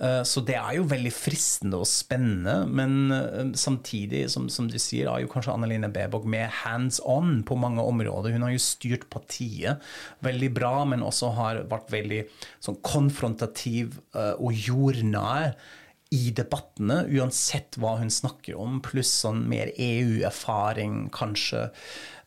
Eh, 0.00 0.22
så 0.24 0.40
det 0.40 0.56
er 0.56 0.78
jo 0.78 0.86
veldig 0.88 1.10
fristende 1.12 1.80
og 1.82 1.88
spennende, 1.88 2.62
men 2.64 3.12
uh, 3.12 3.50
samtidig, 3.58 4.24
som, 4.32 4.48
som 4.52 4.70
du 4.70 4.78
sier, 4.80 5.10
er 5.10 5.24
jo 5.24 5.30
kanskje 5.32 5.49
Annalene 5.52 5.90
Bebog 5.92 6.26
med 6.30 6.48
hands 6.62 7.00
on 7.04 7.40
på 7.46 7.58
mange 7.60 7.82
områder. 7.82 8.34
Hun 8.34 8.46
har 8.46 8.54
jo 8.54 8.62
styrt 8.62 9.08
partiet 9.12 9.82
veldig 10.24 10.50
bra, 10.56 10.74
men 10.88 11.04
også 11.06 11.34
har 11.38 11.64
vært 11.70 11.92
veldig 11.92 12.24
sånn 12.62 12.80
konfrontativ 12.86 14.00
eh, 14.14 14.34
og 14.38 14.56
jordnær 14.56 15.54
i 16.10 16.32
debattene, 16.34 17.04
uansett 17.14 17.76
hva 17.78 17.94
hun 18.00 18.10
snakker 18.10 18.56
om, 18.58 18.80
pluss 18.82 19.12
sånn 19.22 19.44
mer 19.50 19.70
EU-erfaring, 19.78 21.04
kanskje. 21.14 21.68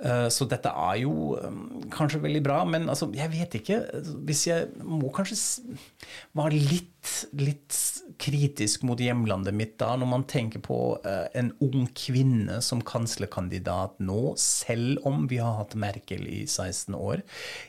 Eh, 0.03 0.27
Så 0.29 0.47
dette 0.51 0.69
er 0.69 0.97
jo 1.03 1.35
eh, 1.39 1.59
kanskje 1.93 2.21
veldig 2.23 2.41
bra, 2.43 2.63
men 2.67 2.89
altså, 2.91 3.07
jeg 3.15 3.31
vet 3.31 3.55
ikke. 3.59 3.79
Hvis 4.27 4.47
jeg 4.49 4.71
må 4.83 5.11
kanskje 5.15 5.37
være 6.35 6.59
litt, 6.59 7.11
litt 7.39 7.77
kritisk 8.21 8.83
mot 8.87 8.99
hjemlandet 8.99 9.55
mitt 9.55 9.77
da, 9.81 9.93
når 9.99 10.09
man 10.11 10.25
tenker 10.29 10.61
på 10.63 10.77
eh, 11.07 11.27
en 11.39 11.53
ung 11.63 11.87
kvinne 11.97 12.59
som 12.65 12.83
kanslerkandidat 12.85 14.01
nå, 14.03 14.33
selv 14.39 15.05
om 15.07 15.27
vi 15.31 15.39
har 15.43 15.55
hatt 15.61 15.77
Merkel 15.79 16.27
i 16.27 16.43
16 16.47 16.97
år. 16.97 17.23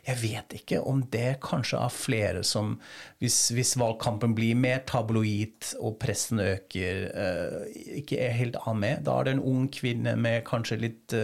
Jeg 0.09 0.20
vet 0.25 0.59
ikke 0.59 0.83
om 0.83 1.05
det 1.14 1.37
kanskje 1.44 1.81
er 1.85 1.94
flere 1.94 2.42
som, 2.47 2.77
hvis, 3.23 3.38
hvis 3.55 3.77
valgkampen 3.81 4.35
blir 4.37 4.59
mer 4.59 4.83
tabloid 4.90 5.70
og 5.79 6.01
pressen 6.03 6.42
øker, 6.42 7.07
eh, 7.14 7.81
ikke 8.03 8.18
er 8.27 8.37
helt 8.42 8.59
av 8.64 8.75
med. 8.83 9.07
Da 9.07 9.20
er 9.20 9.31
det 9.31 9.38
en 9.38 9.47
ung 9.55 9.70
kvinne 9.73 10.16
med 10.18 10.42
kanskje 10.51 10.83
litt 10.83 11.18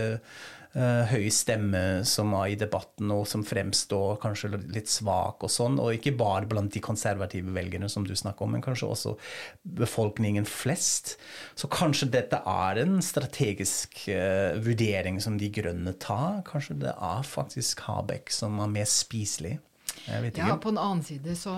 høy 0.72 1.24
stemme 1.34 2.04
som 2.06 2.30
er 2.38 2.52
i 2.52 2.58
debatten, 2.60 3.10
og 3.10 3.24
som 3.26 3.42
fremstår 3.42 4.20
kanskje 4.22 4.52
litt 4.70 4.86
svak 4.92 5.42
og 5.42 5.50
sånn. 5.50 5.80
Og 5.82 5.96
ikke 5.96 6.12
bare 6.18 6.46
blant 6.46 6.72
de 6.76 6.82
konservative 6.84 7.50
velgerne 7.56 7.88
som 7.90 8.04
du 8.06 8.14
snakker 8.14 8.46
om, 8.46 8.52
men 8.54 8.62
kanskje 8.62 8.86
også 8.90 9.16
befolkningen 9.64 10.46
flest. 10.46 11.16
Så 11.58 11.68
kanskje 11.72 12.10
dette 12.14 12.38
er 12.46 12.82
en 12.84 13.00
strategisk 13.02 14.04
eh, 14.08 14.54
vurdering 14.62 15.18
som 15.22 15.38
De 15.40 15.50
Grønne 15.50 15.96
tar. 15.98 16.42
Kanskje 16.46 16.78
det 16.84 16.94
er 16.94 17.26
faktisk 17.26 17.82
Habek 17.88 18.30
som 18.34 18.60
er 18.62 18.70
mer 18.78 18.88
spiselig. 18.90 19.58
Ja, 20.06 20.56
På 20.56 20.70
den 20.70 20.78
annen 20.80 21.02
side 21.04 21.34
så, 21.36 21.52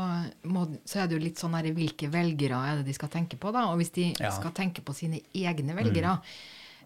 må, 0.50 0.64
så 0.88 1.02
er 1.02 1.06
det 1.08 1.14
jo 1.18 1.22
litt 1.22 1.38
sånn 1.40 1.54
her, 1.54 1.68
hvilke 1.76 2.08
velgere 2.10 2.58
er 2.72 2.80
det 2.80 2.88
de 2.88 2.96
skal 2.96 3.12
tenke 3.12 3.38
på. 3.40 3.52
da, 3.54 3.68
Og 3.70 3.78
hvis 3.80 3.92
de 3.94 4.08
Ja. 4.18 4.32
skal 4.34 4.50
tenke 4.56 4.82
på 4.82 4.94
sine 4.96 5.20
egne 5.32 5.76
velgere 5.78 6.16
em, 6.16 6.34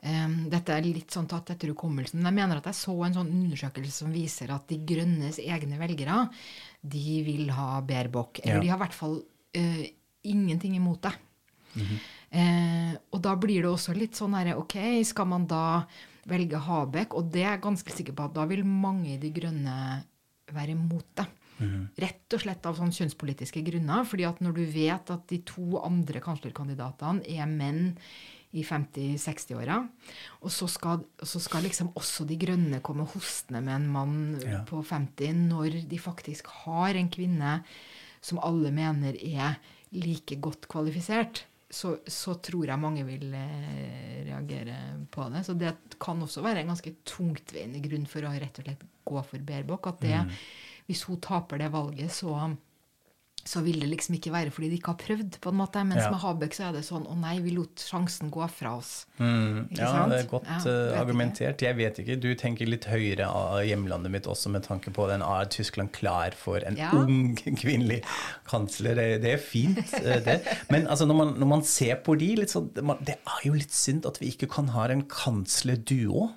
Dette 0.03 0.75
er 0.75 0.87
litt 0.87 1.11
sånn 1.11 1.29
tatt 1.31 1.51
etter 1.55 1.73
hukommelsen. 1.73 2.21
Men 2.21 2.31
jeg 2.31 2.39
mener 2.39 2.61
at 2.61 2.69
jeg 2.71 2.79
så 2.79 2.95
en 3.07 3.15
sånn 3.17 3.31
undersøkelse 3.33 3.93
som 4.05 4.13
viser 4.15 4.53
at 4.55 4.67
De 4.69 4.79
Grønnes 4.87 5.39
egne 5.43 5.79
velgere 5.81 6.29
de 6.83 7.23
vil 7.27 7.51
ha 7.51 7.81
Baerbock. 7.83 8.41
Eller 8.45 8.55
Ja. 8.55 8.61
de 8.61 8.69
har 8.69 8.79
i 8.79 8.85
hvert 8.85 8.95
fall 8.95 9.17
uh, 9.57 9.87
ingenting 10.23 10.77
imot 10.77 11.03
det. 11.03 11.15
Mm 11.75 11.87
-hmm. 11.87 11.99
uh, 12.39 12.99
og 13.13 13.23
da 13.23 13.37
blir 13.37 13.63
det 13.63 13.71
også 13.71 13.95
litt 13.95 14.15
sånn 14.15 14.35
herre 14.35 14.57
Ok, 14.57 14.77
skal 15.05 15.27
man 15.27 15.47
da 15.47 15.87
velge 16.27 16.59
Habek? 16.59 17.15
Og 17.15 17.31
det 17.33 17.43
er 17.43 17.51
jeg 17.57 17.63
ganske 17.63 17.93
sikker 17.93 18.13
på 18.13 18.25
at 18.25 18.35
da 18.35 18.45
vil 18.47 18.65
mange 18.65 19.15
i 19.15 19.19
De 19.19 19.31
Grønne 19.31 20.05
være 20.53 20.71
imot 20.71 21.07
det. 21.15 21.27
Rett 21.97 22.35
og 22.37 22.43
slett 22.43 22.67
av 22.69 22.77
sånn 22.77 22.93
kjønnspolitiske 22.93 23.63
grunner. 23.65 24.05
fordi 24.05 24.25
at 24.29 24.41
når 24.41 24.53
du 24.53 24.65
vet 24.65 25.11
at 25.11 25.27
de 25.29 25.39
to 25.39 25.79
andre 25.83 26.21
kanslerkandidatene 26.21 27.23
er 27.27 27.47
menn 27.47 27.97
i 28.57 28.63
50-60-åra, 28.65 29.77
og 30.41 30.53
så 30.53 30.69
skal, 30.71 31.03
så 31.23 31.41
skal 31.43 31.67
liksom 31.67 31.91
også 31.99 32.25
De 32.29 32.39
Grønne 32.41 32.81
komme 32.85 33.05
hostende 33.13 33.61
med 33.65 33.75
en 33.77 33.89
mann 33.93 34.17
Ja. 34.43 34.63
på 34.69 34.81
50 34.83 35.35
når 35.51 35.83
de 35.91 35.99
faktisk 36.01 36.47
har 36.65 36.95
en 36.97 37.11
kvinne 37.13 37.59
som 38.25 38.41
alle 38.43 38.73
mener 38.75 39.15
er 39.21 39.59
like 39.93 40.37
godt 40.43 40.67
kvalifisert, 40.73 41.45
så, 41.71 41.97
så 42.07 42.35
tror 42.43 42.67
jeg 42.71 42.79
mange 42.81 43.05
vil 43.07 43.33
eh, 43.35 44.25
reagere 44.27 44.77
på 45.11 45.27
det. 45.33 45.45
Så 45.47 45.55
det 45.59 45.73
kan 46.03 46.21
også 46.23 46.43
være 46.43 46.63
en 46.63 46.71
ganske 46.73 46.93
tungtveiende 47.07 47.81
grunn 47.85 48.07
for 48.11 48.23
å 48.27 48.31
rett 48.35 48.59
og 48.63 48.67
slett 48.69 48.85
gå 49.07 49.23
for 49.27 49.39
Baerbock. 49.47 49.87
At 49.91 50.01
det, 50.03 50.21
hvis 50.87 51.03
hun 51.09 51.19
taper 51.23 51.59
det 51.63 51.71
valget, 51.75 52.11
så, 52.15 52.33
så 53.47 53.61
vil 53.63 53.79
det 53.81 53.87
liksom 53.93 54.17
ikke 54.19 54.33
være 54.35 54.51
fordi 54.51 54.69
de 54.73 54.79
ikke 54.81 54.91
har 54.93 54.99
prøvd, 54.99 55.37
på 55.41 55.53
en 55.53 55.59
måte. 55.61 55.83
Mens 55.87 56.03
Ja. 56.03 56.11
med 56.11 56.19
Habøk 56.21 56.53
så 56.57 56.65
er 56.69 56.73
det 56.75 56.83
sånn 56.85 57.07
å 57.07 57.15
nei, 57.17 57.37
vi 57.45 57.53
lot 57.55 57.77
sjansen 57.79 58.29
gå 58.35 58.43
fra 58.51 58.73
oss. 58.77 59.07
Mm, 59.21 59.69
ja, 59.79 59.87
sant? 59.93 60.11
det 60.11 60.19
er 60.25 60.29
godt 60.33 60.47
Ja, 60.51 60.57
eh, 60.59 60.63
vet 60.65 60.67
ikke. 60.93 61.01
argumentert. 61.01 61.63
Jeg 61.63 61.77
vet 61.79 61.99
ikke. 62.03 62.17
Du 62.21 62.35
tenker 62.35 62.67
litt 62.67 62.85
høyere 62.91 63.29
av 63.31 63.61
hjemlandet 63.65 64.11
mitt 64.11 64.27
også 64.27 64.51
med 64.51 64.65
tanke 64.67 64.91
på 64.93 65.07
den 65.09 65.23
er 65.23 65.45
Tyskland 65.47 65.93
klar 65.93 66.35
for 66.35 66.59
en 66.67 66.77
Ja. 66.77 66.91
ung 66.93 67.37
kvinnelig 67.37 68.03
kansler. 68.47 68.95
Det, 68.99 69.23
det 69.23 69.33
er 69.35 69.39
fint, 69.39 69.79
eh, 69.95 70.19
det. 70.27 70.41
Men 70.71 70.87
altså, 70.89 71.07
når, 71.07 71.15
man, 71.17 71.35
når 71.39 71.47
man 71.47 71.63
ser 71.63 71.97
på 72.03 72.19
de, 72.19 72.35
litt 72.37 72.51
sånn, 72.51 72.73
det 72.75 72.85
det 73.07 73.17
er 73.25 73.47
jo 73.47 73.53
litt 73.55 73.73
synd 73.73 74.05
at 74.07 74.19
vi 74.21 74.33
ikke 74.35 74.51
kan 74.51 74.69
ha 74.75 74.89
en 74.89 75.03
kanslerduo. 75.03 76.31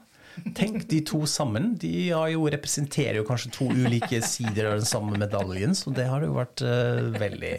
Tenk 0.56 0.86
de 0.90 1.02
to 1.06 1.24
sammen. 1.30 1.74
De 1.80 2.10
har 2.10 2.30
jo, 2.34 2.46
representerer 2.52 3.20
jo 3.20 3.26
kanskje 3.28 3.54
to 3.56 3.70
ulike 3.72 4.22
sider 4.26 4.72
av 4.72 4.80
den 4.80 4.88
samme 4.90 5.18
medaljen, 5.20 5.76
så 5.78 5.94
det 5.96 6.08
har 6.10 6.24
jo 6.26 6.36
vært 6.38 6.64
uh, 6.66 7.10
veldig, 7.20 7.56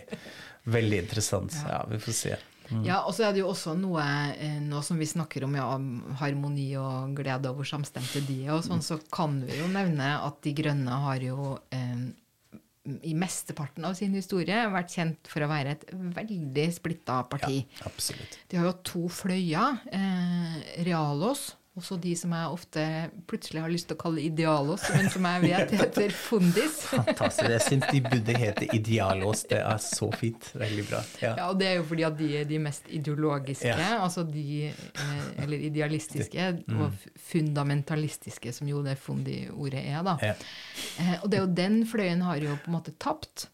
veldig 0.71 1.03
interessant. 1.05 1.57
Ja, 1.69 1.83
vi 1.91 2.01
får 2.03 2.17
se. 2.17 2.39
Ja, 2.87 3.01
og 3.03 3.15
så 3.17 3.27
er 3.27 3.35
det 3.35 3.43
jo 3.43 3.51
også 3.51 3.75
noe 3.75 4.05
noe 4.05 4.51
Nå 4.63 4.81
som 4.87 5.01
vi 5.01 5.09
snakker 5.09 5.43
om, 5.47 5.57
ja, 5.59 5.67
harmoni 6.21 6.69
og 6.79 7.17
glede 7.19 7.51
og 7.51 7.61
hvor 7.61 7.67
samstemte 7.67 8.23
de 8.29 8.45
og 8.55 8.63
sånn, 8.63 8.85
så 8.85 9.01
kan 9.11 9.41
vi 9.43 9.59
jo 9.59 9.67
nevne 9.73 10.13
at 10.23 10.39
De 10.45 10.53
Grønne 10.55 11.01
har 11.05 11.25
jo 11.25 11.57
eh, 11.75 12.05
i 13.07 13.13
mesteparten 13.19 13.85
av 13.85 13.97
sin 13.99 14.15
historie 14.17 14.63
vært 14.73 14.95
kjent 14.95 15.31
for 15.31 15.45
å 15.45 15.51
være 15.51 15.75
et 15.77 15.85
veldig 16.17 16.67
splitta 16.75 17.21
parti. 17.31 17.61
Ja, 17.61 17.91
absolutt. 17.91 18.39
De 18.51 18.61
har 18.61 18.71
jo 18.71 18.77
to 18.87 19.03
fløyer. 19.13 19.83
Eh, 19.93 20.55
Realos, 20.87 21.51
også 21.79 21.97
de 22.03 22.11
som 22.19 22.33
jeg 22.35 22.49
ofte 22.53 22.83
plutselig 23.31 23.61
har 23.63 23.71
lyst 23.73 23.87
til 23.89 23.97
å 23.97 24.01
kalle 24.03 24.21
Idealos, 24.27 24.83
men 24.97 25.07
som 25.13 25.25
jeg 25.25 25.43
vet 25.47 25.71
heter 25.79 26.11
Fundis. 26.13 26.81
Fantastisk. 26.91 27.49
Jeg 27.55 27.63
syns 27.65 27.87
de 27.95 28.01
burde 28.05 28.35
hete 28.37 28.67
Idealos. 28.77 29.45
Det 29.49 29.61
er 29.63 29.79
så 29.85 30.09
fint. 30.19 30.51
Veldig 30.61 30.85
bra. 30.91 31.01
Ja. 31.23 31.31
Ja, 31.39 31.47
og 31.53 31.61
det 31.63 31.69
er 31.71 31.79
jo 31.79 31.85
fordi 31.89 32.05
at 32.09 32.19
de 32.19 32.29
er 32.41 32.49
de 32.51 32.59
mest 32.67 32.91
ideologiske, 32.91 33.71
Ja. 33.71 34.01
altså 34.03 34.27
de 34.29 34.67
eh, 34.73 35.45
Eller 35.45 35.63
idealistiske 35.71 36.49
Mm. 36.67 36.81
og 36.83 36.93
fundamentalistiske, 37.31 38.53
som 38.53 38.69
jo 38.69 38.83
det 38.85 38.97
fundi-ordet 39.01 39.85
er, 39.87 40.03
da. 40.07 40.17
Ja. 40.23 40.35
Eh, 41.01 41.17
og 41.23 41.31
det 41.31 41.39
er 41.39 41.47
jo 41.47 41.55
den 41.63 41.81
fløyen 41.89 42.23
har 42.27 42.37
jo 42.43 42.57
på 42.65 42.71
en 42.71 42.77
måte 42.77 42.93
tapt. 42.99 43.47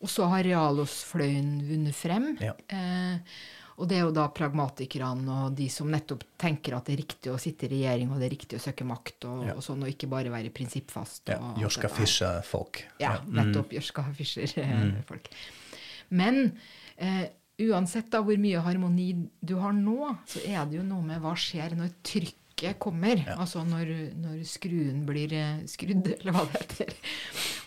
Og 0.00 0.08
så 0.08 0.24
har 0.32 0.42
Realos-fløyen 0.46 1.58
vunnet 1.68 1.94
frem. 1.96 2.30
Ja. 2.40 2.54
Eh, 2.72 3.18
og 3.80 3.88
det 3.88 3.96
er 3.96 4.02
jo 4.04 4.12
da 4.12 4.26
pragmatikerne 4.36 5.36
og 5.46 5.54
de 5.56 5.66
som 5.72 5.88
nettopp 5.90 6.22
tenker 6.38 6.76
at 6.76 6.84
det 6.86 6.94
er 6.94 7.00
riktig 7.02 7.32
å 7.32 7.38
sitte 7.40 7.64
i 7.66 7.72
regjering, 7.72 8.10
og 8.12 8.20
det 8.20 8.28
er 8.28 8.34
riktig 8.36 8.58
å 8.58 8.62
søke 8.62 8.84
makt, 8.86 9.24
og, 9.24 9.46
Ja. 9.48 9.54
og 9.56 9.62
sånn, 9.64 9.82
og 9.82 9.88
ikke 9.88 10.08
bare 10.12 10.30
være 10.30 10.52
prinsippfast. 10.52 11.28
Ja, 11.32 11.38
her. 11.56 11.88
Fischer-folk. 11.88 12.84
Ja, 13.00 13.16
Mm. 13.24 13.32
nettopp. 13.40 13.70
Jørska 13.72 14.04
Fischer-folk. 14.14 15.28
Men 16.10 16.58
eh, 16.98 17.28
uansett 17.60 18.10
da 18.10 18.20
hvor 18.24 18.36
mye 18.40 18.60
harmoni 18.64 19.28
du 19.44 19.56
har 19.60 19.72
nå, 19.72 20.16
så 20.26 20.40
er 20.46 20.66
det 20.66 20.76
jo 20.80 20.82
noe 20.86 21.02
med 21.02 21.20
hva 21.22 21.34
skjer 21.38 21.76
når 21.78 21.92
trykket 22.02 22.78
kommer. 22.78 23.22
Altså 23.38 23.62
når, 23.64 24.12
når 24.20 24.42
skruen 24.44 25.06
blir 25.08 25.32
eh, 25.32 25.62
skrudd, 25.70 26.10
eller 26.20 26.32
hva 26.36 26.44
det 26.50 26.60
heter. 26.60 26.94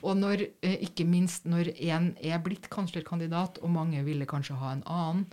Og 0.04 0.18
når, 0.20 0.44
eh, 0.62 0.76
ikke 0.86 1.06
minst 1.08 1.46
når 1.50 1.72
en 1.90 2.12
er 2.22 2.38
blitt 2.44 2.68
kanslerkandidat, 2.70 3.58
og 3.64 3.72
mange 3.74 4.04
ville 4.06 4.26
kanskje 4.30 4.58
ha 4.60 4.74
en 4.76 4.84
annen, 4.86 5.26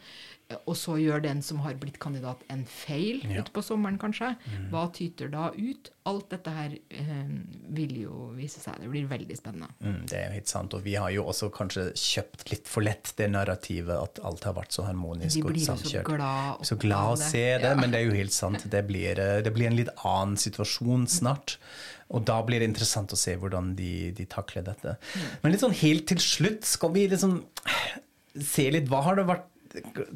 og 0.67 0.75
så 0.77 0.97
gjør 0.99 1.23
den 1.23 1.43
som 1.43 1.59
har 1.65 1.75
blitt 1.79 1.99
kandidat, 2.03 2.41
en 2.51 2.65
feil 2.67 3.21
Ja. 3.25 3.43
utpå 3.43 3.63
sommeren, 3.63 3.99
kanskje. 3.99 4.33
Hva 4.71 4.89
tyter 4.93 5.31
da 5.31 5.51
ut? 5.55 5.91
Alt 6.11 6.31
dette 6.31 6.51
her 6.51 6.73
eh, 6.91 7.29
vil 7.71 7.93
jo 8.03 8.31
vise 8.35 8.59
seg. 8.59 8.81
Det 8.81 8.89
blir 8.91 9.07
veldig 9.07 9.37
spennende. 9.39 9.69
Mm, 9.85 10.07
det 10.11 10.17
er 10.19 10.25
jo 10.29 10.33
helt 10.39 10.49
sant. 10.49 10.75
Og 10.75 10.83
vi 10.83 10.95
har 10.99 11.11
jo 11.15 11.25
også 11.31 11.51
kanskje 11.55 11.85
kjøpt 11.95 12.51
litt 12.51 12.67
for 12.67 12.83
lett 12.83 13.13
det 13.17 13.29
narrativet 13.31 13.95
at 13.95 14.19
alt 14.27 14.45
har 14.49 14.55
vært 14.57 14.73
så 14.75 14.87
harmonisk 14.89 15.45
og 15.45 15.53
blir 15.53 15.63
jo 15.67 15.77
så 15.77 16.03
glad 16.09 16.65
Så 16.67 16.79
glad 16.81 17.13
å 17.13 17.17
se 17.21 17.45
det, 17.59 17.63
Ja. 17.71 17.75
men 17.79 17.91
det 17.93 18.01
er 18.01 18.07
jo 18.11 18.17
helt 18.19 18.33
sant. 18.33 18.65
Det 18.71 18.83
blir, 18.89 19.19
eh, 19.21 19.41
det 19.43 19.53
blir 19.55 19.67
en 19.69 19.77
litt 19.77 19.93
annen 20.05 20.37
situasjon 20.37 21.07
snart. 21.07 21.59
Og 22.11 22.25
da 22.27 22.41
blir 22.43 22.59
det 22.59 22.69
interessant 22.73 23.13
å 23.13 23.17
se 23.17 23.37
hvordan 23.37 23.77
de, 23.77 24.11
de 24.11 24.25
takler 24.27 24.65
dette. 24.67 24.97
Mm. 24.99 25.29
Men 25.45 25.53
litt 25.53 25.61
sånn 25.63 25.77
helt 25.79 26.07
til 26.11 26.19
slutt 26.19 26.65
skal 26.67 26.91
vi 26.91 27.07
liksom 27.09 27.45
se 28.41 28.71
litt 28.73 28.89
Hva 28.91 29.03
har 29.05 29.17
det 29.21 29.27
vært 29.29 29.47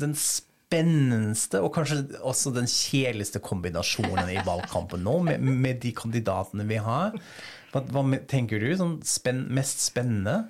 den 0.01 0.15
spennendste 0.19 1.61
og 1.63 1.73
kanskje 1.77 2.01
også 2.25 2.53
den 2.55 2.67
kjedeligste 2.71 3.43
kombinasjonen 3.45 4.33
i 4.33 4.41
valgkampen 4.47 5.05
nå, 5.07 5.21
med, 5.29 5.45
med 5.45 5.81
de 5.85 5.95
kandidatene 5.97 6.67
vi 6.69 6.81
har? 6.83 7.17
Hva, 7.75 7.83
hva 7.91 8.05
tenker 8.31 8.63
du? 8.63 8.69
Sånn 8.79 8.99
spenn, 9.07 9.47
mest 9.55 9.83
spennende? 9.85 10.45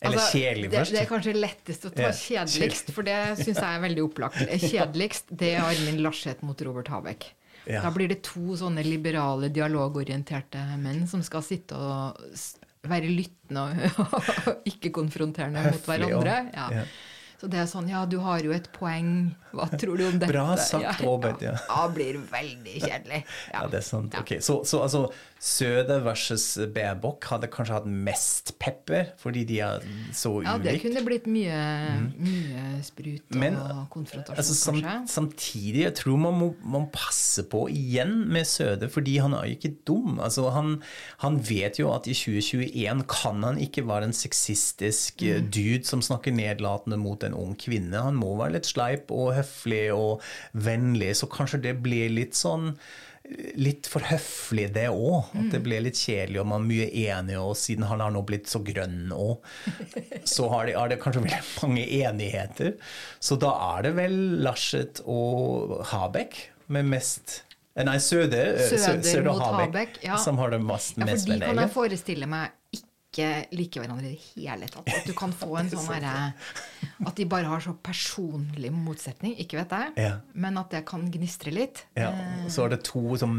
Eller 0.00 0.16
Altså, 0.16 0.38
kjedelig 0.38 0.70
det, 0.70 0.78
først? 0.78 0.94
det 0.94 1.00
er 1.02 1.10
kanskje 1.10 1.34
lettest 1.36 1.82
å 1.84 1.90
ta 1.92 2.06
Ja, 2.06 2.14
kjedeligst, 2.16 2.94
for 2.96 3.04
det 3.04 3.18
syns 3.42 3.58
jeg 3.58 3.68
er 3.68 3.82
veldig 3.82 4.06
opplagt. 4.06 4.40
Kjedeligst 4.70 5.28
det 5.42 5.52
er 5.58 5.66
Armin 5.66 6.00
Laschet 6.00 6.40
mot 6.46 6.64
Robert 6.64 6.88
Habeck. 6.88 7.28
Ja. 7.68 7.82
Da 7.84 7.90
blir 7.92 8.08
det 8.08 8.22
to 8.24 8.56
sånne 8.56 8.80
liberale, 8.86 9.50
dialogorienterte 9.52 10.62
menn 10.80 11.04
som 11.10 11.20
skal 11.26 11.44
sitte 11.44 11.76
og 11.76 12.16
være 12.88 13.10
lyttende 13.12 13.66
og, 14.00 14.14
og 14.48 14.70
ikke 14.72 14.92
konfronterende 14.96 15.66
mot 15.68 15.90
hverandre. 15.90 16.38
Ja. 16.56 16.84
Ja. 17.40 17.46
Så 17.46 17.48
det 17.48 17.56
er 17.62 17.68
sånn 17.70 17.88
Ja, 17.88 18.04
du 18.04 18.18
har 18.20 18.42
jo 18.44 18.52
et 18.52 18.66
poeng. 18.74 19.30
Hva 19.56 19.66
tror 19.72 19.96
du 19.96 20.06
om 20.06 20.18
dette? 20.18 20.28
Bra 20.28 20.56
sagt, 20.60 21.00
Robert, 21.00 21.40
ja. 21.42 21.54
Ja, 21.68 21.86
blir 21.88 22.18
veldig 22.30 22.82
kjedelig. 22.84 23.24
Ja, 23.54 23.66
det 23.66 23.80
er 23.80 23.86
sant. 23.86 24.12
Ja. 24.14 24.20
Ok, 24.20 24.34
Så, 24.44 24.60
så 24.68 24.82
altså, 24.84 25.06
Søder 25.40 26.02
versus 26.04 26.58
Baerbock 26.74 27.24
hadde 27.30 27.48
kanskje 27.48 27.78
hatt 27.78 27.86
mest 27.88 28.52
pepper, 28.60 29.14
fordi 29.16 29.46
de 29.48 29.56
er 29.64 29.86
så 30.12 30.34
Ja, 30.44 30.58
det 30.60 30.74
kunne 30.82 31.00
blitt 31.06 31.24
mye, 31.32 31.56
mye 32.20 32.64
sprut 32.84 33.32
Men, 33.40 33.56
og 33.56 33.86
konfrontasjon, 33.94 34.36
Altså, 34.36 34.56
sam, 34.58 34.82
kanskje. 34.84 35.14
samtidig, 35.14 35.86
jeg 35.86 35.96
tror 36.02 36.20
man 36.20 36.36
må 36.36 36.50
man 36.60 36.86
passe 36.92 37.46
på 37.48 37.64
igjen 37.72 38.26
med 38.28 38.44
Søde, 38.50 38.90
fordi 38.92 39.16
han 39.24 39.32
er 39.32 39.48
jo 39.48 39.56
ikke 39.56 39.72
dum. 39.88 40.20
Altså, 40.20 40.50
han, 40.52 40.82
han 41.24 41.40
vet 41.48 41.80
jo 41.80 41.88
at 41.94 42.10
i 42.10 42.16
2021 42.16 43.04
kan 43.08 43.44
han 43.46 43.60
ikke 43.64 43.86
være 43.88 44.10
en 44.10 44.16
sexistisk 44.16 45.24
mm. 45.24 45.48
dude 45.48 45.88
som 45.88 46.04
snakker 46.04 46.36
nedlatende 46.36 47.00
mot 47.00 47.24
en 47.24 47.36
ung 47.38 47.56
kvinne. 47.56 47.96
Han 47.96 48.20
må 48.20 48.34
være 48.36 48.58
litt 48.58 48.68
sleip 48.68 49.08
og 49.08 49.38
høflig 49.40 49.86
og 49.96 50.20
vennlig, 50.52 51.14
så 51.16 51.30
kanskje 51.32 51.64
det 51.64 51.78
blir 51.80 52.12
litt 52.12 52.36
sånn 52.36 52.74
Litt 53.60 53.86
for 53.90 54.04
høflig, 54.04 54.68
det 54.74 54.88
òg. 54.90 55.30
At 55.38 55.50
det 55.54 55.62
blir 55.64 55.84
litt 55.84 55.98
kjedelig, 56.00 56.40
og 56.42 56.48
man 56.50 56.64
er 56.64 56.70
mye 56.70 56.88
enig, 57.04 57.36
og 57.40 57.52
siden 57.58 57.86
han 57.90 58.02
har 58.02 58.14
nå 58.14 58.24
blitt 58.26 58.50
så 58.50 58.62
grønn 58.66 59.12
òg, 59.14 59.44
så 60.34 60.48
har 60.54 60.66
det, 60.66 60.78
har 60.78 60.90
det 60.92 60.98
kanskje 61.02 61.26
veldig 61.28 61.44
mange 61.62 61.86
enigheter. 62.00 62.74
Så 63.22 63.38
da 63.40 63.54
er 63.74 63.86
det 63.88 63.94
vel 64.00 64.18
Laschet 64.44 65.04
og 65.06 65.78
Habek 65.92 66.42
med 66.70 66.90
mest 66.90 67.40
Eh, 67.80 67.84
Nei, 67.86 67.98
Søder, 67.98 68.54
eh, 68.54 68.68
Søder 68.68 69.02
Søder 69.02 69.32
mot 69.32 69.42
Habek, 69.42 69.66
Habek 69.66 69.98
ja. 70.04 70.16
som 70.18 70.38
har 70.38 70.50
det 70.50 70.60
mest, 70.62 70.98
Ja, 70.98 71.06
mest 71.06 71.28
for 71.28 71.34
de 71.34 71.46
kan 71.46 71.62
jeg 71.62 71.72
forestille 71.74 72.26
meg 72.30 72.56
ikke 72.74 72.89
liker 73.50 73.82
hverandre 73.82 74.06
i 74.06 74.12
det 74.14 74.44
hele 74.46 74.68
tatt. 74.70 74.86
At 74.86 75.06
du 75.08 75.12
kan 75.18 75.32
få 75.34 75.56
en 75.60 75.70
sånn 75.72 75.88
herre 75.90 76.32
At 77.06 77.16
de 77.18 77.24
bare 77.26 77.48
har 77.50 77.60
så 77.64 77.72
personlig 77.82 78.70
motsetning. 78.72 79.34
Ikke 79.42 79.58
vet 79.58 79.72
jeg, 79.74 79.92
Ja. 79.98 80.12
men 80.34 80.58
at 80.60 80.70
det 80.70 80.84
kan 80.86 81.08
gnistre 81.10 81.50
litt. 81.52 81.84
Ja, 81.98 82.12
så 82.48 82.66
er 82.66 82.76
det 82.76 82.82
to 82.86 83.16
som 83.18 83.34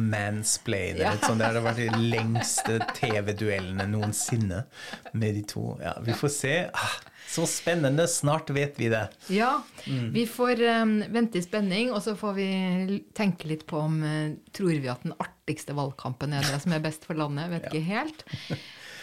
Ja. 0.99 1.13
Sånn, 1.23 1.37
det 1.39 1.45
har 1.47 1.61
vært 1.63 1.77
de 1.77 2.01
lengste 2.11 2.79
TV-duellene 2.97 3.87
noensinne 3.87 4.65
med 5.13 5.35
de 5.39 5.43
to. 5.47 5.77
Ja, 5.81 5.93
vi 6.03 6.11
får 6.17 6.29
se. 6.35 6.55
Ah, 6.73 6.97
så 7.31 7.45
spennende. 7.47 8.07
Snart 8.11 8.49
vet 8.51 8.75
vi 8.81 8.89
det. 8.91 9.05
Ja, 9.29 9.61
Mm. 9.87 10.11
vi 10.13 10.25
får 10.29 10.59
um, 10.81 10.91
vente 11.09 11.39
i 11.39 11.41
spenning, 11.41 11.91
og 11.91 12.03
så 12.03 12.13
får 12.15 12.33
vi 12.35 12.99
tenke 13.17 13.47
litt 13.49 13.63
på 13.65 13.79
om 13.81 13.95
uh, 14.03 14.35
Tror 14.53 14.75
vi 14.77 14.87
at 14.91 15.01
den 15.01 15.13
artigste 15.17 15.73
valgkampen 15.73 16.33
er 16.37 16.41
det 16.45 16.59
som 16.61 16.73
er 16.75 16.83
best 16.83 17.05
for 17.07 17.15
landet? 17.17 17.49
Vet 17.49 17.69
ikke 17.71 17.81
helt. 17.87 18.25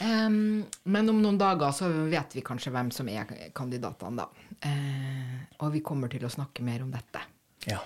Em, 0.05 0.65
men 0.85 1.11
om 1.11 1.21
noen 1.23 1.39
dager 1.41 1.75
så 1.75 1.91
vet 2.11 2.37
vi 2.39 2.45
kanskje 2.47 2.73
hvem 2.75 2.91
som 2.95 3.09
er 3.11 3.51
kandidatene, 3.57 4.25
da. 4.25 4.49
Uh, 4.65 5.37
og 5.63 5.73
vi 5.75 5.85
kommer 5.87 6.11
til 6.13 6.27
å 6.27 6.33
snakke 6.33 6.65
mer 6.67 6.85
om 6.85 6.93
dette. 6.95 7.23
Ja. 7.69 7.81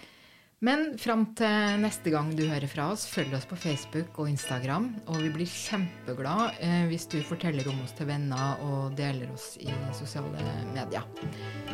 Men 0.62 0.92
fram 0.98 1.24
til 1.34 1.80
neste 1.82 2.12
gang 2.14 2.28
du 2.38 2.44
hører 2.46 2.70
fra 2.70 2.84
oss, 2.92 3.02
følg 3.10 3.34
oss 3.34 3.48
på 3.50 3.56
Facebook 3.58 4.20
og 4.22 4.28
Instagram. 4.30 4.92
Og 5.10 5.18
vi 5.24 5.32
blir 5.34 5.50
kjempeglad 5.50 6.60
eh, 6.62 6.84
hvis 6.86 7.08
du 7.10 7.18
forteller 7.26 7.66
om 7.72 7.82
oss 7.82 7.96
til 7.98 8.06
venner 8.12 8.62
og 8.62 8.94
deler 8.98 9.26
oss 9.34 9.56
i 9.58 9.74
sosiale 9.98 10.46
medier. 10.70 11.02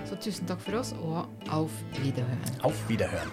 Så 0.08 0.16
tusen 0.16 0.48
takk 0.48 0.64
for 0.64 0.80
oss, 0.80 0.96
og 1.04 1.28
auf 1.52 1.82
Wiederhören. 2.00 2.60
Auf 2.64 2.80
Wiederhören. 2.88 3.28